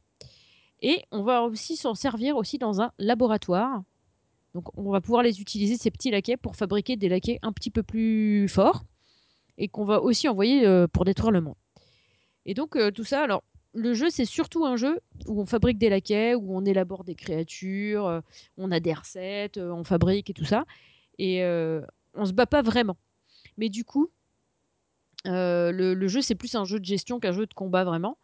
Et 0.81 1.03
on 1.11 1.21
va 1.21 1.43
aussi 1.43 1.75
s'en 1.75 1.93
servir 1.93 2.37
aussi 2.37 2.57
dans 2.57 2.81
un 2.81 2.91
laboratoire. 2.97 3.83
Donc 4.57 4.75
on 4.75 4.89
va 4.89 5.01
pouvoir 5.01 5.21
les 5.21 5.39
utiliser, 5.39 5.77
ces 5.77 5.91
petits 5.91 6.09
laquais, 6.09 6.35
pour 6.35 6.55
fabriquer 6.55 6.95
des 6.95 7.09
laquais 7.09 7.37
un 7.43 7.51
petit 7.51 7.69
peu 7.69 7.83
plus 7.83 8.47
forts 8.49 8.85
et 9.59 9.67
qu'on 9.67 9.85
va 9.85 10.01
aussi 10.01 10.27
envoyer 10.27 10.65
euh, 10.65 10.87
pour 10.87 11.05
détruire 11.05 11.29
le 11.29 11.41
monde. 11.41 11.53
Et 12.47 12.55
donc 12.55 12.75
euh, 12.75 12.89
tout 12.89 13.03
ça, 13.03 13.21
alors 13.21 13.43
le 13.75 13.93
jeu 13.93 14.09
c'est 14.09 14.25
surtout 14.25 14.65
un 14.65 14.75
jeu 14.75 14.99
où 15.27 15.39
on 15.39 15.45
fabrique 15.45 15.77
des 15.77 15.89
laquais, 15.89 16.33
où 16.33 16.57
on 16.57 16.65
élabore 16.65 17.03
des 17.03 17.13
créatures, 17.13 18.07
euh, 18.07 18.21
on 18.57 18.71
a 18.71 18.79
des 18.79 18.95
recettes, 18.95 19.59
on 19.59 19.83
fabrique 19.83 20.31
et 20.31 20.33
tout 20.33 20.45
ça. 20.45 20.65
Et 21.19 21.43
on 22.15 22.25
se 22.25 22.31
bat 22.31 22.47
pas 22.47 22.63
vraiment. 22.63 22.97
Mais 23.57 23.69
du 23.69 23.85
coup, 23.85 24.09
le 25.23 26.07
jeu 26.07 26.21
c'est 26.21 26.33
plus 26.33 26.55
un 26.55 26.65
jeu 26.65 26.79
de 26.79 26.85
gestion 26.85 27.19
qu'un 27.19 27.31
jeu 27.31 27.45
de 27.45 27.53
combat 27.53 27.83
vraiment. 27.83 28.17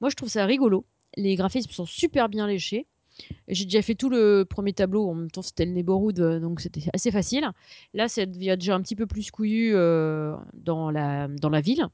Moi 0.00 0.08
je 0.08 0.16
trouve 0.16 0.30
ça 0.30 0.46
rigolo. 0.46 0.86
Les 1.18 1.36
graphismes 1.36 1.72
sont 1.72 1.84
super 1.84 2.30
bien 2.30 2.46
léchés. 2.46 2.86
J'ai 3.48 3.64
déjà 3.64 3.82
fait 3.82 3.94
tout 3.94 4.08
le 4.08 4.44
premier 4.44 4.72
tableau, 4.72 5.08
en 5.08 5.14
même 5.14 5.30
temps 5.30 5.42
c'était 5.42 5.64
le 5.64 5.72
Neighborhood, 5.72 6.18
euh, 6.20 6.40
donc 6.40 6.60
c'était 6.60 6.84
assez 6.92 7.10
facile. 7.10 7.48
Là, 7.92 8.06
devient 8.06 8.56
déjà 8.58 8.74
un 8.74 8.82
petit 8.82 8.96
peu 8.96 9.06
plus 9.06 9.30
couillu 9.30 9.72
euh, 9.74 10.34
dans, 10.54 10.90
la, 10.90 11.28
ville. 11.60 11.86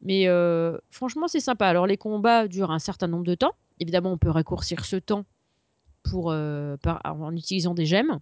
Mais 0.00 0.28
euh, 0.28 0.78
franchement, 0.90 1.28
c'est 1.28 1.40
sympa. 1.40 1.66
Alors, 1.66 1.86
les 1.86 1.96
combats 1.96 2.48
durent 2.48 2.70
un 2.70 2.78
certain 2.78 3.08
nombre 3.08 3.24
de 3.24 3.34
temps. 3.34 3.52
Évidemment, 3.80 4.12
on 4.12 4.18
peut 4.18 4.30
raccourcir 4.30 4.84
ce 4.84 4.96
temps 4.96 5.24
en 6.12 7.36
utilisant 7.36 7.74
des 7.74 7.84
gemmes. 7.84 8.18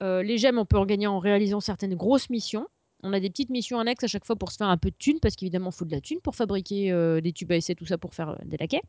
Les 0.00 0.38
gemmes, 0.38 0.58
on 0.58 0.64
peut 0.64 0.78
en 0.78 0.86
gagner 0.86 1.06
en 1.06 1.18
réalisant 1.18 1.60
certaines 1.60 1.94
grosses 1.94 2.30
missions. 2.30 2.66
On 3.02 3.12
a 3.12 3.20
des 3.20 3.28
petites 3.28 3.50
missions 3.50 3.78
annexes 3.78 4.04
à 4.04 4.06
chaque 4.06 4.24
fois 4.24 4.36
pour 4.36 4.52
se 4.52 4.56
faire 4.56 4.68
un 4.68 4.78
peu 4.78 4.90
de 4.90 4.96
thunes, 4.96 5.18
parce 5.20 5.36
qu'évidemment, 5.36 5.70
il 5.70 5.76
faut 5.76 5.84
de 5.84 5.92
la 5.92 6.00
thune 6.00 6.20
pour 6.20 6.36
fabriquer 6.36 7.20
des 7.22 7.32
tubes 7.32 7.52
à 7.52 7.56
essai, 7.56 7.74
tout 7.74 7.86
ça 7.86 7.98
pour 7.98 8.14
faire 8.14 8.38
des 8.44 8.56
laquais. 8.56 8.82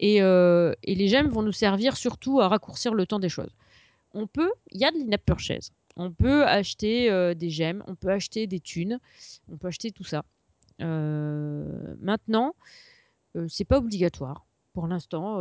Et, 0.00 0.22
euh, 0.22 0.74
et 0.82 0.94
les 0.94 1.08
gemmes 1.08 1.28
vont 1.28 1.42
nous 1.42 1.52
servir 1.52 1.96
surtout 1.96 2.40
à 2.40 2.48
raccourcir 2.48 2.94
le 2.94 3.06
temps 3.06 3.18
des 3.18 3.28
choses. 3.28 3.54
On 4.12 4.26
peut, 4.26 4.50
il 4.72 4.80
y 4.80 4.84
a 4.84 4.90
de 4.90 4.98
l'in-app 4.98 5.24
purchase. 5.24 5.70
On 5.96 6.10
peut 6.10 6.44
acheter 6.44 7.10
euh, 7.10 7.34
des 7.34 7.50
gemmes, 7.50 7.84
on 7.86 7.94
peut 7.94 8.08
acheter 8.08 8.46
des 8.46 8.58
thunes, 8.58 8.98
on 9.52 9.58
peut 9.58 9.68
acheter 9.68 9.90
tout 9.90 10.04
ça. 10.04 10.24
Euh, 10.80 11.94
maintenant, 12.00 12.54
euh, 13.36 13.46
c'est 13.48 13.66
pas 13.66 13.78
obligatoire. 13.78 14.46
Pour 14.72 14.86
l'instant, 14.86 15.40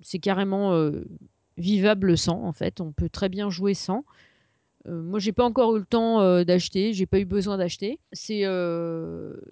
c'est 0.00 0.18
carrément 0.18 0.90
vivable 1.58 2.16
sans. 2.16 2.42
En 2.42 2.54
fait, 2.54 2.80
on 2.80 2.90
peut 2.90 3.10
très 3.10 3.28
bien 3.28 3.50
jouer 3.50 3.74
sans. 3.74 4.04
Moi, 4.86 5.18
j'ai 5.18 5.32
pas 5.32 5.44
encore 5.44 5.76
eu 5.76 5.80
le 5.80 5.84
temps 5.84 6.42
d'acheter, 6.42 6.94
j'ai 6.94 7.04
pas 7.04 7.20
eu 7.20 7.26
besoin 7.26 7.58
d'acheter. 7.58 8.00
C'est, 8.14 8.44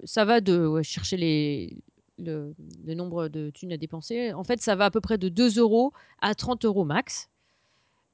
ça 0.05 0.25
va 0.25 0.41
de 0.41 0.81
chercher 0.83 1.19
les, 1.19 1.77
le, 2.19 2.55
nombre 2.95 3.29
de 3.29 3.51
thunes 3.51 3.73
à 3.73 3.77
dépenser. 3.77 4.33
En 4.33 4.45
fait, 4.45 4.61
ça 4.61 4.75
va 4.75 4.87
à 4.87 4.91
peu 4.91 5.01
près 5.01 5.19
de 5.19 5.29
2 5.29 5.59
euros 5.59 5.93
à 6.21 6.35
30 6.35 6.65
euros 6.65 6.85
max. 6.85 7.29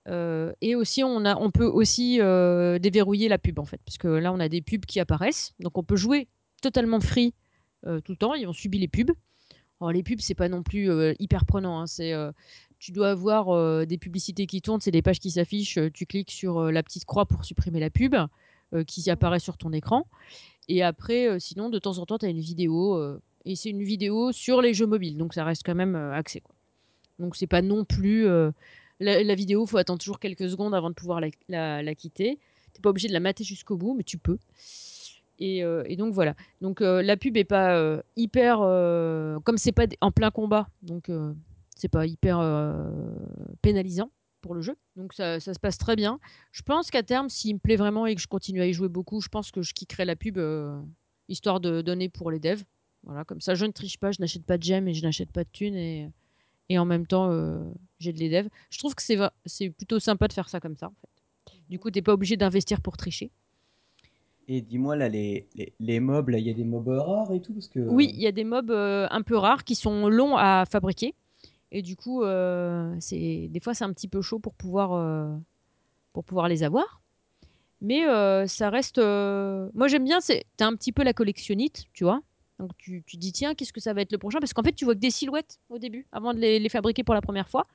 Euh, 0.09 0.53
et 0.61 0.75
aussi, 0.75 1.05
on, 1.05 1.51
peut 1.51 1.67
aussi 1.67 2.21
euh, 2.21 2.79
déverrouiller 2.79 3.29
la 3.29 3.39
pub, 3.39 3.59
en 3.59 3.65
fait, 3.65 3.81
parce 3.85 3.99
que 3.99 4.09
là, 4.09 4.33
on 4.33 4.41
a 4.41 4.49
des 4.49 4.61
pubs 4.61 4.85
qui 4.85 5.01
apparaissent. 5.01 5.55
Donc, 5.61 5.79
on 5.79 5.85
peut 5.85 5.97
jouer 5.97 6.29
totalement 6.61 7.01
free 7.01 7.35
euh, 7.87 8.01
tout 8.01 8.13
le 8.13 8.17
temps 8.17 8.35
et 8.35 8.47
on 8.47 8.53
subit 8.53 8.79
les 8.79 8.89
pubs. 8.89 9.13
Alors, 9.81 9.93
les 9.93 10.03
pubs, 10.03 10.21
c'est 10.21 10.35
pas 10.35 10.49
non 10.49 10.63
plus 10.63 10.91
hyper 11.19 11.45
prenant. 11.45 11.83
hein. 11.83 12.33
Tu 12.79 12.91
dois 12.91 13.11
avoir 13.11 13.87
des 13.87 13.97
publicités 13.97 14.47
qui 14.47 14.61
tournent, 14.61 14.81
c'est 14.81 14.91
des 14.91 15.03
pages 15.03 15.21
qui 15.21 15.31
s'affichent. 15.31 15.79
Tu 15.95 16.05
cliques 16.05 16.33
sur 16.33 16.73
la 16.73 16.83
petite 16.83 17.05
croix 17.05 17.27
pour 17.27 17.45
supprimer 17.45 17.79
la 17.79 17.91
pub 17.91 18.17
qui 18.87 19.09
apparaît 19.11 19.39
sur 19.39 19.57
ton 19.57 19.73
écran. 19.73 20.07
Et 20.69 20.83
après, 20.83 21.39
sinon, 21.39 21.69
de 21.69 21.79
temps 21.79 21.99
en 21.99 22.07
temps, 22.07 22.19
tu 22.19 22.27
as 22.27 22.29
une 22.29 22.41
vidéo. 22.41 23.21
Et 23.45 23.57
c'est 23.57 23.71
une 23.71 23.83
vidéo 23.83 24.33
sur 24.33 24.61
les 24.63 24.75
jeux 24.75 24.87
mobiles. 24.87 25.17
Donc, 25.17 25.35
ça 25.35 25.45
reste 25.45 25.63
quand 25.65 25.75
même 25.75 25.95
euh, 25.97 26.13
axé. 26.15 26.41
Quoi. 26.41 26.55
Donc, 27.19 27.37
c'est 27.37 27.47
pas 27.47 27.63
non 27.63 27.85
plus. 27.85 28.27
euh, 28.27 28.51
la, 29.01 29.23
la 29.23 29.35
vidéo, 29.35 29.67
faut 29.67 29.79
attendre 29.79 29.99
toujours 30.01 30.19
quelques 30.21 30.49
secondes 30.49 30.75
avant 30.75 30.89
de 30.91 30.95
pouvoir 30.95 31.21
la, 31.21 31.29
la- 31.49 31.83
la 31.83 31.95
quitter. 31.95 32.39
T'es 32.73 32.81
pas 32.81 32.91
obligé 32.91 33.09
de 33.09 33.13
la 33.13 33.21
mater 33.21 33.45
jusqu'au 33.45 33.77
bout, 33.77 33.95
mais 33.95 34.05
tu 34.05 34.17
peux. 34.19 34.39
Et, 35.39 35.65
euh, 35.65 35.83
donc 35.97 36.15
voilà. 36.15 36.35
Donc 36.61 36.81
la 36.81 37.17
pub 37.17 37.37
est 37.37 37.45
pas 37.45 38.01
hyper, 38.17 38.59
comme 39.45 39.57
c'est 39.59 39.73
pas 39.73 39.87
en 40.01 40.13
plein 40.13 40.31
combat, 40.31 40.69
donc 40.83 41.11
c'est 41.77 41.89
pas 41.89 42.07
hyper 42.07 42.39
pénalisant 43.61 44.11
pour 44.41 44.55
le 44.55 44.61
jeu. 44.63 44.77
Donc 44.97 45.13
ça, 45.15 45.41
se 45.41 45.59
passe 45.59 45.79
très 45.79 45.97
bien. 45.97 46.19
Je 46.53 46.63
pense 46.63 46.91
qu'à 46.91 47.03
terme, 47.03 47.29
s'il 47.29 47.55
me 47.57 47.59
plaît 47.61 47.77
vraiment 47.77 48.07
et 48.07 48.15
que 48.15 48.21
je 48.21 48.29
continue 48.29 48.61
à 48.63 48.67
y 48.67 48.73
jouer 48.73 48.89
beaucoup, 48.89 49.21
je 49.21 49.29
pense 49.29 49.51
que 49.51 49.63
je 49.63 49.75
kickerai 49.75 50.05
la 50.05 50.17
pub 50.17 50.39
histoire 51.29 51.61
de 51.61 51.83
donner 51.83 52.09
pour 52.09 52.31
les 52.31 52.39
devs. 52.39 52.63
Voilà, 53.05 53.25
comme 53.25 53.41
ça, 53.41 53.55
je 53.55 53.67
ne 53.67 53.73
triche 53.73 53.99
pas, 53.99 54.13
je 54.13 54.21
n'achète 54.21 54.45
pas 54.45 54.59
de 54.59 54.63
gemmes 54.63 54.89
et 54.89 54.95
je 54.95 55.03
n'achète 55.03 55.33
pas 55.33 55.45
de 55.45 55.49
thunes 55.51 55.75
et, 55.75 56.09
et 56.69 56.79
en 56.79 56.85
même 56.85 57.07
temps, 57.07 57.31
euh, 57.31 57.65
j'ai 57.99 58.13
de 58.13 58.19
les 58.19 58.31
devs. 58.31 58.49
Je 58.71 58.79
trouve 58.79 58.95
que 58.95 59.03
c'est 59.03 59.71
plutôt 59.71 59.99
sympa 59.99 60.29
de 60.29 60.33
faire 60.33 60.49
ça 60.49 60.61
comme 60.61 60.77
ça. 60.77 60.87
En 60.87 60.95
fait. 61.01 61.55
Du 61.69 61.79
coup, 61.79 61.91
t'es 61.91 62.03
pas 62.03 62.13
obligé 62.13 62.37
d'investir 62.37 62.81
pour 62.81 62.97
tricher. 62.97 63.31
Et 64.49 64.61
dis-moi 64.61 64.97
là, 64.97 65.09
les, 65.09 65.49
les, 65.55 65.73
les 65.79 66.01
mobs, 66.01 66.31
il 66.37 66.47
y 66.47 66.51
a 66.51 66.55
des 66.55 66.65
mobs 66.65 66.89
rares 66.89 67.33
et 67.33 67.41
tout 67.41 67.53
parce 67.53 67.69
que. 67.69 67.81
Oui, 67.81 68.11
il 68.13 68.21
y 68.21 68.27
a 68.27 68.33
des 68.33 68.45
mobs 68.45 68.71
euh, 68.71 69.07
un 69.11 69.23
peu 69.23 69.37
rares 69.37 69.65
qui 69.65 69.75
sont 69.75 70.09
longs 70.09 70.37
à 70.37 70.65
fabriquer. 70.71 71.15
Et 71.71 71.83
du 71.83 71.97
coup, 71.97 72.23
euh, 72.23 72.95
c'est 73.01 73.49
des 73.49 73.61
fois, 73.61 73.73
c'est 73.75 73.85
un 73.85 73.93
petit 73.93 74.09
peu 74.09 74.21
chaud 74.21 74.39
pour 74.39 74.55
pouvoir, 74.55 74.93
euh, 74.93 75.35
pour 76.13 76.25
pouvoir 76.25 76.49
les 76.49 76.63
avoir. 76.63 77.01
Mais 77.81 78.03
ça 78.47 78.71
reste. 78.71 78.99
Moi, 78.99 79.89
j'aime 79.89 80.05
bien. 80.05 80.21
C'est... 80.21 80.45
T'as 80.57 80.67
un 80.67 80.77
petit 80.77 80.93
peu 80.93 81.03
la 81.03 81.13
collectionnite, 81.13 81.87
tu 81.93 82.05
vois. 82.05 82.23
Donc, 82.63 82.71
tu, 82.79 83.03
tu 83.05 83.17
dis, 83.17 83.33
tiens, 83.33 83.57
qu'est-ce 83.57 83.73
que 83.73 83.81
ça 83.81 83.93
va 83.93 84.03
être 84.03 84.13
le 84.13 84.19
prochain? 84.19 84.39
Parce 84.39 84.53
qu'en 84.53 84.63
fait, 84.63 84.73
tu 84.73 84.85
vois 84.85 84.95
que 84.95 85.01
des 85.01 85.11
silhouettes 85.11 85.59
au 85.69 85.79
début, 85.79 86.07
avant 86.13 86.33
de 86.33 86.39
les, 86.39 86.69
fabriquer 86.69 87.03
pour 87.03 87.15
la 87.15 87.21
première 87.21 87.49
fois. 87.49 87.67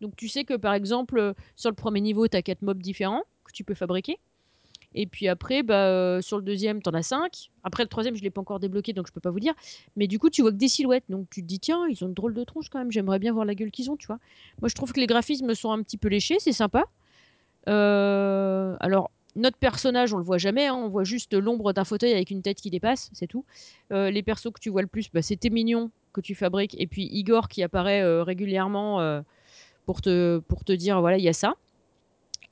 Donc, 0.00 0.16
tu 0.16 0.28
sais 0.28 0.44
que 0.44 0.54
par 0.54 0.72
exemple, 0.72 1.18
euh, 1.18 1.34
sur 1.56 1.68
le 1.68 1.76
premier 1.76 2.00
niveau, 2.00 2.26
tu 2.26 2.38
as 2.38 2.40
quatre 2.40 2.62
mobs 2.62 2.80
différents 2.80 3.22
que 3.44 3.52
tu 3.52 3.64
peux 3.64 3.74
fabriquer. 3.74 4.18
Et 4.94 5.06
puis 5.06 5.28
après, 5.28 5.62
bah, 5.62 5.86
euh, 5.86 6.22
sur 6.22 6.38
le 6.38 6.42
deuxième, 6.42 6.80
t'en 6.80 6.92
as 6.92 7.02
cinq. 7.02 7.50
Après, 7.64 7.82
le 7.82 7.88
troisième, 7.90 8.16
je 8.16 8.22
l'ai 8.22 8.30
pas 8.30 8.40
encore 8.40 8.60
débloqué, 8.60 8.94
donc 8.94 9.06
je 9.06 9.12
peux 9.12 9.20
pas 9.20 9.30
vous 9.30 9.40
dire. 9.40 9.52
Mais 9.96 10.06
du 10.06 10.18
coup, 10.18 10.30
tu 10.30 10.40
vois 10.40 10.52
que 10.52 10.56
des 10.56 10.68
silhouettes. 10.68 11.04
Donc 11.10 11.28
tu 11.30 11.42
te 11.42 11.46
dis, 11.46 11.60
tiens, 11.60 11.86
ils 11.86 12.02
ont 12.02 12.08
une 12.08 12.14
drôle 12.14 12.32
de 12.32 12.42
tronche 12.44 12.70
quand 12.70 12.78
même. 12.78 12.90
J'aimerais 12.90 13.18
bien 13.18 13.32
voir 13.34 13.44
la 13.44 13.54
gueule 13.54 13.70
qu'ils 13.70 13.90
ont, 13.90 13.96
tu 13.98 14.06
vois. 14.06 14.18
Moi, 14.62 14.70
je 14.70 14.74
trouve 14.74 14.92
que 14.92 15.00
les 15.00 15.06
graphismes 15.06 15.54
sont 15.54 15.70
un 15.70 15.82
petit 15.82 15.98
peu 15.98 16.08
léchés, 16.08 16.38
c'est 16.40 16.52
sympa. 16.52 16.84
Euh, 17.68 18.74
alors, 18.80 19.10
notre 19.36 19.56
personnage, 19.56 20.12
on 20.12 20.18
le 20.18 20.24
voit 20.24 20.38
jamais. 20.38 20.66
hein. 20.66 20.74
on 20.74 20.88
voit 20.88 21.04
juste 21.04 21.34
l'ombre 21.34 21.72
d'un 21.72 21.84
fauteuil 21.84 22.12
avec 22.12 22.30
une 22.30 22.42
tête 22.42 22.60
qui 22.60 22.70
dépasse, 22.70 23.10
c'est 23.12 23.26
tout. 23.26 23.44
Euh, 23.92 24.10
les 24.10 24.22
persos 24.22 24.50
que 24.52 24.60
tu 24.60 24.70
vois 24.70 24.82
le 24.82 24.88
plus, 24.88 25.10
bah, 25.12 25.22
c'est 25.22 25.36
tes 25.36 25.50
mignons 25.50 25.90
que 26.12 26.20
tu 26.20 26.34
fabriques. 26.34 26.76
Et 26.78 26.86
puis 26.86 27.08
Igor 27.12 27.48
qui 27.48 27.62
apparaît 27.62 28.02
euh, 28.02 28.22
régulièrement 28.22 29.00
euh, 29.00 29.20
pour, 29.86 30.00
te, 30.00 30.72
dire, 30.72 31.00
voilà, 31.00 31.18
il 31.18 31.24
y 31.24 31.28
a 31.28 31.32
ça. 31.32 31.54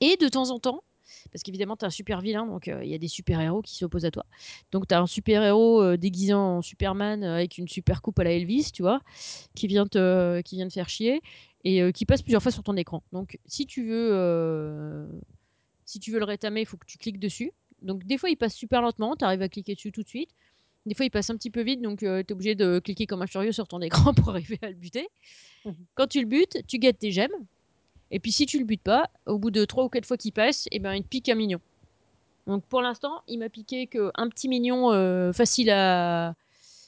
Et 0.01 0.15
de 0.15 0.27
temps 0.29 0.49
en 0.51 0.59
temps, 0.59 0.83
parce 1.31 1.43
qu'évidemment, 1.43 1.75
tu 1.75 1.83
es 1.83 1.87
un 1.87 1.91
super 1.91 2.21
vilain, 2.21 2.45
donc 2.45 2.67
il 2.67 2.87
y 2.87 2.93
a 2.93 2.97
des 2.97 3.07
super-héros 3.07 3.61
qui 3.61 3.75
s'opposent 3.75 4.05
à 4.05 4.11
toi. 4.11 4.25
Donc, 4.71 4.87
tu 4.87 4.93
as 4.93 5.01
un 5.01 5.07
super-héros 5.07 5.97
déguisé 5.97 6.33
en 6.33 6.61
Superman 6.61 7.23
avec 7.23 7.57
une 7.57 7.67
super 7.67 8.01
coupe 8.01 8.19
à 8.19 8.23
la 8.23 8.31
Elvis, 8.31 8.71
tu 8.71 8.81
vois, 8.81 9.01
qui 9.55 9.67
vient 9.67 9.87
te, 9.87 10.39
qui 10.41 10.55
vient 10.55 10.67
te 10.67 10.73
faire 10.73 10.87
chier 10.87 11.21
et 11.65 11.91
qui 11.91 12.05
passe 12.05 12.21
plusieurs 12.21 12.41
fois 12.41 12.51
sur 12.51 12.63
ton 12.63 12.77
écran. 12.77 13.03
Donc, 13.11 13.39
si 13.45 13.65
tu 13.65 13.85
veux, 13.89 15.09
si 15.89 15.99
tu 15.99 16.11
veux 16.11 16.19
le 16.19 16.25
rétamer, 16.25 16.61
il 16.61 16.65
faut 16.67 16.77
que 16.77 16.85
tu 16.85 16.99
cliques 16.99 17.19
dessus. 17.19 17.51
Donc, 17.81 18.05
des 18.05 18.19
fois, 18.19 18.29
il 18.29 18.35
passe 18.35 18.53
super 18.53 18.81
lentement, 18.81 19.15
tu 19.15 19.25
arrives 19.25 19.41
à 19.41 19.49
cliquer 19.49 19.73
dessus 19.73 19.91
tout 19.91 20.03
de 20.03 20.07
suite. 20.07 20.29
Des 20.85 20.93
fois, 20.93 21.05
il 21.05 21.09
passe 21.09 21.31
un 21.31 21.35
petit 21.35 21.49
peu 21.49 21.61
vite, 21.61 21.81
donc 21.81 21.99
tu 21.99 22.05
es 22.05 22.31
obligé 22.31 22.53
de 22.53 22.77
cliquer 22.79 23.07
comme 23.07 23.23
un 23.23 23.27
furieux 23.27 23.51
sur 23.51 23.67
ton 23.67 23.81
écran 23.89 24.13
pour 24.13 24.29
arriver 24.29 24.59
à 24.61 24.67
le 24.67 24.75
buter. 24.75 25.07
Mhm. 25.65 25.75
Quand 25.95 26.05
tu 26.05 26.19
le 26.19 26.27
butes, 26.27 26.59
tu 26.67 26.77
gâtes 26.77 26.99
tes 26.99 27.11
gemmes. 27.11 27.31
Et 28.11 28.19
puis 28.19 28.31
si 28.31 28.45
tu 28.45 28.59
le 28.59 28.65
butes 28.65 28.83
pas, 28.83 29.09
au 29.25 29.39
bout 29.39 29.49
de 29.49 29.65
3 29.65 29.85
ou 29.85 29.89
4 29.89 30.05
fois 30.05 30.17
qu'il 30.17 30.31
passe, 30.31 30.67
et 30.71 30.79
ben 30.79 30.93
il 30.93 31.03
te 31.03 31.07
pique 31.07 31.27
un 31.29 31.35
mignon. 31.35 31.59
Donc 32.45 32.63
pour 32.65 32.81
l'instant, 32.81 33.21
il 33.27 33.39
m'a 33.39 33.49
piqué 33.49 33.87
qu'un 33.87 34.29
petit 34.29 34.47
mignon 34.47 34.91
euh, 34.91 35.33
facile 35.33 35.69
à. 35.71 36.35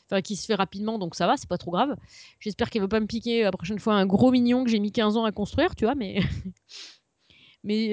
Enfin, 0.06 0.22
qui 0.22 0.36
se 0.36 0.46
fait 0.46 0.56
rapidement, 0.56 1.00
donc 1.00 1.16
ça 1.16 1.26
va, 1.26 1.38
c'est 1.38 1.48
pas 1.48 1.58
trop 1.58 1.72
grave. 1.72 1.96
J'espère 2.40 2.70
qu'il 2.70 2.82
va 2.82 2.88
pas 2.88 3.00
me 3.00 3.06
piquer 3.06 3.44
la 3.44 3.52
prochaine 3.52 3.80
fois 3.80 3.94
un 3.94 4.06
gros 4.06 4.30
mignon 4.30 4.64
que 4.66 4.70
j'ai 4.70 4.80
mis 4.80 4.92
15 4.92 5.16
ans 5.16 5.26
à 5.26 5.32
construire, 5.32 5.76
tu 5.76 5.86
vois, 5.86 5.96
mais. 5.96 6.20
Mais, 7.64 7.92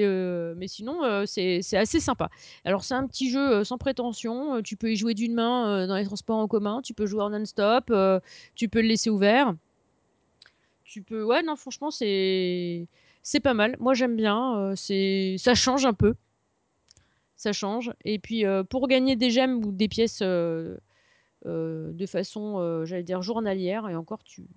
mais 0.57 0.67
sinon, 0.67 1.25
c'est 1.25 1.61
assez 1.73 1.99
sympa. 1.99 2.29
Alors, 2.65 2.83
c'est 2.83 2.95
un 2.95 3.05
petit 3.07 3.29
jeu 3.29 3.63
sans 3.63 3.77
prétention. 3.77 4.61
tu 4.63 4.75
peux 4.75 4.91
y 4.91 4.95
jouer 4.95 5.13
d'une 5.13 5.33
main 5.33 5.85
dans 5.87 5.95
les 5.95 6.05
transports 6.05 6.37
en 6.37 6.47
commun. 6.47 6.81
Tu 6.83 6.93
peux 6.93 7.05
jouer 7.05 7.21
en 7.21 7.29
non-stop. 7.29 7.93
tu 8.55 8.69
peux 8.69 8.81
le 8.81 8.87
laisser 8.87 9.09
ouvert. 9.09 9.53
Tu 10.83 11.03
peux. 11.03 11.23
Ouais, 11.23 11.43
non, 11.43 11.55
franchement, 11.55 11.91
c'est 11.91 12.87
pas 13.43 13.53
mal. 13.53 13.75
Moi, 13.79 13.93
j'aime 13.93 14.15
bien. 14.15 14.73
ça 14.75 15.53
change 15.55 15.85
un 15.85 15.93
peu. 15.93 16.15
Ça 17.35 17.53
change. 17.53 17.93
Et 18.05 18.17
puis, 18.17 18.43
pour 18.69 18.87
gagner 18.87 19.15
des 19.15 19.29
gemmes 19.29 19.63
ou 19.63 19.71
des 19.71 19.87
pièces 19.87 20.23
de 20.23 20.79
façon, 22.07 22.85
j'allais 22.85 23.03
dire, 23.03 23.21
journalière, 23.21 23.87
et 23.87 23.95
encore, 23.95 24.23
tu. 24.23 24.47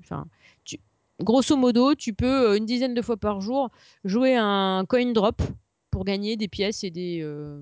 Tu. 0.65 0.79
Grosso 1.23 1.57
modo, 1.57 1.95
tu 1.95 2.13
peux 2.13 2.51
euh, 2.51 2.57
une 2.57 2.67
dizaine 2.67 2.95
de 2.95 3.03
fois 3.03 3.17
par 3.17 3.41
jour 3.41 3.71
jouer 4.05 4.37
un 4.37 4.85
coin 4.89 5.13
drop 5.13 5.43
pour 5.91 6.05
gagner 6.05 6.37
des 6.37 6.49
pièces 6.49 6.85
et 6.85 6.91
des, 6.91 7.21
euh, 7.23 7.61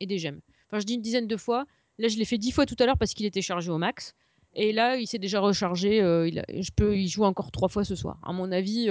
et 0.00 0.06
des 0.06 0.18
gemmes. 0.18 0.40
Enfin, 0.68 0.80
je 0.80 0.86
dis 0.86 0.94
une 0.94 1.02
dizaine 1.02 1.26
de 1.26 1.36
fois. 1.36 1.66
Là, 1.98 2.08
je 2.08 2.16
l'ai 2.16 2.24
fait 2.24 2.38
dix 2.38 2.52
fois 2.52 2.66
tout 2.66 2.76
à 2.78 2.86
l'heure 2.86 2.98
parce 2.98 3.14
qu'il 3.14 3.26
était 3.26 3.42
chargé 3.42 3.70
au 3.70 3.78
max. 3.78 4.14
Et 4.54 4.72
là, 4.72 4.96
il 4.96 5.06
s'est 5.06 5.18
déjà 5.18 5.40
rechargé. 5.40 6.00
euh, 6.00 6.28
il 6.28 6.42
je 6.48 6.70
peux 6.74 6.96
y 6.96 7.08
jouer 7.08 7.26
encore 7.26 7.50
trois 7.50 7.68
fois 7.68 7.84
ce 7.84 7.94
soir. 7.94 8.18
À 8.22 8.32
mon 8.32 8.50
avis, 8.50 8.88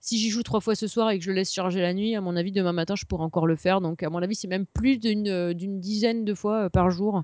si 0.00 0.18
j'y 0.18 0.30
joue 0.30 0.42
trois 0.42 0.60
fois 0.60 0.74
ce 0.74 0.86
soir 0.86 1.10
et 1.10 1.18
que 1.18 1.24
je 1.24 1.30
le 1.30 1.36
laisse 1.36 1.52
charger 1.52 1.80
la 1.80 1.94
nuit, 1.94 2.14
à 2.16 2.20
mon 2.20 2.36
avis, 2.36 2.52
demain 2.52 2.72
matin, 2.72 2.94
je 2.96 3.04
pourrai 3.04 3.22
encore 3.24 3.46
le 3.46 3.56
faire. 3.56 3.80
Donc, 3.80 4.02
à 4.02 4.10
mon 4.10 4.18
avis, 4.22 4.34
c'est 4.34 4.48
même 4.48 4.66
plus 4.66 4.98
d'une 4.98 5.80
dizaine 5.80 6.24
de 6.24 6.34
fois 6.34 6.70
par 6.70 6.90
jour 6.90 7.22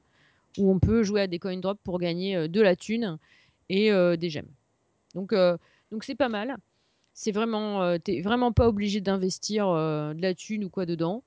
où 0.58 0.70
on 0.70 0.78
peut 0.78 1.02
jouer 1.02 1.22
à 1.22 1.26
des 1.26 1.38
coin 1.38 1.56
drops 1.56 1.80
pour 1.82 1.98
gagner 1.98 2.48
de 2.48 2.60
la 2.60 2.76
thune 2.76 3.18
et 3.68 3.90
des 4.16 4.30
gemmes. 4.30 4.50
Donc, 5.14 5.34
donc 5.92 6.04
c'est 6.04 6.16
pas 6.16 6.30
mal. 6.30 6.56
C'est 7.14 7.30
vraiment, 7.30 7.82
euh, 7.82 7.98
t'es 7.98 8.22
vraiment 8.22 8.50
pas 8.50 8.66
obligé 8.66 9.02
d'investir 9.02 9.68
euh, 9.68 10.14
de 10.14 10.22
la 10.22 10.34
thune 10.34 10.64
ou 10.64 10.70
quoi 10.70 10.86
dedans. 10.86 11.22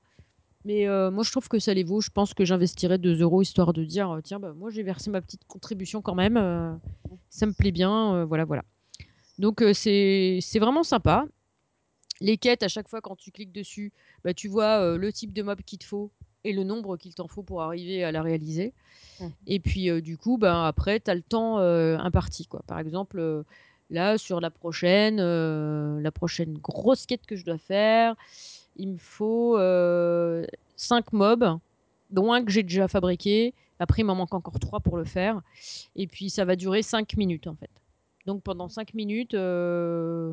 Mais 0.64 0.88
euh, 0.88 1.12
moi, 1.12 1.22
je 1.22 1.30
trouve 1.30 1.48
que 1.48 1.60
ça 1.60 1.72
les 1.72 1.84
vaut. 1.84 2.00
Je 2.00 2.10
pense 2.10 2.34
que 2.34 2.44
j'investirais 2.44 2.98
2 2.98 3.22
euros 3.22 3.40
histoire 3.40 3.72
de 3.72 3.84
dire 3.84 4.10
euh, 4.10 4.20
tiens, 4.20 4.40
bah, 4.40 4.52
moi, 4.52 4.68
j'ai 4.70 4.82
versé 4.82 5.10
ma 5.10 5.22
petite 5.22 5.44
contribution 5.46 6.02
quand 6.02 6.16
même. 6.16 6.80
ça 7.30 7.46
me 7.46 7.52
plaît 7.52 7.70
bien. 7.70 8.24
voilà, 8.24 8.44
voilà. 8.44 8.64
Donc, 9.38 9.62
c'est 9.72 10.40
c'est 10.42 10.58
vraiment 10.58 10.82
sympa. 10.82 11.24
Les 12.20 12.36
quêtes, 12.36 12.64
à 12.64 12.68
chaque 12.68 12.88
fois, 12.88 13.00
quand 13.00 13.14
tu 13.14 13.30
cliques 13.30 13.52
dessus, 13.52 13.92
bah, 14.24 14.34
tu 14.34 14.48
vois 14.48 14.96
le 14.96 15.12
type 15.12 15.32
de 15.32 15.42
mob 15.42 15.62
qu'il 15.62 15.78
te 15.78 15.84
faut 15.84 16.10
et 16.46 16.52
le 16.52 16.64
nombre 16.64 16.96
qu'il 16.96 17.14
t'en 17.14 17.28
faut 17.28 17.42
pour 17.42 17.62
arriver 17.62 18.04
à 18.04 18.12
la 18.12 18.22
réaliser. 18.22 18.72
Et 19.46 19.60
puis, 19.60 19.90
euh, 19.90 20.00
du 20.00 20.16
coup, 20.16 20.38
bah, 20.38 20.66
après, 20.66 21.00
tu 21.00 21.10
as 21.10 21.14
le 21.14 21.22
temps 21.22 21.58
euh, 21.58 21.98
imparti. 21.98 22.46
Quoi. 22.46 22.62
Par 22.66 22.78
exemple, 22.78 23.18
euh, 23.18 23.42
là, 23.90 24.18
sur 24.18 24.40
la 24.40 24.50
prochaine, 24.50 25.18
euh, 25.20 26.00
la 26.00 26.10
prochaine 26.10 26.54
grosse 26.58 27.06
quête 27.06 27.26
que 27.26 27.36
je 27.36 27.44
dois 27.44 27.58
faire, 27.58 28.14
il 28.76 28.88
me 28.88 28.98
faut 28.98 29.56
5 30.76 31.12
mobs, 31.12 31.58
dont 32.10 32.32
un 32.32 32.44
que 32.44 32.50
j'ai 32.50 32.62
déjà 32.62 32.88
fabriqué. 32.88 33.54
Après, 33.78 34.02
il 34.02 34.04
m'en 34.04 34.14
manque 34.14 34.34
encore 34.34 34.58
3 34.58 34.80
pour 34.80 34.96
le 34.96 35.04
faire. 35.04 35.40
Et 35.96 36.06
puis, 36.06 36.30
ça 36.30 36.44
va 36.44 36.56
durer 36.56 36.82
5 36.82 37.16
minutes, 37.16 37.46
en 37.46 37.54
fait. 37.54 37.70
Donc, 38.26 38.42
pendant 38.42 38.68
5 38.68 38.94
minutes, 38.94 39.34
euh, 39.34 40.32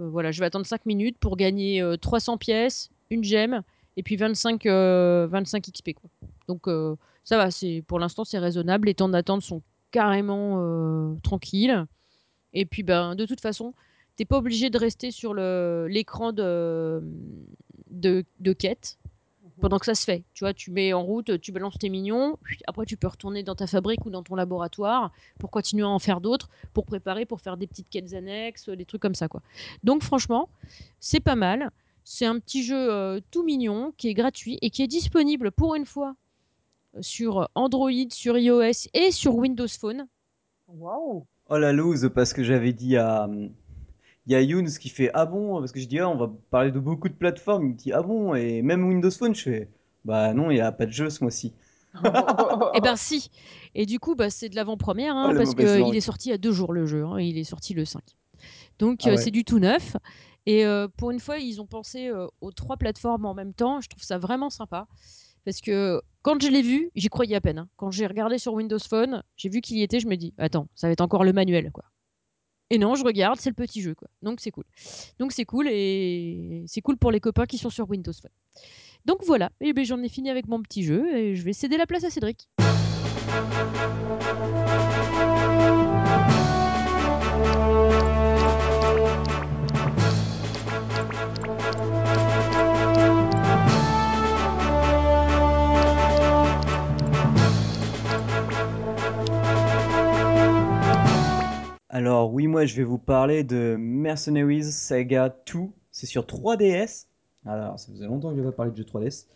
euh, 0.00 0.08
voilà, 0.08 0.30
je 0.32 0.40
vais 0.40 0.46
attendre 0.46 0.66
5 0.66 0.86
minutes 0.86 1.18
pour 1.18 1.36
gagner 1.36 1.82
euh, 1.82 1.96
300 1.96 2.38
pièces, 2.38 2.90
une 3.10 3.24
gemme, 3.24 3.62
et 3.96 4.02
puis 4.02 4.16
25, 4.16 4.66
euh, 4.66 5.26
25 5.30 5.70
XP. 5.70 5.90
Donc, 6.48 6.68
euh, 6.68 6.96
ça 7.24 7.36
va, 7.36 7.48
pour 7.86 7.98
l'instant, 7.98 8.24
c'est 8.24 8.38
raisonnable. 8.38 8.86
Les 8.86 8.94
temps 8.94 9.08
d'attente 9.08 9.42
sont 9.42 9.62
carrément 9.90 10.56
euh, 10.58 11.14
tranquilles. 11.22 11.86
Et 12.54 12.64
puis, 12.64 12.82
ben, 12.82 13.14
de 13.14 13.26
toute 13.26 13.40
façon, 13.40 13.74
t'es 14.16 14.24
pas 14.24 14.38
obligé 14.38 14.70
de 14.70 14.78
rester 14.78 15.10
sur 15.10 15.34
l'écran 15.34 16.32
de, 16.32 17.02
de, 17.90 18.24
de 18.40 18.52
quête 18.52 18.98
pendant 19.60 19.78
que 19.78 19.86
ça 19.86 19.94
se 19.94 20.04
fait. 20.04 20.24
Tu 20.34 20.44
vois, 20.44 20.52
tu 20.52 20.70
mets 20.70 20.92
en 20.92 21.02
route, 21.02 21.40
tu 21.40 21.52
balances 21.52 21.78
tes 21.78 21.88
mignons, 21.88 22.38
après 22.66 22.86
tu 22.86 22.96
peux 22.96 23.06
retourner 23.06 23.42
dans 23.42 23.54
ta 23.54 23.66
fabrique 23.66 24.04
ou 24.06 24.10
dans 24.10 24.22
ton 24.22 24.34
laboratoire 24.34 25.12
pour 25.38 25.50
continuer 25.50 25.84
à 25.84 25.88
en 25.88 25.98
faire 25.98 26.20
d'autres, 26.20 26.48
pour 26.72 26.86
préparer, 26.86 27.24
pour 27.24 27.40
faire 27.40 27.56
des 27.56 27.66
petites 27.66 27.88
quêtes 27.88 28.14
annexes, 28.14 28.68
des 28.68 28.84
trucs 28.84 29.02
comme 29.02 29.14
ça, 29.14 29.28
quoi. 29.28 29.42
Donc 29.82 30.02
franchement, 30.02 30.48
c'est 31.00 31.20
pas 31.20 31.36
mal. 31.36 31.70
C'est 32.06 32.26
un 32.26 32.38
petit 32.38 32.62
jeu 32.62 32.92
euh, 32.92 33.20
tout 33.30 33.44
mignon 33.44 33.94
qui 33.96 34.08
est 34.08 34.14
gratuit 34.14 34.58
et 34.60 34.70
qui 34.70 34.82
est 34.82 34.86
disponible 34.88 35.50
pour 35.50 35.74
une 35.74 35.86
fois 35.86 36.16
sur 37.00 37.48
Android, 37.54 37.90
sur 38.10 38.36
iOS 38.36 38.88
et 38.92 39.10
sur 39.10 39.34
Windows 39.36 39.68
Phone. 39.68 40.06
Waouh. 40.68 41.26
Oh 41.50 41.58
la 41.58 41.72
loose, 41.72 42.10
parce 42.14 42.32
que 42.32 42.42
j'avais 42.42 42.72
dit 42.72 42.96
à. 42.96 43.28
Il 44.26 44.32
y 44.32 44.34
a 44.34 44.40
Younes 44.40 44.68
qui 44.68 44.88
fait 44.88 45.10
Ah 45.14 45.26
bon? 45.26 45.58
Parce 45.58 45.72
que 45.72 45.80
je 45.80 45.86
dis 45.86 45.98
Ah, 45.98 46.08
on 46.08 46.16
va 46.16 46.30
parler 46.50 46.70
de 46.72 46.78
beaucoup 46.80 47.08
de 47.08 47.14
plateformes. 47.14 47.64
Il 47.66 47.68
me 47.72 47.74
dit 47.76 47.92
Ah 47.92 48.02
bon? 48.02 48.34
Et 48.34 48.62
même 48.62 48.86
Windows 48.86 49.10
Phone, 49.10 49.34
je 49.34 49.42
fais 49.42 49.68
Bah 50.04 50.32
non, 50.32 50.50
il 50.50 50.54
n'y 50.54 50.60
a 50.60 50.72
pas 50.72 50.86
de 50.86 50.92
jeu 50.92 51.10
ce 51.10 51.22
mois-ci. 51.22 51.52
Eh 52.74 52.80
ben 52.80 52.96
si. 52.96 53.30
Et 53.74 53.86
du 53.86 54.00
coup, 54.00 54.14
bah, 54.14 54.30
c'est 54.30 54.48
de 54.48 54.56
l'avant-première 54.56 55.14
hein, 55.14 55.28
Oh, 55.28 55.32
la 55.32 55.38
parce 55.38 55.50
mauvaise 55.50 55.82
qu'il 55.84 55.94
est 55.96 56.00
sorti 56.00 56.28
il 56.28 56.32
y 56.32 56.34
a 56.34 56.38
deux 56.38 56.52
jours 56.52 56.72
le 56.72 56.86
jeu. 56.86 57.04
hein, 57.04 57.20
il 57.20 57.38
est 57.38 57.44
sorti 57.44 57.74
le 57.74 57.84
5. 57.84 58.02
Donc 58.78 59.00
Ah 59.04 59.08
euh, 59.08 59.10
ouais. 59.12 59.16
c'est 59.16 59.30
du 59.30 59.44
tout 59.44 59.58
neuf. 59.58 59.96
Et 60.46 60.66
euh, 60.66 60.88
pour 60.96 61.10
une 61.10 61.20
fois, 61.20 61.38
ils 61.38 61.60
ont 61.60 61.66
pensé 61.66 62.08
euh, 62.08 62.26
aux 62.40 62.52
trois 62.52 62.76
plateformes 62.76 63.26
en 63.26 63.34
même 63.34 63.54
temps. 63.54 63.80
Je 63.80 63.88
trouve 63.88 64.02
ça 64.02 64.18
vraiment 64.18 64.50
sympa. 64.50 64.86
Parce 65.44 65.60
que 65.60 66.00
quand 66.22 66.40
je 66.42 66.48
l'ai 66.48 66.62
vu, 66.62 66.90
j'y 66.94 67.08
croyais 67.08 67.36
à 67.36 67.40
peine. 67.40 67.58
hein. 67.58 67.68
Quand 67.76 67.90
j'ai 67.90 68.06
regardé 68.06 68.38
sur 68.38 68.54
Windows 68.54 68.78
Phone, 68.78 69.22
j'ai 69.36 69.48
vu 69.48 69.60
qu'il 69.60 69.76
y 69.76 69.82
était, 69.82 70.00
je 70.00 70.06
me 70.06 70.16
dis, 70.16 70.32
attends, 70.38 70.68
ça 70.74 70.86
va 70.86 70.92
être 70.92 71.00
encore 71.02 71.24
le 71.24 71.32
manuel, 71.32 71.70
quoi. 71.70 71.84
Et 72.70 72.78
non, 72.78 72.94
je 72.94 73.04
regarde, 73.04 73.38
c'est 73.38 73.50
le 73.50 73.54
petit 73.54 73.82
jeu, 73.82 73.94
quoi. 73.94 74.08
Donc 74.22 74.40
c'est 74.40 74.50
cool. 74.50 74.64
Donc 75.18 75.32
c'est 75.32 75.44
cool 75.44 75.68
et 75.68 76.64
c'est 76.66 76.80
cool 76.80 76.96
pour 76.96 77.10
les 77.10 77.20
copains 77.20 77.44
qui 77.46 77.58
sont 77.58 77.70
sur 77.70 77.88
Windows 77.90 78.12
Phone. 78.12 78.30
Donc 79.04 79.22
voilà, 79.24 79.50
et 79.60 79.74
ben 79.74 79.84
j'en 79.84 80.02
ai 80.02 80.08
fini 80.08 80.30
avec 80.30 80.48
mon 80.48 80.62
petit 80.62 80.82
jeu 80.82 81.14
et 81.14 81.36
je 81.36 81.42
vais 81.44 81.52
céder 81.52 81.76
la 81.76 81.86
place 81.86 82.04
à 82.04 82.10
Cédric. 82.10 82.48
Alors, 101.94 102.34
oui, 102.34 102.48
moi 102.48 102.66
je 102.66 102.74
vais 102.74 102.82
vous 102.82 102.98
parler 102.98 103.44
de 103.44 103.76
Mercenaries 103.78 104.64
Saga 104.64 105.28
2. 105.28 105.60
C'est 105.92 106.06
sur 106.06 106.24
3DS. 106.24 107.06
Alors, 107.46 107.78
ça 107.78 107.92
faisait 107.92 108.06
longtemps 108.06 108.30
que 108.30 108.34
je 108.34 108.40
n'avais 108.40 108.50
pas 108.50 108.56
parlé 108.56 108.72
de 108.72 108.76
jeu 108.76 108.82
3DS. 108.82 109.26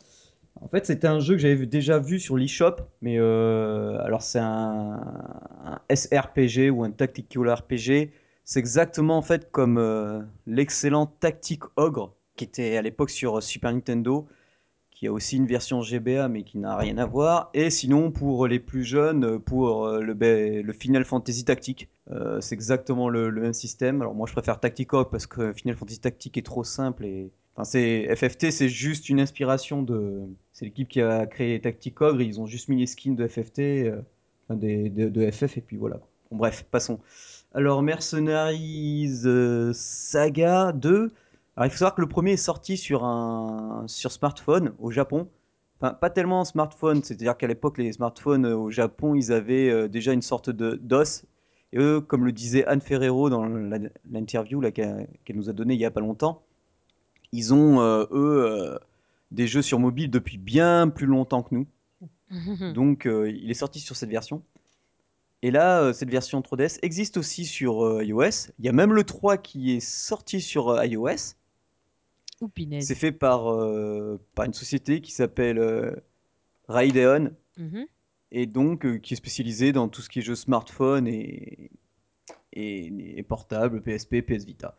En 0.61 0.67
fait, 0.67 0.85
c'était 0.85 1.07
un 1.07 1.21
jeu 1.21 1.37
que 1.37 1.41
j'avais 1.41 1.67
déjà 1.67 2.01
vu 2.01 2.19
sur 2.19 2.37
l'eShop, 2.37 2.75
mais 3.01 3.17
euh, 3.17 4.01
alors 4.01 4.23
c'est 4.23 4.41
un, 4.41 5.01
SRPG 5.89 6.71
ou 6.71 6.83
un 6.83 6.91
Tactical 6.91 7.49
RPG. 7.49 8.11
C'est 8.45 8.59
exactement 8.59 9.17
en 9.17 9.23
fait 9.23 9.53
comme 9.53 9.79
euh, 9.79 10.21
l'excellent 10.49 11.07
Tactic 11.07 11.63
Ogre 11.77 12.13
qui 12.35 12.43
était 12.43 12.77
à 12.77 12.83
l'époque 12.83 13.11
sur 13.11 13.41
Super 13.41 13.73
Nintendo, 13.73 14.27
qui 14.99 15.07
a 15.07 15.13
aussi 15.13 15.37
une 15.37 15.47
version 15.47 15.81
GBA 15.81 16.27
mais 16.27 16.43
qui 16.43 16.59
n'a 16.59 16.77
rien 16.77 16.99
à 16.99 17.07
voir. 17.07 17.51
Et 17.55 17.71
sinon, 17.71 18.11
pour 18.11 18.49
les 18.49 18.59
plus 18.59 18.83
jeunes, 18.83 19.39
pour 19.39 19.87
euh, 19.87 20.01
le, 20.01 20.63
le 20.63 20.73
Final 20.73 21.05
Fantasy 21.05 21.45
Tactique. 21.45 21.89
Euh, 22.11 22.41
c'est 22.41 22.57
exactement 22.57 23.09
le, 23.09 23.31
même 23.31 23.53
système. 23.53 24.01
Alors 24.03 24.15
moi, 24.15 24.27
je 24.27 24.33
préfère 24.33 24.59
Tactic 24.59 24.93
Ogre 24.93 25.09
parce 25.09 25.29
que 25.29 25.53
Final 25.53 25.77
Fantasy 25.77 26.01
Tactique 26.01 26.37
est 26.37 26.43
trop 26.43 26.65
simple 26.65 27.05
et 27.05 27.31
Enfin, 27.55 27.65
c'est 27.65 28.15
FFT, 28.15 28.53
c'est 28.53 28.69
juste 28.69 29.09
une 29.09 29.19
inspiration 29.19 29.83
de. 29.83 30.23
C'est 30.53 30.65
l'équipe 30.65 30.87
qui 30.87 31.01
a 31.01 31.27
créé 31.27 31.61
Tactic 31.61 32.01
Ogre. 32.01 32.23
Ils 32.23 32.41
ont 32.41 32.47
juste 32.47 32.69
mis 32.69 32.77
les 32.77 32.87
skins 32.87 33.17
de 33.17 33.27
FFT, 33.27 33.59
euh, 33.59 34.01
de, 34.51 35.31
FF, 35.33 35.59
et 35.59 35.61
puis 35.61 35.77
voilà. 35.77 35.99
Bon, 36.31 36.37
bref, 36.37 36.65
passons. 36.71 37.01
Alors, 37.53 37.83
Mercenaries 37.83 39.25
Saga 39.75 40.71
2. 40.71 41.11
Alors, 41.59 41.67
il 41.67 41.71
faut 41.71 41.79
savoir 41.79 41.97
que 41.97 42.01
le 42.01 42.07
premier 42.07 42.35
est 42.35 42.37
sorti 42.37 42.77
sur 42.77 43.03
un 43.03 43.83
sur 43.89 44.13
smartphone 44.13 44.75
au 44.79 44.93
Japon. 44.93 45.29
Enfin, 45.81 45.93
pas 45.93 46.09
tellement 46.09 46.39
en 46.39 46.45
smartphone, 46.45 47.03
c'est-à-dire 47.03 47.37
qu'à 47.37 47.49
l'époque, 47.49 47.79
les 47.79 47.93
smartphones 47.93 48.47
euh, 48.47 48.57
au 48.57 48.71
Japon, 48.71 49.17
ils 49.17 49.33
avaient 49.33 49.69
euh, 49.69 49.89
déjà 49.89 50.13
une 50.13 50.23
sorte 50.23 50.51
de 50.51 50.79
DOS. 50.81 51.25
Et 51.73 51.79
eux, 51.79 52.01
comme 52.01 52.25
le 52.25 52.31
disait 52.31 52.65
Anne 52.67 52.81
Ferrero 52.81 53.29
dans 53.29 53.45
l'interview 54.09 54.61
qu'elle 54.71 55.09
nous 55.35 55.51
a 55.51 55.53
donnée 55.53 55.75
il 55.75 55.81
y 55.81 55.85
a 55.85 55.91
pas 55.91 55.99
longtemps, 55.99 56.45
ils 57.33 57.53
ont, 57.53 57.81
euh, 57.81 58.05
eux, 58.13 58.47
euh, 58.47 58.79
des 59.33 59.49
jeux 59.49 59.63
sur 59.63 59.81
mobile 59.81 60.13
depuis 60.13 60.39
bien 60.39 60.89
plus 60.89 61.07
longtemps 61.07 61.43
que 61.43 61.57
nous. 61.57 61.67
Donc, 62.73 63.05
euh, 63.05 63.29
il 63.31 63.51
est 63.51 63.55
sorti 63.55 63.81
sur 63.81 63.97
cette 63.97 64.11
version. 64.11 64.45
Et 65.43 65.51
là, 65.51 65.93
cette 65.93 66.11
version 66.11 66.41
3DS 66.41 66.79
existe 66.83 67.17
aussi 67.17 67.45
sur 67.45 68.01
iOS. 68.01 68.53
Il 68.61 68.65
y 68.65 68.69
a 68.69 68.73
même 68.73 68.93
le 68.93 69.03
3 69.03 69.39
qui 69.39 69.73
est 69.73 69.81
sorti 69.81 70.41
sur 70.41 70.85
iOS. 70.85 71.35
Ou. 72.41 72.81
C'est 72.81 72.95
fait 72.95 73.13
par, 73.13 73.51
euh, 73.53 74.21
par 74.35 74.47
une 74.47 74.55
société 74.55 75.01
qui 75.01 75.13
s'appelle 75.13 75.59
euh, 75.59 75.93
Radeon 76.69 77.33
Mhm. 77.59 77.87
et 78.31 78.47
donc 78.47 78.87
euh, 78.87 78.99
qui 78.99 79.15
est 79.15 79.17
spécialisée 79.17 79.73
dans 79.73 79.89
tout 79.89 80.01
ce 80.03 80.09
qui 80.09 80.21
est 80.21 80.23
jeux 80.23 80.37
smartphone 80.37 81.09
et, 81.09 81.71
et, 82.53 83.19
et 83.19 83.23
portable, 83.25 83.83
PSP, 83.83 84.23
PS 84.23 84.45
Vita, 84.45 84.77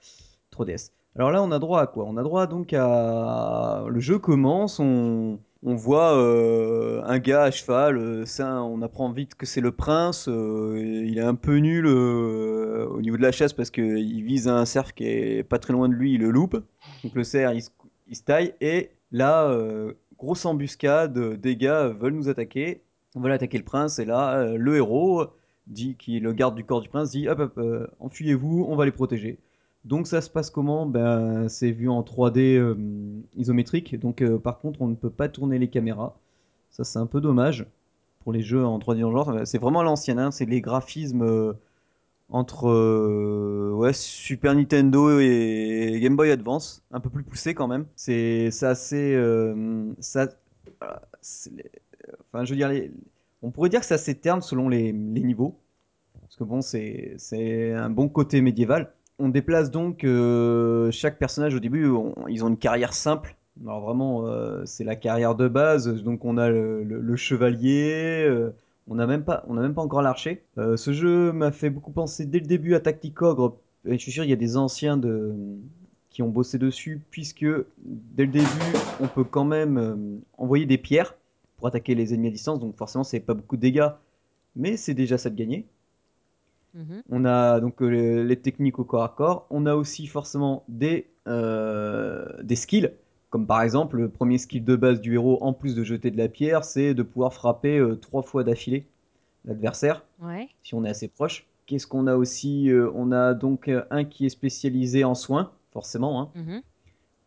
3DS. 0.51 0.91
Alors 1.15 1.31
là, 1.31 1.43
on 1.43 1.51
a 1.51 1.59
droit 1.59 1.81
à 1.81 1.87
quoi? 1.87 2.05
On 2.05 2.15
a 2.17 2.23
droit 2.23 2.47
donc 2.47 2.71
à 2.73 3.83
le 3.89 3.99
jeu 3.99 4.19
commence, 4.19 4.79
on, 4.79 5.39
on 5.63 5.75
voit 5.75 6.15
euh, 6.17 7.01
un 7.03 7.19
gars 7.19 7.43
à 7.43 7.51
cheval, 7.51 7.97
euh, 7.97 8.25
ça, 8.25 8.63
on 8.63 8.81
apprend 8.81 9.11
vite 9.11 9.35
que 9.35 9.45
c'est 9.45 9.59
le 9.59 9.71
prince. 9.71 10.29
euh, 10.29 10.79
il 11.05 11.17
est 11.17 11.21
un 11.23 11.35
peu 11.35 11.57
nul 11.57 11.87
au 11.87 13.01
niveau 13.01 13.17
de 13.17 13.21
la 13.21 13.31
chasse 13.31 13.51
parce 13.53 13.71
qu'il 13.71 14.23
vise 14.23 14.47
un 14.47 14.63
cerf 14.65 14.93
qui 14.93 15.05
est 15.05 15.43
pas 15.43 15.59
très 15.59 15.73
loin 15.73 15.89
de 15.89 15.93
lui, 15.95 16.13
il 16.13 16.21
le 16.21 16.29
loupe. 16.29 16.63
Donc 17.03 17.15
le 17.15 17.23
cerf, 17.23 17.53
il 17.53 17.61
se, 17.61 17.69
il 18.07 18.15
se 18.15 18.23
taille 18.23 18.53
et 18.61 18.91
là, 19.11 19.49
euh, 19.49 19.93
grosse 20.17 20.45
embuscade, 20.45 21.17
des 21.39 21.55
gars 21.55 21.89
veulent 21.89 22.13
nous 22.13 22.29
attaquer, 22.29 22.81
veulent 23.15 23.31
attaquer 23.31 23.57
le 23.57 23.63
prince 23.63 23.99
et 23.99 24.05
là, 24.05 24.39
euh, 24.39 24.57
le 24.57 24.77
héros 24.77 25.27
dit, 25.69 25.95
qui 25.95 26.17
est 26.17 26.19
le 26.19 26.33
garde 26.33 26.55
du 26.55 26.63
corps 26.63 26.81
du 26.81 26.89
prince, 26.89 27.11
dit 27.11 27.27
hop 27.27 27.39
hop, 27.39 27.57
euh, 27.57 27.87
enfuyez-vous, 27.99 28.65
on 28.67 28.75
va 28.75 28.85
les 28.85 28.91
protéger. 28.91 29.37
Donc 29.85 30.07
ça 30.07 30.21
se 30.21 30.29
passe 30.29 30.49
comment? 30.49 30.85
Ben 30.85 31.47
c'est 31.47 31.71
vu 31.71 31.89
en 31.89 32.01
3D 32.01 32.57
euh, 32.57 32.75
isométrique, 33.37 33.97
donc 33.97 34.21
euh, 34.21 34.37
par 34.37 34.59
contre 34.59 34.81
on 34.81 34.87
ne 34.87 34.95
peut 34.95 35.09
pas 35.09 35.29
tourner 35.29 35.57
les 35.57 35.69
caméras. 35.69 36.17
Ça 36.69 36.83
c'est 36.83 36.99
un 36.99 37.05
peu 37.05 37.21
dommage 37.21 37.65
pour 38.19 38.33
les 38.33 38.41
jeux 38.41 38.65
en 38.65 38.77
3D 38.79 39.03
en 39.05 39.11
genre. 39.11 39.41
C'est 39.45 39.57
vraiment 39.57 39.83
l'ancienne, 39.83 40.19
hein, 40.19 40.31
c'est 40.31 40.45
les 40.45 40.61
graphismes 40.61 41.23
euh, 41.23 41.53
entre 42.29 42.69
euh, 42.69 43.71
ouais, 43.73 43.93
Super 43.93 44.53
Nintendo 44.53 45.19
et 45.19 45.99
Game 46.01 46.15
Boy 46.15 46.31
Advance, 46.31 46.83
un 46.91 46.99
peu 46.99 47.09
plus 47.09 47.23
poussé 47.23 47.53
quand 47.53 47.67
même. 47.67 47.85
C'est 47.95 48.49
assez 48.61 49.13
euh, 49.15 49.93
enfin 50.81 52.45
je 52.45 52.51
veux 52.51 52.55
dire 52.55 52.71
on 53.41 53.51
pourrait 53.51 53.69
dire 53.69 53.79
que 53.79 53.85
c'est 53.85 53.95
assez 53.95 54.15
terne 54.15 54.41
selon 54.41 54.69
les, 54.69 54.91
les 54.91 55.23
niveaux. 55.23 55.59
Parce 56.21 56.35
que 56.35 56.43
bon, 56.43 56.61
c'est 56.61 57.73
un 57.73 57.89
bon 57.89 58.07
côté 58.07 58.41
médiéval. 58.41 58.93
On 59.17 59.29
déplace 59.29 59.71
donc 59.71 60.03
euh, 60.03 60.91
chaque 60.91 61.17
personnage 61.17 61.55
au 61.55 61.59
début, 61.59 61.91
ils 62.27 62.43
ont 62.43 62.49
une 62.49 62.57
carrière 62.57 62.93
simple. 62.93 63.35
Alors 63.61 63.81
vraiment, 63.81 64.25
c'est 64.65 64.83
la 64.83 64.95
carrière 64.95 65.35
de 65.35 65.47
base. 65.47 65.87
Donc 66.03 66.25
on 66.25 66.37
a 66.37 66.49
le, 66.49 67.15
chevalier, 67.15 68.29
on 68.89 68.95
n'a 68.95 69.07
même 69.07 69.23
pas, 69.23 69.45
on 69.47 69.53
n'a 69.53 69.61
même 69.61 69.73
pas 69.73 69.81
encore 69.81 70.01
l'archer. 70.01 70.43
Euh, 70.57 70.75
ce 70.75 70.91
jeu 70.91 71.31
m'a 71.31 71.51
fait 71.51 71.69
beaucoup 71.69 71.91
penser 71.91 72.25
dès 72.25 72.39
le 72.39 72.47
début 72.47 72.73
à 72.75 72.79
Tacticogre. 72.79 73.57
Et 73.85 73.93
je 73.93 73.97
suis 73.97 74.11
sûr, 74.11 74.23
il 74.23 74.29
y 74.29 74.33
a 74.33 74.35
des 74.35 74.57
anciens 74.57 74.97
de, 74.97 75.33
qui 76.09 76.21
ont 76.23 76.29
bossé 76.29 76.57
dessus, 76.57 77.01
puisque 77.11 77.45
dès 77.77 78.25
le 78.25 78.31
début, 78.31 78.47
on 78.99 79.07
peut 79.07 79.23
quand 79.23 79.45
même 79.45 79.77
euh, 79.77 79.95
envoyer 80.37 80.65
des 80.65 80.77
pierres 80.77 81.15
pour 81.57 81.67
attaquer 81.67 81.95
les 81.95 82.13
ennemis 82.13 82.29
à 82.29 82.31
distance. 82.31 82.59
Donc 82.59 82.75
forcément, 82.75 83.03
c'est 83.03 83.19
pas 83.19 83.35
beaucoup 83.35 83.55
de 83.55 83.61
dégâts, 83.61 83.89
mais 84.55 84.75
c'est 84.75 84.95
déjà 84.95 85.17
ça 85.17 85.29
de 85.29 85.35
gagner. 85.35 85.67
Mhm. 86.73 87.03
On 87.09 87.25
a 87.25 87.59
donc 87.59 87.81
euh, 87.81 87.87
les, 87.87 88.23
les 88.23 88.35
techniques 88.35 88.79
au 88.79 88.83
corps 88.83 89.03
à 89.03 89.09
corps. 89.09 89.45
On 89.49 89.65
a 89.65 89.75
aussi 89.75 90.07
forcément 90.07 90.63
des, 90.67 91.07
euh, 91.27 92.25
des 92.43 92.55
skills. 92.55 92.91
Comme 93.29 93.45
par 93.45 93.61
exemple, 93.61 93.97
le 93.97 94.09
premier 94.09 94.37
skill 94.39 94.63
de 94.65 94.75
base 94.75 95.01
du 95.01 95.13
héros, 95.13 95.37
en 95.41 95.53
plus 95.53 95.75
de 95.75 95.83
jeter 95.83 96.09
de 96.11 96.17
la 96.17 96.27
pierre, 96.29 96.63
c'est 96.63 96.93
de 96.93 97.03
pouvoir 97.03 97.33
frapper 97.33 97.77
euh, 97.77 97.95
trois 97.95 98.23
fois 98.23 98.43
d'affilée 98.43 98.85
l'adversaire, 99.45 100.03
Ouais. 100.21 100.47
si 100.63 100.73
on 100.75 100.83
est 100.83 100.89
assez 100.89 101.07
proche. 101.07 101.45
Qu'est-ce 101.65 101.87
qu'on 101.87 102.07
a 102.07 102.15
aussi 102.15 102.69
Euh, 102.71 102.91
On 102.95 103.11
a 103.11 103.33
donc 103.33 103.67
euh, 103.67 103.83
un 103.91 104.03
qui 104.03 104.25
est 104.25 104.29
spécialisé 104.29 105.03
en 105.03 105.13
soins, 105.15 105.51
forcément, 105.71 106.19
hein, 106.21 106.29
Mhm. 106.35 106.61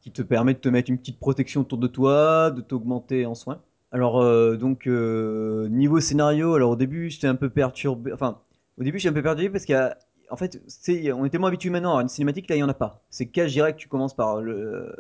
qui 0.01 0.11
te 0.11 0.23
permet 0.23 0.55
de 0.55 0.59
te 0.59 0.69
mettre 0.69 0.91
une 0.91 0.99
petite 0.99 1.19
protection 1.21 1.61
autour 1.63 1.79
de 1.79 1.87
toi, 1.87 2.51
de 2.51 2.61
t'augmenter 2.61 3.25
en 3.25 3.35
soins. 3.37 3.61
Alors, 3.93 4.21
euh, 4.21 4.57
donc, 4.57 4.87
euh, 4.89 5.69
niveau 5.69 6.01
scénario, 6.01 6.55
alors 6.55 6.71
au 6.73 6.77
début, 6.77 7.09
j'étais 7.11 7.29
un 7.29 7.35
peu 7.37 7.49
perturbé. 7.49 8.13
Enfin, 8.13 8.41
au 8.79 8.83
début, 8.83 8.99
j'étais 8.99 9.11
un 9.11 9.15
peu 9.15 9.23
perturbé 9.23 9.51
parce 9.51 9.65
qu'en 9.67 10.37
fait, 10.37 10.61
c'est, 10.67 11.13
on 11.13 11.25
est 11.25 11.31
tellement 11.31 11.47
habitué 11.47 11.71
maintenant 11.71 11.97
à 11.99 12.03
une 12.03 12.09
cinématique, 12.09 12.49
là, 12.49 12.57
il 12.57 12.59
n'y 12.59 12.65
en 12.65 12.69
a 12.69 12.75
pas. 12.75 13.01
C'est 13.11 13.27
cash 13.27 13.53
direct, 13.53 13.79
tu 13.79 13.89
commences 13.89 14.15
par 14.15 14.41
le, 14.41 14.95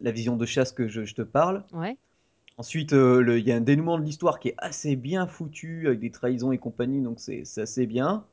la 0.00 0.10
vision 0.10 0.36
de 0.36 0.46
chasse 0.46 0.72
que 0.72 0.88
je, 0.88 1.04
je 1.04 1.14
te 1.14 1.22
parle. 1.22 1.64
Ouais. 1.72 1.96
Ensuite, 2.58 2.92
euh, 2.92 3.38
il 3.38 3.46
y 3.46 3.52
a 3.52 3.56
un 3.56 3.60
dénouement 3.60 3.98
de 3.98 4.04
l'histoire 4.04 4.38
qui 4.38 4.48
est 4.48 4.54
assez 4.58 4.94
bien 4.96 5.26
foutu, 5.26 5.86
avec 5.86 6.00
des 6.00 6.10
trahisons 6.10 6.52
et 6.52 6.58
compagnie, 6.58 7.00
donc 7.00 7.18
c'est 7.18 7.42
c'est 7.44 7.62
assez 7.62 7.86
bien. 7.86 8.24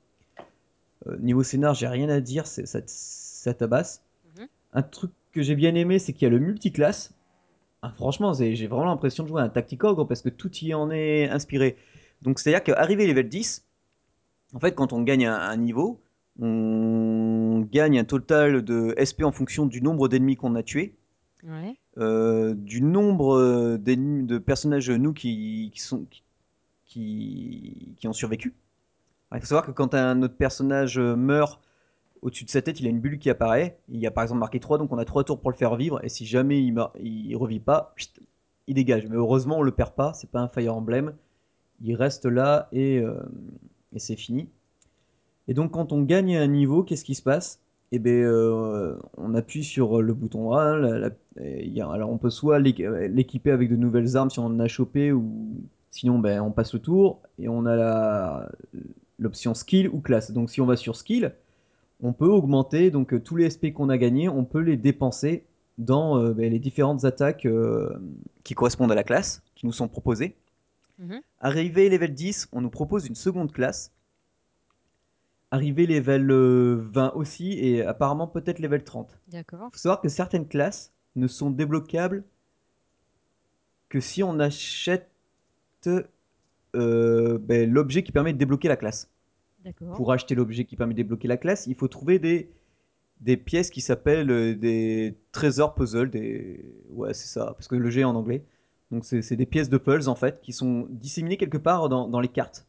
Euh, 1.08 1.16
niveau 1.20 1.44
scénar, 1.44 1.74
j'ai 1.74 1.88
rien 1.88 2.10
à 2.10 2.20
dire, 2.20 2.46
c'est- 2.46 2.66
ça, 2.66 2.80
ça 2.86 3.54
tabasse. 3.54 4.04
Mhm. 4.38 4.48
Un 4.74 4.82
truc 4.82 5.12
que 5.32 5.42
j'ai 5.42 5.56
bien 5.56 5.74
aimé, 5.76 6.00
c'est 6.00 6.12
qu'il 6.14 6.24
y 6.24 6.26
a 6.26 6.30
le 6.30 6.40
multiclass. 6.40 7.14
Ah, 7.82 7.92
franchement, 7.96 8.34
c'est- 8.34 8.56
j'ai 8.56 8.68
vraiment 8.68 8.86
l'impression 8.88 9.24
de 9.24 9.30
jouer 9.30 9.42
à 9.42 9.46
un 9.46 9.50
Tacticogre 9.50 10.06
parce 10.08 10.22
que 10.22 10.30
tout 10.30 10.52
y 10.58 10.74
en 10.74 10.92
est 10.92 11.30
inspiré. 11.30 11.78
Donc, 12.22 12.40
c'est-à-dire 12.40 12.64
qu'arrivé 12.64 13.08
level 13.08 13.30
10, 13.30 13.66
en 14.54 14.60
fait, 14.60 14.74
quand 14.76 14.92
on 14.92 15.02
gagne 15.04 15.26
un, 15.28 15.36
un 15.40 15.56
niveau, 15.56 16.02
on 16.42 17.66
gagne 17.72 18.00
un 18.00 18.04
total 18.04 18.62
de 18.64 18.94
SP 18.98 19.24
en 19.24 19.32
fonction 19.32 19.66
du 19.66 19.82
nombre 19.82 20.10
d'ennemis 20.10 20.36
qu'on 20.36 20.56
a 20.56 20.64
tués, 20.64 20.96
Euh, 21.98 22.54
du 22.54 22.82
nombre 22.82 23.38
euh, 23.38 23.78
de 23.78 24.38
personnages, 24.38 24.90
nous, 24.90 25.14
qui, 25.14 25.72
ont 28.06 28.14
survécu. 28.14 28.54
Il 29.34 29.40
faut 29.40 29.46
savoir 29.46 29.66
que 29.66 29.72
quand 29.72 29.94
un 29.94 30.22
autre 30.24 30.36
personnage 30.36 30.98
euh, 30.98 31.16
meurt, 31.16 31.62
au-dessus 32.22 32.46
de 32.46 32.50
sa 32.50 32.62
tête, 32.62 32.80
il 32.80 32.88
a 32.88 32.90
une 32.90 33.00
bulle 33.00 33.20
qui 33.20 33.30
apparaît. 33.30 33.80
Il 33.90 34.00
y 34.00 34.08
a 34.08 34.12
par 34.12 34.24
exemple 34.24 34.40
marqué 34.40 34.60
3, 34.60 34.78
donc 34.78 34.92
on 34.92 34.98
a 34.98 35.06
3 35.06 35.24
tours 35.24 35.40
pour 35.40 35.52
le 35.52 35.56
faire 35.56 35.76
vivre. 35.76 36.04
Et 36.04 36.10
si 36.10 36.26
jamais 36.26 36.62
il, 36.62 37.36
revit 37.38 37.60
pas, 37.60 37.96
il 38.68 38.74
dégage. 38.74 39.08
Mais 39.08 39.16
heureusement, 39.16 39.60
on 39.60 39.62
le 39.62 39.72
perd 39.72 39.94
pas. 39.94 40.14
C'est 40.14 40.30
pas 40.30 40.42
un 40.42 40.50
Fire 40.50 40.76
Emblem. 40.76 41.16
Il 41.82 41.96
reste 41.96 42.26
là 42.26 42.68
et 42.74 43.02
c'est 43.96 44.18
fini. 44.18 44.50
Et 45.48 45.54
donc, 45.54 45.72
quand 45.72 45.94
on 45.94 46.02
gagne 46.02 46.36
un 46.36 46.48
niveau, 46.48 46.84
qu'est-ce 46.84 47.06
qui 47.06 47.16
se 47.16 47.24
passe? 47.24 47.62
Eh 47.92 47.98
bien, 48.00 48.14
euh, 48.14 48.98
on 49.18 49.34
appuie 49.34 49.64
sur 49.64 50.02
le 50.02 50.14
bouton 50.14 50.52
A. 50.54 50.78
la- 50.78 51.00
la- 51.00 51.10
et 51.42 51.66
il 51.66 51.74
y 51.74 51.82
a- 51.82 51.90
alors, 51.90 52.12
on 52.12 52.18
peut 52.20 52.30
soit 52.30 52.58
euh, 52.60 53.08
l'équiper 53.08 53.52
avec 53.52 53.70
de 53.70 53.76
nouvelles 53.76 54.16
armes 54.16 54.30
si 54.30 54.40
on 54.40 54.46
en 54.46 54.60
a 54.60 54.68
chopé, 54.68 55.12
ou 55.12 55.64
sinon, 55.92 56.20
ben, 56.20 56.40
on 56.42 56.52
passe 56.52 56.74
le 56.74 56.80
tour. 56.80 57.22
Et 57.40 57.50
on 57.50 57.66
a 57.66 58.48
l'option 59.20 59.54
skill 59.56 59.90
ou 59.90 60.00
classe. 60.02 60.32
Donc, 60.32 60.50
si 60.52 60.62
on 60.62 60.66
va 60.68 60.76
sur 60.78 60.96
skill, 60.96 61.34
on 62.02 62.14
peut 62.14 62.28
augmenter 62.28 62.92
donc 62.92 63.14
euh, 63.14 63.20
tous 63.20 63.36
les 63.38 63.46
SP 63.52 63.74
qu'on 63.74 63.90
a 63.90 63.98
gagnés, 63.98 64.30
on 64.30 64.46
peut 64.46 64.62
les 64.62 64.78
dépenser 64.78 65.46
dans 65.80 66.18
euh, 66.20 66.34
ben, 66.34 66.52
les 66.52 66.60
différentes 66.60 67.06
attaques 67.06 67.46
euh, 67.46 67.90
qui 68.44 68.54
correspondent 68.56 68.92
à 68.92 68.96
la 68.96 69.04
classe 69.04 69.44
qui 69.56 69.66
nous 69.66 69.74
sont 69.74 69.88
proposées. 69.88 70.36
Mhm. 71.00 71.22
Arrivé 71.40 71.90
level 71.90 72.14
10, 72.14 72.50
on 72.52 72.62
nous 72.62 72.70
propose 72.70 73.08
une 73.08 73.16
seconde 73.16 73.52
classe. 73.52 73.92
Arrivé 75.52 75.88
level 75.88 76.30
euh, 76.30 76.76
20 76.92 77.14
aussi 77.16 77.54
et 77.54 77.84
apparemment 77.84 78.28
peut-être 78.28 78.60
level 78.60 78.84
30. 78.84 79.20
D'accord. 79.30 79.70
Il 79.70 79.74
faut 79.74 79.80
savoir 79.80 80.02
que 80.02 80.10
certaines 80.10 80.48
classes 80.48 80.94
ne 81.16 81.28
sont 81.28 81.50
débloquables 81.50 82.24
que 83.90 84.00
si 84.00 84.22
on 84.22 84.40
achète 84.40 85.10
euh, 86.76 87.40
ben, 87.40 87.70
l'objet 87.70 88.04
qui 88.04 88.12
permet 88.12 88.34
de 88.34 88.38
débloquer 88.38 88.68
la 88.68 88.78
classe 88.78 89.10
D'accord. 89.64 89.96
pour 89.96 90.12
acheter 90.12 90.36
l'objet 90.36 90.66
qui 90.66 90.76
permet 90.76 90.94
de 90.94 90.98
débloquer 90.98 91.28
la 91.28 91.38
classe, 91.38 91.66
il 91.66 91.76
faut 91.76 91.88
trouver 91.88 92.20
des, 92.20 92.52
des 93.22 93.36
pièces 93.36 93.72
qui 93.72 93.82
s'appellent 93.82 94.30
euh, 94.30 94.56
des 94.56 95.18
trésors 95.32 95.74
puzzles. 95.74 96.12
Des... 96.12 96.64
Ouais, 96.92 97.14
c'est 97.16 97.28
ça, 97.28 97.54
parce 97.58 97.68
que 97.68 97.76
le 97.76 97.90
G 97.90 98.02
est 98.02 98.06
en 98.06 98.16
anglais. 98.16 98.46
Donc, 98.92 99.06
c'est 99.06 99.22
c'est 99.22 99.36
des 99.36 99.46
pièces 99.46 99.70
de 99.70 99.78
puzzles 99.78 100.10
en 100.10 100.16
fait 100.16 100.42
qui 100.42 100.54
sont 100.54 100.88
disséminées 100.90 101.38
quelque 101.38 101.58
part 101.58 101.90
dans, 101.90 102.08
dans 102.08 102.20
les 102.20 102.28
cartes. 102.28 102.68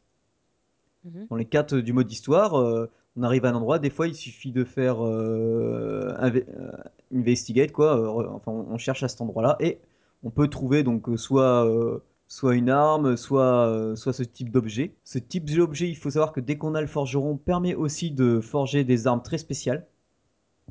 Mhm. 1.05 1.26
Dans 1.30 1.36
les 1.36 1.44
cartes 1.46 1.74
du 1.74 1.92
mode 1.92 2.11
histoire, 2.11 2.55
euh, 2.61 2.90
on 3.16 3.22
arrive 3.22 3.44
à 3.44 3.51
un 3.51 3.55
endroit, 3.55 3.78
des 3.78 3.90
fois 3.90 4.07
il 4.07 4.14
suffit 4.14 4.53
de 4.53 4.64
faire 4.64 5.05
euh, 5.05 6.14
inve- 6.20 6.44
euh, 6.59 6.72
investigate, 7.14 7.72
quoi. 7.72 7.98
euh, 7.98 8.28
enfin, 8.30 8.53
on, 8.53 8.76
cherche 8.78 9.03
à 9.03 9.09
cet 9.09 9.20
endroit-là 9.20 9.57
et 9.61 9.78
on 10.22 10.30
peut 10.30 10.48
trouver 10.48 10.82
donc 10.82 11.09
euh, 11.09 11.16
soit. 11.16 11.66
euh, 11.66 11.98
soit 12.32 12.55
une 12.55 12.70
arme, 12.70 13.16
soit, 13.16 13.66
euh, 13.66 13.96
soit 13.96 14.12
ce 14.12 14.22
type 14.22 14.53
d'objet. 14.53 14.94
Ce 15.03 15.18
type 15.18 15.51
d'objet, 15.53 15.88
il 15.88 15.96
faut 15.96 16.11
savoir 16.11 16.32
que 16.32 16.38
dès 16.38 16.57
qu'on 16.57 16.76
a 16.76 16.80
le 16.80 16.86
forgeron, 16.86 17.36
permet 17.36 17.74
aussi 17.74 18.12
de 18.12 18.38
forger 18.40 18.84
des 18.84 19.09
armes 19.09 19.20
très 19.20 19.36
spéciales, 19.36 19.88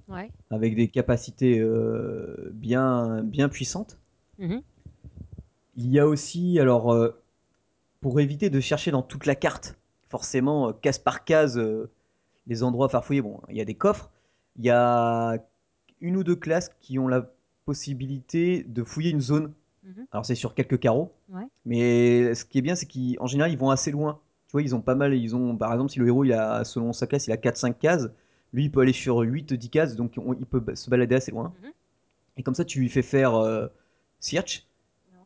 Ouais. 0.07 0.32
avec 0.51 0.75
des 0.75 0.88
capacités 0.88 1.59
euh, 1.59 2.49
bien, 2.53 3.23
bien 3.23 3.49
puissantes. 3.49 3.97
Mhm. 4.38 4.61
Il 5.75 5.91
y 5.91 5.99
a 5.99 6.07
aussi, 6.07 6.59
alors, 6.59 6.93
euh, 6.93 7.09
pour 7.99 8.21
éviter 8.21 8.49
de 8.49 8.61
chercher 8.61 8.91
dans 8.91 9.01
toute 9.03 9.25
la 9.25 9.36
carte, 9.36 9.78
forcément, 10.10 10.70
euh, 10.70 10.74
case 10.74 10.99
par 10.99 11.24
case, 11.24 11.57
euh, 11.57 11.89
les 12.47 12.64
endroits 12.64 12.89
farfouillés, 12.89 13.22
bon, 13.22 13.39
il 13.49 13.57
y 13.57 13.62
a 13.62 13.66
des 13.66 13.76
coffres. 13.76 14.10
Il 14.57 14.66
y 14.66 14.70
a 14.70 15.38
une 16.01 16.18
ou 16.18 16.24
deux 16.24 16.36
classes 16.36 16.70
qui 16.82 16.99
ont 16.99 17.07
la 17.07 17.30
possibilité 17.66 18.64
de 18.64 18.84
fouiller 18.84 19.12
une 19.12 19.22
zone. 19.22 19.53
Mhm. 19.84 20.07
Alors, 20.12 20.26
c'est 20.26 20.36
sur 20.36 20.55
quelques 20.55 20.80
carreaux. 20.80 21.14
Ouais. 21.30 21.43
Mais 21.66 22.34
ce 22.36 22.43
qui 22.45 22.57
est 22.57 22.62
bien, 22.62 22.76
c'est 22.76 22.88
qu'en 22.88 23.28
général, 23.28 23.51
ils 23.51 23.57
vont 23.57 23.70
assez 23.70 23.91
loin. 23.91 24.20
Tu 24.47 24.53
vois, 24.53 24.62
ils 24.64 24.74
ont 24.76 24.82
pas 24.82 24.95
mal. 24.95 25.14
Ils 25.14 25.36
ont, 25.36 25.55
par 25.55 25.72
exemple, 25.74 25.91
si 25.91 25.99
le 25.99 26.07
héros, 26.07 26.24
il 26.26 26.34
a, 26.34 26.64
selon 26.64 26.91
sa 26.93 27.05
classe, 27.07 27.28
il 27.28 27.32
a 27.32 27.38
4-5 27.38 27.78
cases, 27.78 28.10
lui, 28.51 28.66
il 28.66 28.72
peut 28.72 28.82
aller 28.82 28.93
sur 28.93 29.20
8-10 29.20 29.70
cases, 29.70 29.95
donc 29.95 30.14
on- 30.18 30.34
il 30.34 30.45
peut 30.47 30.64
se 30.76 30.89
balader 30.89 31.16
assez 31.16 31.32
loin. 31.32 31.53
Mhm. 31.62 31.72
Et 32.38 32.43
comme 32.43 32.55
ça, 32.55 32.66
tu 32.66 32.80
lui 32.80 32.89
fais 32.89 33.03
faire 33.03 33.36
euh, 33.36 33.68
search, 34.20 34.66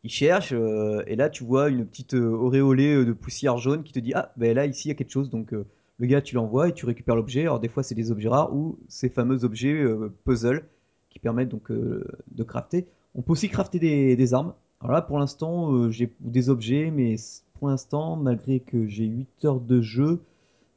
il 0.04 0.10
cherche, 0.10 0.52
euh, 0.52 1.02
et 1.08 1.16
là, 1.16 1.30
tu 1.30 1.44
vois 1.46 1.70
une 1.70 1.86
petite 1.86 2.14
euh, 2.14 2.30
auréolée 2.30 2.94
euh, 2.94 3.06
de 3.06 3.14
poussière 3.14 3.58
jaune 3.58 3.84
qui 3.84 3.94
te 3.94 4.00
dit 4.00 4.14
Ah, 4.14 4.34
ben 4.36 4.54
là, 4.54 4.66
ici, 4.66 4.88
il 4.88 4.90
y 4.90 4.92
a 4.92 4.96
quelque 4.96 5.12
chose. 5.12 5.30
Donc, 5.30 5.52
le 5.52 6.08
gars, 6.08 6.22
tu 6.22 6.36
l'envoies 6.36 6.70
et 6.70 6.74
tu 6.74 6.86
récupères 6.86 7.16
l'objet. 7.16 7.44
Alors, 7.44 7.60
des 7.60 7.70
fois, 7.70 7.84
c'est 7.84 7.96
des 7.96 8.12
objets 8.12 8.28
rares 8.30 8.54
ou 8.54 8.78
ces 8.90 9.10
fameux 9.10 9.46
objets 9.46 9.86
puzzle 10.26 10.66
qui 11.10 11.20
permettent 11.20 11.50
donc 11.50 11.72
de 11.72 12.44
crafter. 12.44 12.88
On 13.16 13.22
peut 13.22 13.32
aussi 13.32 13.48
crafter 13.48 13.80
des, 13.80 14.34
armes. 14.34 14.54
Alors 14.82 14.94
là, 14.94 15.02
pour 15.02 15.20
l'instant, 15.20 15.90
j'ai 15.92 16.12
des 16.20 16.50
objets, 16.50 16.92
mais 16.92 17.16
pour 17.54 17.70
l'instant, 17.70 18.18
malgré 18.18 18.60
que 18.60 18.88
j'ai 18.88 19.06
8 19.06 19.46
heures 19.46 19.62
de 19.62 19.82
jeu, 19.82 20.22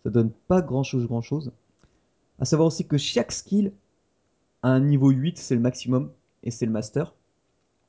ça 0.05 0.11
donne 0.11 0.31
pas 0.47 0.61
grand 0.61 0.83
chose, 0.85 1.07
grand 1.07 1.23
chose. 1.23 1.51
À 2.39 2.45
savoir 2.45 2.69
aussi 2.69 2.87
que 2.87 2.99
chaque 2.99 3.33
skill 3.33 3.73
a 4.63 4.69
un 4.69 4.81
niveau 4.81 5.11
8, 5.11 5.39
c'est 5.39 5.55
le 5.55 5.61
maximum, 5.61 6.11
et 6.45 6.51
c'est 6.51 6.67
le 6.67 6.73
master. 6.73 7.15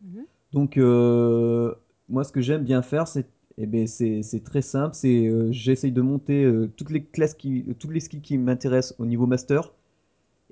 Mhm. 0.02 0.26
Donc, 0.58 0.78
euh, 0.78 1.72
moi, 2.10 2.24
ce 2.24 2.32
que 2.32 2.42
j'aime 2.42 2.64
bien 2.64 2.82
faire, 2.82 3.08
c'est 3.08 3.28
Et 3.60 3.68
ben 3.68 3.86
c'est 3.88 4.44
très 4.44 4.62
simple, 4.64 4.96
c'est, 4.96 5.28
heu, 5.28 5.52
j'essaye 5.52 5.92
de 5.92 6.02
monter, 6.02 6.44
heu, 6.46 6.72
toutes 6.78 6.92
les 6.92 7.04
classes 7.04 7.34
qui 7.36 7.64
toutes 7.80 7.92
les 7.92 8.00
skills 8.00 8.22
qui 8.22 8.38
m'intéressent 8.38 8.96
au 9.00 9.06
niveau 9.06 9.26
master 9.28 9.72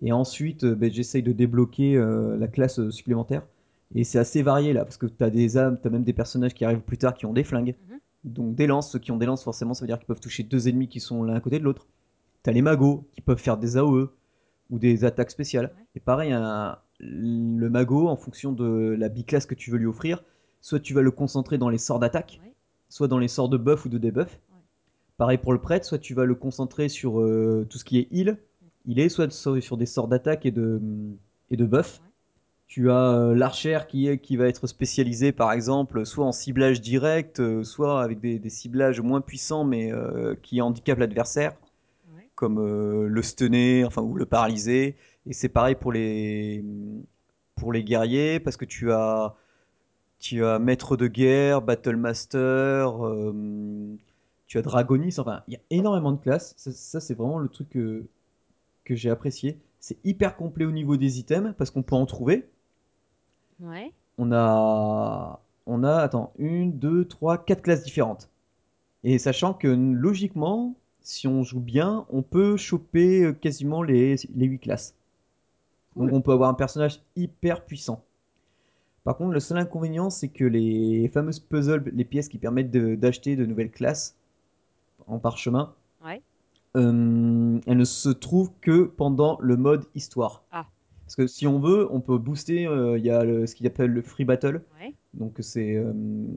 et 0.02 0.12
ensuite, 0.14 0.66
beh, 0.66 0.92
j'essaye 0.92 1.24
de 1.24 1.32
débloquer, 1.34 1.96
la 2.40 2.48
classe, 2.48 2.80
supplémentaire 2.92 3.44
et 3.96 4.04
c'est 4.04 4.20
assez 4.20 4.44
varié 4.44 4.74
là, 4.74 4.84
parce 4.86 4.98
que 4.98 5.08
tu 5.08 5.24
as 5.24 5.30
des 5.32 5.58
âmes, 5.58 5.80
tu 5.82 5.88
as 5.88 5.92
même 5.92 6.04
des 6.04 6.14
personnages 6.14 6.54
qui 6.56 6.66
arrivent 6.66 6.82
plus 6.92 6.98
tard 7.00 7.14
qui 7.16 7.26
ont 7.28 7.34
des 7.34 7.44
flingues, 7.46 7.76
Mmh 7.90 7.96
donc 8.26 8.56
des 8.56 8.68
lances. 8.68 8.92
Ceux 8.92 9.00
qui 9.00 9.12
ont 9.12 9.18
des 9.18 9.28
lances, 9.28 9.44
forcément, 9.44 9.74
ça 9.76 9.82
veut 9.86 9.88
dire 9.88 10.00
qu'ils 10.00 10.08
peuvent 10.08 10.20
toucher 10.22 10.44
2 10.44 10.68
ennemis 10.70 10.88
qui 10.90 11.00
sont 11.00 11.24
l'un 11.24 11.36
à 11.36 11.42
côté 11.42 11.60
de 11.60 11.64
l'autre. 11.66 11.88
Tu 12.44 12.50
as 12.52 12.54
les 12.54 12.62
magos 12.64 13.08
qui 13.14 13.22
peuvent 13.22 13.40
faire 13.40 13.58
des 13.58 13.78
AOE 13.78 14.10
ou 14.72 14.80
des 14.80 15.06
attaques 15.06 15.32
spéciales 15.32 15.72
Ouais. 15.78 15.86
et 15.96 16.00
pareil, 16.02 16.32
un 16.34 16.78
le 17.00 17.70
mago, 17.70 18.08
en 18.08 18.16
fonction 18.16 18.52
de 18.52 18.96
la 18.98 19.10
biclasse 19.10 19.46
que 19.46 19.56
tu 19.56 19.72
veux 19.72 19.78
lui 19.78 19.86
offrir, 19.88 20.24
soit 20.62 20.80
tu 20.80 20.94
vas 20.94 21.02
le 21.02 21.12
concentrer 21.12 21.58
dans 21.58 21.70
les 21.70 21.78
sorts 21.78 22.00
d'attaque, 22.00 22.40
Ouais. 22.44 22.54
soit 22.90 23.08
dans 23.08 23.20
les 23.20 23.28
sorts 23.28 23.50
de 23.50 23.58
buff 23.58 23.86
ou 23.86 23.90
de 23.90 23.98
debuff. 23.98 24.40
Ouais. 24.52 24.60
Pareil 25.18 25.38
pour 25.38 25.54
le 25.54 25.60
prêtre, 25.60 25.86
soit 25.86 26.00
tu 26.00 26.14
vas 26.14 26.26
le 26.26 26.36
concentrer 26.36 26.90
sur, 26.90 27.20
heu, 27.20 27.66
tout 27.70 27.78
ce 27.78 27.86
qui 27.86 28.00
est 28.00 28.08
heal, 28.12 28.38
healer, 28.88 29.10
soit 29.10 29.32
sur 29.32 29.78
des 29.78 29.86
sorts 29.86 30.08
d'attaque 30.08 30.46
et 30.46 30.52
de, 30.52 30.80
et 31.52 31.58
de 31.58 31.66
buff. 31.66 32.02
Tu 32.68 32.90
as, 32.90 33.14
heu, 33.20 33.34
l'archère 33.36 33.86
qui 33.88 34.08
est 34.08 34.18
qui 34.18 34.38
va 34.38 34.48
être 34.48 34.66
spécialisée, 34.66 35.32
par 35.32 35.52
exemple, 35.52 36.06
soit 36.06 36.26
en 36.26 36.32
ciblage 36.32 36.82
direct, 36.82 37.40
heu, 37.40 37.64
soit 37.64 38.02
avec 38.02 38.20
des 38.20 38.40
des 38.40 38.50
ciblages 38.50 39.02
moins 39.02 39.22
puissants 39.22 39.64
mais 39.64 39.92
heu, 39.92 40.38
qui 40.42 40.62
handicapent 40.62 40.98
l'adversaire, 41.00 41.54
Ouais. 42.16 42.28
comme, 42.36 42.60
le 43.06 43.22
stunner, 43.22 43.86
enfin 43.86 44.02
ou 44.02 44.16
le 44.16 44.26
paralyser 44.26 44.96
et 45.28 45.34
c'est 45.34 45.50
pareil 45.50 45.76
pour 45.76 45.92
les, 45.92 46.64
pour 47.56 47.74
les 47.74 47.84
guerriers 47.84 48.40
parce 48.40 48.58
que 48.58 48.66
tu 48.66 48.92
as 48.92 49.36
tu 50.20 50.46
as 50.46 50.60
maître 50.60 50.98
de 50.98 51.08
guerre, 51.08 51.62
battle 51.62 51.98
master, 51.98 52.90
hem, 53.06 53.98
tu 54.48 54.58
as 54.58 54.62
dragoniste, 54.62 55.20
enfin, 55.20 55.44
il 55.48 55.54
y 55.56 55.58
a 55.58 55.60
énormément 55.72 56.12
de 56.12 56.20
classes. 56.22 56.54
Ça 56.58 56.72
ça 56.72 57.00
c'est 57.00 57.14
vraiment 57.16 57.40
le 57.40 57.50
truc 57.50 57.70
que 57.70 58.06
que 58.86 58.96
j'ai 58.96 59.10
apprécié. 59.10 59.60
C'est 59.80 59.98
hyper 60.06 60.36
complet 60.38 60.66
au 60.66 60.72
niveau 60.72 60.98
des 60.98 61.20
items 61.20 61.54
parce 61.58 61.72
qu'on 61.72 61.84
peut 61.84 61.96
en 61.96 62.06
trouver. 62.06 62.48
Ouais. 63.60 63.92
On 64.18 64.32
a 64.32 65.42
on 65.66 65.84
a 65.84 65.96
attends, 65.98 66.34
1-2-3-4 66.40 67.62
classes 67.62 67.84
différentes 67.84 68.30
et 69.04 69.20
sachant 69.20 69.54
que 69.54 69.68
logiquement, 69.68 70.76
si 71.02 71.28
on 71.28 71.44
joue 71.44 71.60
bien, 71.62 72.06
on 72.10 72.24
peut 72.24 72.58
choper, 72.58 73.24
heu, 73.26 73.34
quasiment 73.34 73.84
les 73.84 74.16
les 74.36 74.46
8 74.48 74.60
classes. 74.60 74.96
Donc 75.96 76.12
on 76.14 76.22
peut 76.22 76.32
avoir 76.32 76.50
un 76.50 76.54
personnage 76.56 77.02
hyper 77.16 77.66
puissant. 77.66 78.04
Par 79.04 79.18
contre, 79.18 79.32
le 79.34 79.40
seul 79.40 79.58
inconvénient, 79.60 80.10
c'est 80.10 80.30
que 80.30 80.44
les 80.44 81.08
fameuses 81.10 81.40
puzzles, 81.40 81.92
les 81.94 82.06
pièces 82.06 82.28
qui 82.28 82.38
permettent 82.40 82.72
d'acheter 82.72 83.36
de 83.36 83.46
nouvelles 83.46 83.72
classes 83.72 84.18
en 85.08 85.20
parchemin, 85.20 85.74
Ouais. 86.04 86.22
hem, 86.76 87.62
elles 87.68 87.78
ne 87.78 87.84
se 87.86 88.10
trouvent 88.10 88.52
que 88.62 88.84
pendant 88.84 89.38
le 89.42 89.58
mode 89.58 89.86
histoire. 89.96 90.44
Ah. 90.52 90.66
Parce 91.06 91.16
que 91.16 91.28
si 91.28 91.46
on 91.46 91.60
veut, 91.60 91.88
on 91.92 92.02
peut 92.02 92.18
booster, 92.18 92.66
heu, 92.66 92.98
il 92.98 93.06
y 93.06 93.12
a 93.12 93.24
le 93.24 93.46
ce 93.46 93.54
qu'ils 93.56 93.68
appellent 93.68 93.92
le 93.92 94.02
free 94.02 94.26
battle. 94.26 94.64
Ouais. 94.82 94.96
Donc 95.14 95.36
c'est, 95.40 95.74
hem, 95.74 96.28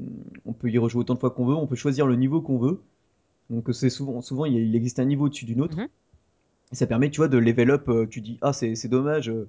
on 0.44 0.52
peut 0.52 0.70
y 0.70 0.76
rejouer 0.78 1.00
autant 1.00 1.14
de 1.14 1.18
fois 1.18 1.30
qu'on 1.30 1.46
veut, 1.46 1.54
on 1.54 1.66
peut 1.66 1.74
choisir 1.76 2.06
le 2.06 2.16
niveau 2.16 2.42
qu'on 2.42 2.58
veut. 2.58 2.80
Donc 3.50 3.68
c'est 3.72 3.88
souvent 3.90 4.20
souvent 4.20 4.44
il 4.44 4.76
existe 4.76 4.98
un 4.98 5.06
niveau 5.06 5.24
au-dessus 5.26 5.46
d'une 5.46 5.62
autre 5.62 5.76
Mmh 5.78 5.84
mh. 5.84 5.88
Et 6.72 6.74
ça 6.76 6.86
permet, 6.86 7.10
tu 7.10 7.18
vois, 7.18 7.28
de 7.28 7.38
level 7.38 7.70
up, 7.70 7.88
heu, 7.88 8.06
tu 8.08 8.20
dis: 8.20 8.38
«Ah 8.42 8.52
c'est 8.52 8.74
c'est 8.74 8.88
dommage, 8.88 9.28
heu, 9.30 9.48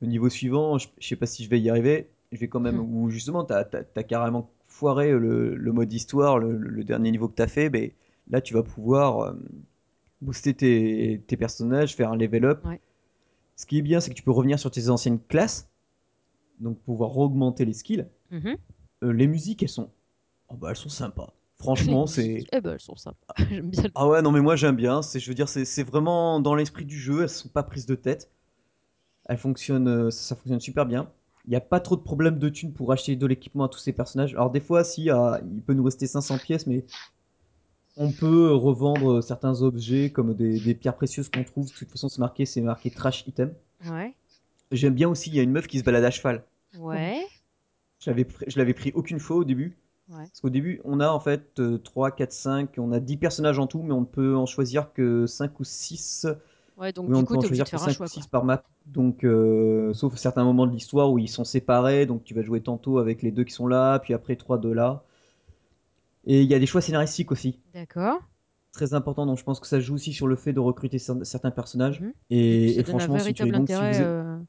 le 0.00 0.06
niveau 0.08 0.28
suivant, 0.28 0.78
je 0.78 0.88
je 0.98 1.08
sais 1.08 1.16
pas 1.16 1.26
si 1.26 1.44
je 1.44 1.50
vais 1.50 1.60
y 1.60 1.70
arriver, 1.70 2.08
je 2.32 2.38
vais 2.38 2.48
quand 2.48 2.60
même» 2.60 2.78
ou 2.80 3.10
justement 3.10 3.44
tu 3.44 3.52
as 3.54 3.64
tu 3.64 3.76
as 3.76 3.84
tu 3.84 3.98
as 3.98 4.02
carrément 4.04 4.50
foiré 4.66 5.10
le 5.12 5.54
le 5.56 5.72
mode 5.72 5.92
histoire, 5.92 6.38
le 6.38 6.56
le 6.56 6.84
dernier 6.84 7.10
niveau 7.10 7.28
que 7.28 7.34
tu 7.36 7.42
as 7.42 7.48
fait, 7.48 7.70
beh, 7.70 7.94
là 8.30 8.40
tu 8.40 8.54
vas 8.54 8.62
pouvoir, 8.62 9.30
hem, 9.30 9.48
booster 10.20 10.54
tes 10.54 11.22
tes 11.26 11.36
personnages, 11.36 11.94
faire 11.96 12.10
un 12.12 12.16
level 12.16 12.44
up. 12.44 12.64
Ouais. 12.64 12.80
Ce 13.56 13.66
qui 13.66 13.78
est 13.78 13.82
bien, 13.82 14.00
c'est 14.00 14.10
que 14.10 14.14
tu 14.16 14.22
peux 14.22 14.30
revenir 14.30 14.58
sur 14.58 14.70
tes 14.70 14.88
anciennes 14.90 15.18
classes, 15.28 15.68
donc 16.60 16.78
pouvoir 16.80 17.10
re-augmenter 17.10 17.64
les 17.64 17.72
skills. 17.72 18.06
Mmh 18.30 18.36
mh. 18.38 18.56
Heu, 19.04 19.10
les 19.12 19.26
musiques, 19.26 19.62
elles 19.62 19.68
sont 19.68 19.90
oh 20.48 20.56
bah, 20.56 20.68
elles 20.70 20.76
sont 20.76 20.88
sympas. 20.88 21.32
Franchement, 21.60 22.06
c'est 22.06 22.44
eh 22.52 22.60
bah, 22.60 22.72
elles 22.74 22.80
sont 22.80 22.96
sympas. 22.96 23.34
J'aime 23.50 23.70
bien 23.70 23.82
le 23.82 23.90
ah 23.94 24.08
ouais, 24.08 24.22
non 24.22 24.30
mais 24.30 24.40
moi 24.40 24.56
j'aime 24.56 24.76
bien, 24.76 25.02
c'est 25.02 25.20
je 25.20 25.28
veux 25.28 25.34
dire, 25.34 25.48
c'est 25.48 25.64
c'est 25.64 25.82
vraiment 25.82 26.40
dans 26.40 26.54
l'esprit 26.54 26.84
du 26.84 26.98
jeu, 26.98 27.22
elles 27.22 27.28
sont 27.28 27.48
pas 27.48 27.62
prises 27.62 27.86
de 27.86 27.94
tête. 27.94 28.30
Elles 29.28 29.38
fonctionnent, 29.38 29.88
heu, 29.88 30.10
ça 30.10 30.36
fonctionne 30.36 30.60
super 30.60 30.86
bien. 30.86 31.10
Il 31.46 31.52
y 31.52 31.56
a 31.56 31.60
pas 31.60 31.80
trop 31.80 31.96
de 31.96 32.02
problèmes 32.02 32.38
de 32.38 32.48
thunes 32.48 32.72
pour 32.72 32.92
acheter 32.92 33.16
de 33.16 33.26
l'équipement 33.26 33.64
à 33.64 33.68
tous 33.68 33.78
ces 33.78 33.92
personnages. 33.92 34.34
Alors 34.34 34.50
des 34.50 34.60
fois, 34.60 34.84
si, 34.84 35.10
ah, 35.10 35.40
il 35.54 35.62
peut 35.62 35.72
nous 35.74 35.84
rester 35.84 36.06
500 36.06 36.38
pièces, 36.38 36.66
mais 36.66 36.84
on 37.96 38.12
peut 38.12 38.52
revendre, 38.52 39.22
certains 39.22 39.62
objets 39.62 40.10
comme 40.10 40.34
des 40.34 40.60
des 40.60 40.74
pierres 40.74 40.96
précieuses 40.96 41.28
qu'on 41.28 41.44
trouve. 41.44 41.66
De 41.66 41.72
toute 41.72 41.90
façon, 41.90 42.08
c'est 42.08 42.20
marqué 42.20 42.46
c'est 42.46 42.60
marqué 42.60 42.90
trash 42.90 43.26
item. 43.26 43.52
Ouais. 43.90 44.14
J'aime 44.70 44.94
bien 44.94 45.08
aussi, 45.08 45.30
il 45.30 45.36
y 45.36 45.40
a 45.40 45.42
une 45.42 45.50
meuf 45.50 45.66
qui 45.66 45.78
se 45.78 45.84
balade 45.84 46.04
à 46.04 46.10
cheval. 46.10 46.44
Ouais. 46.78 47.26
Je 48.00 48.10
l'avais 48.10 48.26
je 48.46 48.58
l'avais 48.58 48.74
pris 48.74 48.92
aucune 48.94 49.18
fois 49.18 49.38
au 49.38 49.44
début. 49.44 49.78
Ouais. 50.08 50.30
Parce 50.32 50.40
qu'au 50.42 50.50
début, 50.50 50.80
on 50.84 51.00
a 51.00 51.08
en 51.10 51.20
fait, 51.20 51.58
heu, 51.58 51.78
3-4-5, 51.78 52.76
on 52.78 52.92
a 52.92 53.00
10 53.00 53.16
personnages 53.16 53.58
en 53.58 53.66
tout, 53.66 53.82
mais 53.82 53.92
on 53.92 54.02
ne 54.02 54.06
peut 54.06 54.36
en 54.36 54.46
choisir 54.46 54.92
que 54.92 55.26
5 55.26 55.58
ou 55.60 55.64
6. 55.64 56.26
Ouais, 56.76 56.92
donc 56.94 57.08
Oui, 57.08 57.16
on 57.16 57.18
du 57.18 57.24
peut 57.24 57.34
coup, 57.34 57.36
en 57.36 57.42
es 57.42 57.44
obligé 57.44 57.64
choisir 57.64 57.68
que 57.70 57.70
faire 57.70 57.82
un 57.82 57.88
5 57.88 58.00
ou 58.00 58.06
choix, 58.06 58.08
quoi. 58.08 58.22
6 58.22 58.28
par 58.28 58.44
map. 58.44 58.64
Donc, 58.86 59.24
heu, 59.24 59.92
sauf 59.94 60.16
certains 60.16 60.44
moments 60.44 60.66
de 60.66 60.72
l'histoire 60.72 61.10
où 61.12 61.18
ils 61.18 61.28
sont 61.28 61.44
séparés, 61.44 62.06
donc 62.06 62.24
tu 62.24 62.34
vas 62.34 62.42
jouer 62.42 62.62
tantôt 62.62 62.98
avec 62.98 63.22
les 63.22 63.32
2 63.32 63.44
qui 63.44 63.52
sont 63.54 63.66
là, 63.68 63.98
puis 64.00 64.14
après 64.14 64.36
3 64.36 64.58
de 64.58 64.70
là. 64.70 65.04
Et 66.24 66.42
il 66.42 66.48
y 66.48 66.54
a 66.54 66.60
des 66.60 66.66
choix 66.66 66.80
scénaristiques 66.80 67.32
aussi. 67.32 67.58
D'accord. 67.72 68.22
Très 68.72 68.94
important, 68.94 69.26
donc 69.26 69.38
je 69.38 69.44
pense 69.44 69.60
que 69.60 69.66
ça 69.66 69.78
joue 69.80 69.94
aussi 69.94 70.12
sur 70.14 70.26
le 70.26 70.34
fait 70.36 70.52
de 70.54 70.60
recruter 70.60 70.98
cer 70.98 71.16
certains 71.22 71.50
personnages. 71.50 72.02
Mmh 72.02 72.10
Et 72.30 72.66
ça 72.66 72.80
et 72.80 72.84
donne 72.84 73.00
un 73.00 73.08
franchement, 73.08 73.18
si 73.18 73.34
tu 73.34 73.46
es 73.48 73.50
véritable 73.50 73.52
donc 73.52 73.70
si 73.70 73.84
vous 73.86 74.02
intérêt, 74.02 74.02
heu, 74.02 74.44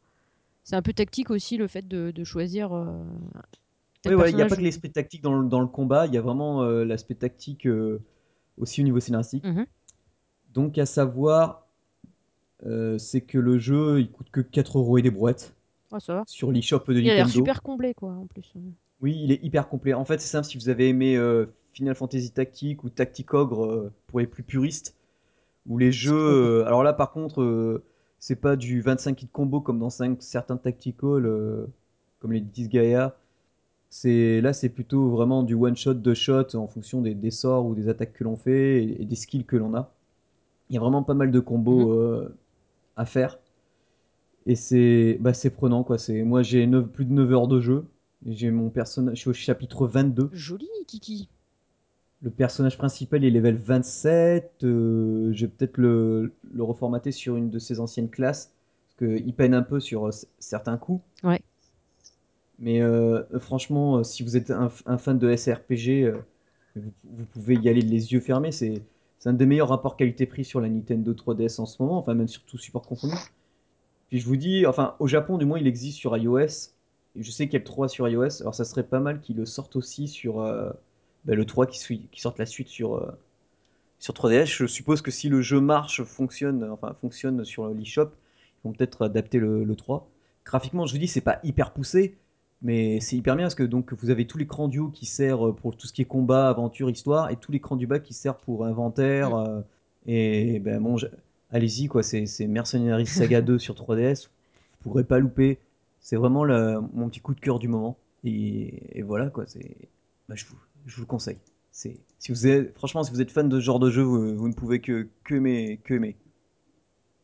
c'est 0.64 0.76
un 0.78 0.82
peu 0.84 0.94
tactique 0.94 1.32
aussi 1.32 1.58
le 1.58 1.68
fait 1.68 1.88
de 1.88 2.12
de 2.12 2.24
choisir, 2.26 2.74
heu, 2.76 3.06
Oui, 4.06 4.14
ouais, 4.16 4.32
il 4.32 4.38
y 4.38 4.42
a 4.42 4.46
pas 4.46 4.56
que 4.56 4.62
l'esprit 4.62 4.92
tactique 4.92 5.22
dans 5.22 5.36
le 5.38 5.50
dans 5.50 5.60
le 5.60 5.68
combat, 5.68 6.06
il 6.08 6.14
y 6.14 6.18
a 6.18 6.22
vraiment, 6.22 6.64
heu, 6.64 6.84
l'aspect 6.86 7.16
tactique, 7.16 7.66
heu, 7.68 8.02
aussi 8.58 8.82
au 8.82 8.84
niveau 8.86 9.00
scénaristique. 9.02 9.44
Mmh 9.44 9.60
mh. 9.62 9.66
Donc 10.54 10.78
à 10.78 10.86
savoir, 10.86 11.68
heu, 12.66 12.98
c'est 13.00 13.22
que 13.22 13.38
le 13.40 13.60
jeu, 13.60 14.02
il 14.02 14.12
coûte 14.12 14.32
que 14.32 14.42
4 14.42 14.78
€ 14.78 15.00
et 15.00 15.02
des 15.04 15.12
brouettes 15.12 15.56
Ah 15.92 16.00
ça 16.00 16.14
va. 16.14 16.26
sur 16.26 16.52
l'e-shop 16.52 16.84
de 16.90 17.02
Il 17.02 17.10
a 17.10 17.16
l'air 17.16 17.28
Nintendo. 17.28 17.32
super 17.32 17.62
complet, 17.64 17.94
quoi, 17.94 18.12
en 18.14 18.28
plus. 18.28 18.54
Oui, 19.02 19.18
il 19.24 19.32
est 19.32 19.42
hyper 19.44 19.70
complet. 19.70 19.94
En 19.94 20.04
fait, 20.06 20.20
c'est 20.20 20.28
simple, 20.28 20.46
si 20.46 20.58
vous 20.58 20.68
avez 20.70 20.90
aimé, 20.90 21.18
Final 21.74 21.96
Fantasy 21.96 22.32
Tactics 22.32 22.84
ou 22.84 22.90
Tactic 22.90 23.34
Ogre, 23.34 23.92
pour 24.08 24.20
les 24.20 24.28
plus 24.28 24.44
puristes, 24.44 24.96
ou 25.68 25.78
les 25.80 25.92
jeux, 25.94 26.66
alors 26.68 26.84
là, 26.84 26.94
par 26.94 27.12
contre, 27.12 27.42
heu, 27.44 27.86
c'est 28.20 28.38
pas 28.38 28.58
du 28.58 28.82
25 28.82 29.24
hits 29.24 29.30
combo 29.30 29.62
comme 29.62 29.80
dans 29.80 29.92
cinq 29.92 30.22
certains 30.24 30.58
tactical, 30.58 31.26
heu, 31.28 31.70
comme 32.20 32.34
les 32.34 32.42
Disgaea. 32.42 33.19
C'est 33.90 34.42
là, 34.42 34.54
c'est 34.54 34.70
plutôt 34.70 35.10
vraiment 35.10 35.44
du 35.44 35.56
one 35.56 35.76
shot, 35.76 35.96
2 35.96 36.14
shot 36.14 36.56
en 36.56 36.68
fonction 36.68 37.02
des 37.02 37.16
des 37.16 37.32
sorts 37.32 37.66
ou 37.66 37.76
des 37.76 37.90
attaques 37.90 38.14
que 38.14 38.24
l'on 38.24 38.38
fait 38.38 38.84
et 38.84 39.02
et 39.02 39.06
des 39.06 39.16
skills 39.16 39.46
que 39.46 39.58
l'on 39.58 39.74
a. 39.76 39.92
Il 40.70 40.76
y 40.76 40.78
a 40.78 40.82
vraiment 40.82 41.04
pas 41.04 41.16
mal 41.16 41.32
de 41.32 41.40
combos, 41.42 41.94
heu, 41.94 42.36
à 42.98 43.06
faire 43.06 43.40
et 44.46 44.56
c'est 44.56 45.18
bah, 45.20 45.34
c'est 45.34 45.50
prenant, 45.50 45.84
quoi. 45.84 45.98
C'est 45.98 46.24
moi, 46.24 46.42
j'ai 46.44 46.66
9 46.68 46.88
plus 46.88 47.06
de 47.06 47.14
9 47.14 47.32
heures 47.32 47.48
de 47.48 47.60
jeu 47.60 47.86
j'ai 48.26 48.52
mon 48.52 48.70
personnage 48.70 49.16
je 49.16 49.22
suis 49.22 49.30
au 49.30 49.34
chapitre 49.34 49.88
22. 49.88 50.30
Joli, 50.34 50.68
Kiki. 50.88 51.30
Le 52.22 52.30
personnage 52.30 52.78
principal 52.78 53.24
est 53.24 53.30
level 53.30 53.56
27, 53.56 54.64
heu, 54.64 55.32
je 55.34 55.46
vais 55.46 55.52
peut-être 55.52 55.78
le 55.78 56.34
le 56.54 56.64
reformater 56.64 57.12
sur 57.14 57.38
une 57.38 57.50
de 57.50 57.60
ses 57.60 57.80
anciennes 57.80 58.10
classes, 58.10 58.52
parce 58.98 59.14
qu'il 59.14 59.34
peine 59.34 59.54
un 59.54 59.62
peu 59.64 59.80
sur, 59.80 60.14
cer 60.14 60.28
certains 60.40 60.78
coups. 60.78 61.02
Ouais. 61.24 61.42
Mais 62.60 62.82
heu, 62.82 63.26
franchement, 63.40 64.00
heu, 64.00 64.04
si 64.04 64.24
vous 64.24 64.38
êtes 64.38 64.52
un 64.52 64.98
fan 64.98 65.18
de 65.18 65.36
SRPG, 65.36 66.04
heu, 66.04 66.24
vous 66.76 67.26
pouvez 67.26 67.56
y 67.56 67.70
aller 67.70 67.82
les 67.82 68.14
yeux 68.14 68.20
fermés. 68.20 68.52
C'est 68.52 68.82
un 69.26 69.34
des 69.34 69.46
meilleurs 69.46 69.70
rapports 69.70 69.98
qualité-prix 69.98 70.46
sur 70.46 70.62
la 70.62 70.70
Nintendo 70.70 71.14
3DS 71.14 71.60
en 71.60 71.66
ce 71.66 71.82
moment, 71.82 71.98
enfin 71.98 72.14
même 72.14 72.28
sur 72.28 72.44
tout 72.44 72.58
support 72.58 72.84
confondu. 72.88 73.16
Puis 74.10 74.20
je 74.20 74.26
vous 74.26 74.36
dis, 74.38 74.66
enfin 74.66 74.96
au 75.00 75.08
Japon 75.08 75.38
du 75.38 75.46
moins 75.46 75.60
il 75.60 75.68
existe 75.68 75.98
sur 75.98 76.16
iOS 76.18 76.74
je 77.16 77.32
sais 77.32 77.46
qu'il 77.48 77.54
y 77.54 77.56
a 77.58 77.60
le 77.60 77.66
3 77.66 77.90
sur 77.90 78.08
iOS, 78.08 78.42
alors 78.42 78.56
ça 78.56 78.64
serait 78.66 78.84
pas 78.84 79.00
mal 79.00 79.20
qu'ils 79.20 79.36
le 79.36 79.46
sortent 79.46 79.76
aussi 79.76 80.08
sur, 80.08 80.38
bah, 80.38 81.36
le 81.36 81.46
3 81.46 81.66
qui 81.66 81.80
sui 81.80 82.08
qu'ils 82.12 82.22
sortent 82.22 82.40
la 82.40 82.46
suite 82.46 82.68
sur, 82.70 83.14
sur 84.00 84.14
3DS. 84.14 84.46
Je 84.58 84.68
suppose 84.68 85.02
que 85.02 85.12
si 85.12 85.30
le 85.30 85.42
jeu 85.42 85.60
marche, 85.62 86.04
fonctionne, 86.04 86.64
enfin 86.72 86.96
fonctionne 87.02 87.44
sur 87.46 87.68
l'eShop, 87.70 88.12
ils 88.64 88.68
vont 88.68 88.74
peut-être 88.74 89.04
adapter 89.06 89.40
le 89.40 89.64
le 89.64 89.76
3. 89.76 90.10
Graphiquement, 90.46 90.86
je 90.86 90.94
vous 90.94 91.00
dis, 91.00 91.08
c'est 91.08 91.22
pas 91.22 91.40
hyper 91.44 91.74
poussé, 91.74 92.18
mais 92.62 93.00
c'est 93.00 93.16
hyper 93.16 93.36
bien 93.36 93.46
parce 93.46 93.56
que 93.56 93.64
donc 93.64 93.94
vous 93.94 94.10
avez 94.10 94.28
tout 94.28 94.38
l'écran 94.38 94.68
du 94.68 94.80
haut 94.80 94.90
qui 94.90 95.06
sert, 95.06 95.46
heu, 95.48 95.54
pour 95.56 95.76
tout 95.78 95.88
ce 95.88 95.94
qui 95.94 96.02
est 96.02 96.06
combat, 96.06 96.50
aventure, 96.50 96.90
histoire 96.90 97.30
et 97.32 97.38
tout 97.38 97.52
l'écran 97.52 97.76
du 97.76 97.88
bas 97.88 98.00
qui 98.00 98.14
sert 98.14 98.38
pour 98.38 98.66
inventaire, 98.66 99.32
Mmh. 99.32 99.48
heu 99.60 99.64
et 100.06 100.60
ben 100.60 100.82
bon, 100.82 100.98
je 100.98 101.08
allez-y 101.52 101.88
quoi, 101.88 102.04
c'est 102.04 102.26
c'est 102.26 102.48
Mercenary 102.48 103.06
Saga 103.06 103.42
2 103.42 103.60
sur 103.60 103.76
3DS, 103.76 104.30
vous 104.82 104.90
pourrez 104.92 105.04
pas 105.04 105.20
louper. 105.20 105.60
C'est 106.02 106.16
vraiment 106.16 106.44
le 106.46 106.80
mon 106.94 107.10
petit 107.10 107.20
coup 107.22 107.34
de 107.36 107.40
cœur 107.42 107.60
du 107.60 107.68
moment 107.68 107.98
et 108.24 108.98
et 109.00 109.02
voilà 109.04 109.30
quoi, 109.30 109.46
c'est 109.48 109.76
bah, 110.30 110.36
je 110.36 110.46
vous 110.46 110.56
je 110.86 110.96
vous 110.96 111.02
le 111.04 111.08
conseille. 111.08 111.38
c'est 111.72 111.98
si 112.20 112.32
vous 112.32 112.48
êtes 112.48 112.74
franchement, 112.76 113.04
si 113.04 113.12
vous 113.12 113.22
êtes 113.22 113.32
fan 113.32 113.48
de 113.50 113.60
ce 113.60 113.66
genre 113.66 113.80
de 113.80 113.90
jeu, 113.90 114.02
vous, 114.04 114.36
vous 114.36 114.48
ne 114.50 114.54
pouvez 114.54 114.80
que 114.82 115.08
que 115.24 115.36
aimer 115.36 115.80
que 115.84 115.94
aimer. 115.96 116.16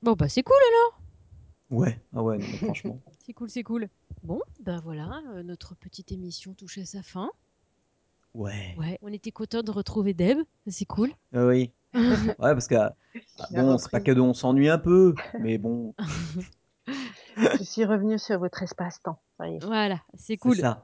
Bon, 0.02 0.14
bah, 0.14 0.30
c'est 0.30 0.44
cool 0.44 0.56
alors! 0.70 0.85
Ouais, 1.72 2.00
ah 2.16 2.22
ouais, 2.24 2.38
non 2.38 2.46
mais 2.52 2.58
franchement. 2.58 3.00
C'est 3.26 3.34
cool, 3.34 3.50
c'est 3.50 3.64
cool. 3.64 3.90
Bon, 4.22 4.40
bah, 4.60 4.80
voilà, 4.84 5.20
heu, 5.34 5.42
notre 5.42 5.74
petite 5.76 6.12
émission 6.12 6.54
touche 6.54 6.78
à 6.78 6.86
sa 6.86 7.02
fin. 7.02 7.32
Ouais. 8.36 8.76
Ouais, 8.78 9.00
on 9.02 9.12
était 9.12 9.32
contents 9.32 9.64
de 9.64 9.72
retrouver 9.72 10.14
Deb, 10.14 10.38
c'est 10.68 10.86
cool. 10.86 11.12
Ah 11.34 11.48
oui. 11.48 11.72
Ouais, 11.94 12.36
parce 12.54 12.68
que, 12.68 12.76
ah, 12.76 12.94
bon, 13.52 13.78
c'est 13.80 13.90
pas 13.92 14.00
que 14.00 14.12
on 14.20 14.34
s'ennuie 14.34 14.70
un 14.70 14.78
peu, 14.78 15.16
mais 15.40 15.58
bon, 15.58 15.96
Je 17.58 17.64
suis 17.64 17.84
revenue 17.86 18.20
sur 18.20 18.38
votre 18.40 18.62
espace-temps, 18.62 19.20
ça 19.38 19.48
y 19.48 19.56
est. 19.56 19.66
Voilà, 19.66 20.02
c'est 20.14 20.28
c'est 20.28 20.38
cool, 20.38 20.56
ça. 20.56 20.84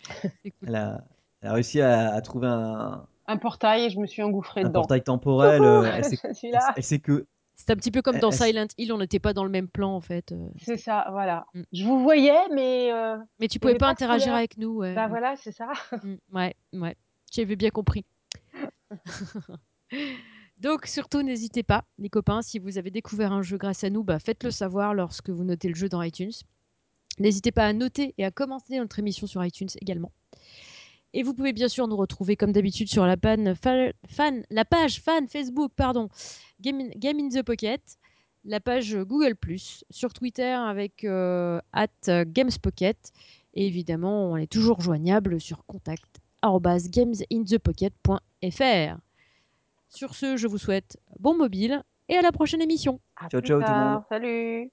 c'est 0.42 0.50
cool. 0.50 0.68
Elle 0.68 0.74
a 0.76 1.04
elle 1.42 1.48
a 1.50 1.52
réussi 1.52 1.80
à 1.80 2.12
à 2.12 2.20
trouver 2.20 2.48
un 2.48 3.06
Un 3.28 3.36
portail 3.36 3.84
et 3.84 3.90
je 3.90 3.98
me 3.98 4.06
suis 4.06 4.22
engouffrée 4.22 4.62
un 4.62 4.68
dedans. 4.68 4.82
portail 4.82 5.02
temporel, 5.02 5.62
Coucou, 5.62 5.84
heu, 5.84 5.90
elle 5.94 6.04
sait 6.04 6.16
je 6.28 6.34
suis 6.34 6.48
elle 6.48 6.56
s 6.56 6.64
là. 6.66 6.72
elle 6.76 6.82
sait 6.82 6.98
que 6.98 7.26
C'est 7.56 7.70
un 7.70 7.76
petit 7.76 7.90
peu 7.90 8.02
comme 8.02 8.18
dans 8.18 8.30
s 8.30 8.42
Silent 8.42 8.66
Hill, 8.76 8.92
on 8.92 8.98
n'était 8.98 9.18
pas 9.18 9.32
dans 9.32 9.42
le 9.42 9.50
même 9.50 9.66
plan 9.68 9.94
en 9.94 10.00
fait, 10.00 10.30
heu, 10.32 10.50
C'est 10.62 10.76
ça, 10.76 11.08
voilà. 11.10 11.46
Mmh. 11.54 11.62
Je 11.72 11.84
vous 11.84 12.02
voyais, 12.02 12.48
mais 12.54 12.92
heu, 12.92 13.16
mais 13.40 13.48
tu 13.48 13.58
pouvais 13.58 13.76
pas 13.76 13.88
interagir 13.88 14.34
avec 14.34 14.58
nous, 14.58 14.76
ouais. 14.76 14.94
Bah, 14.94 15.08
voilà, 15.08 15.36
c'est 15.36 15.52
ça. 15.52 15.72
Mmh, 15.90 16.14
ouais, 16.32 16.54
ouais, 16.74 16.96
j'avais 17.32 17.56
bien 17.56 17.70
compris. 17.70 18.04
Donc 20.58 20.86
surtout 20.86 21.22
n'hésitez 21.22 21.62
pas, 21.62 21.84
les 21.98 22.08
copains, 22.08 22.42
si 22.42 22.58
vous 22.58 22.78
avez 22.78 22.90
découvert 22.90 23.32
un 23.32 23.42
jeu 23.42 23.56
grâce 23.56 23.84
à 23.84 23.90
nous, 23.90 24.04
bah, 24.04 24.18
faites-le 24.18 24.50
savoir 24.50 24.94
lorsque 24.94 25.30
vous 25.30 25.44
notez 25.44 25.68
le 25.68 25.74
jeu 25.74 25.88
dans 25.88 26.02
iTunes. 26.02 26.32
N'hésitez 27.18 27.52
pas 27.52 27.66
à 27.66 27.72
noter 27.72 28.14
et 28.18 28.24
à 28.24 28.30
commenter 28.30 28.78
notre 28.78 28.98
émission 28.98 29.26
sur 29.26 29.42
iTunes 29.44 29.68
également. 29.80 30.12
Et 31.18 31.22
vous 31.22 31.32
pouvez 31.32 31.54
bien 31.54 31.68
sûr 31.68 31.88
nous 31.88 31.96
retrouver 31.96 32.36
comme 32.36 32.52
d'habitude 32.52 32.90
sur 32.90 33.06
la, 33.06 33.16
panne 33.16 33.54
fa- 33.54 33.90
fan, 34.06 34.44
la 34.50 34.66
page 34.66 35.00
fan 35.00 35.26
Facebook, 35.28 35.72
pardon, 35.74 36.10
Game 36.60 36.78
in, 36.78 36.90
Game 36.94 37.18
in 37.18 37.30
the 37.30 37.42
Pocket, 37.42 37.80
la 38.44 38.60
page 38.60 38.94
Google+, 38.94 39.34
sur 39.88 40.12
Twitter 40.12 40.50
avec 40.52 41.04
euh, 41.04 41.58
at 41.72 41.88
GamesPocket, 42.26 42.98
et 43.54 43.66
évidemment 43.66 44.32
on 44.32 44.36
est 44.36 44.46
toujours 44.46 44.82
joignable 44.82 45.40
sur 45.40 45.64
contact 45.64 46.20
arobase 46.42 46.90
gamesinthepocket.fr. 46.90 48.98
Sur 49.88 50.14
ce, 50.14 50.36
je 50.36 50.46
vous 50.46 50.58
souhaite 50.58 50.98
bon 51.18 51.34
mobile 51.34 51.82
et 52.10 52.16
à 52.16 52.20
la 52.22 52.30
prochaine 52.30 52.60
émission. 52.60 53.00
À 53.16 53.30
Ciao, 53.30 53.40
plus 53.40 53.48
ciao 53.48 53.62
tout 53.62 53.72
le 53.72 53.74
monde. 53.74 54.02
Salut. 54.10 54.70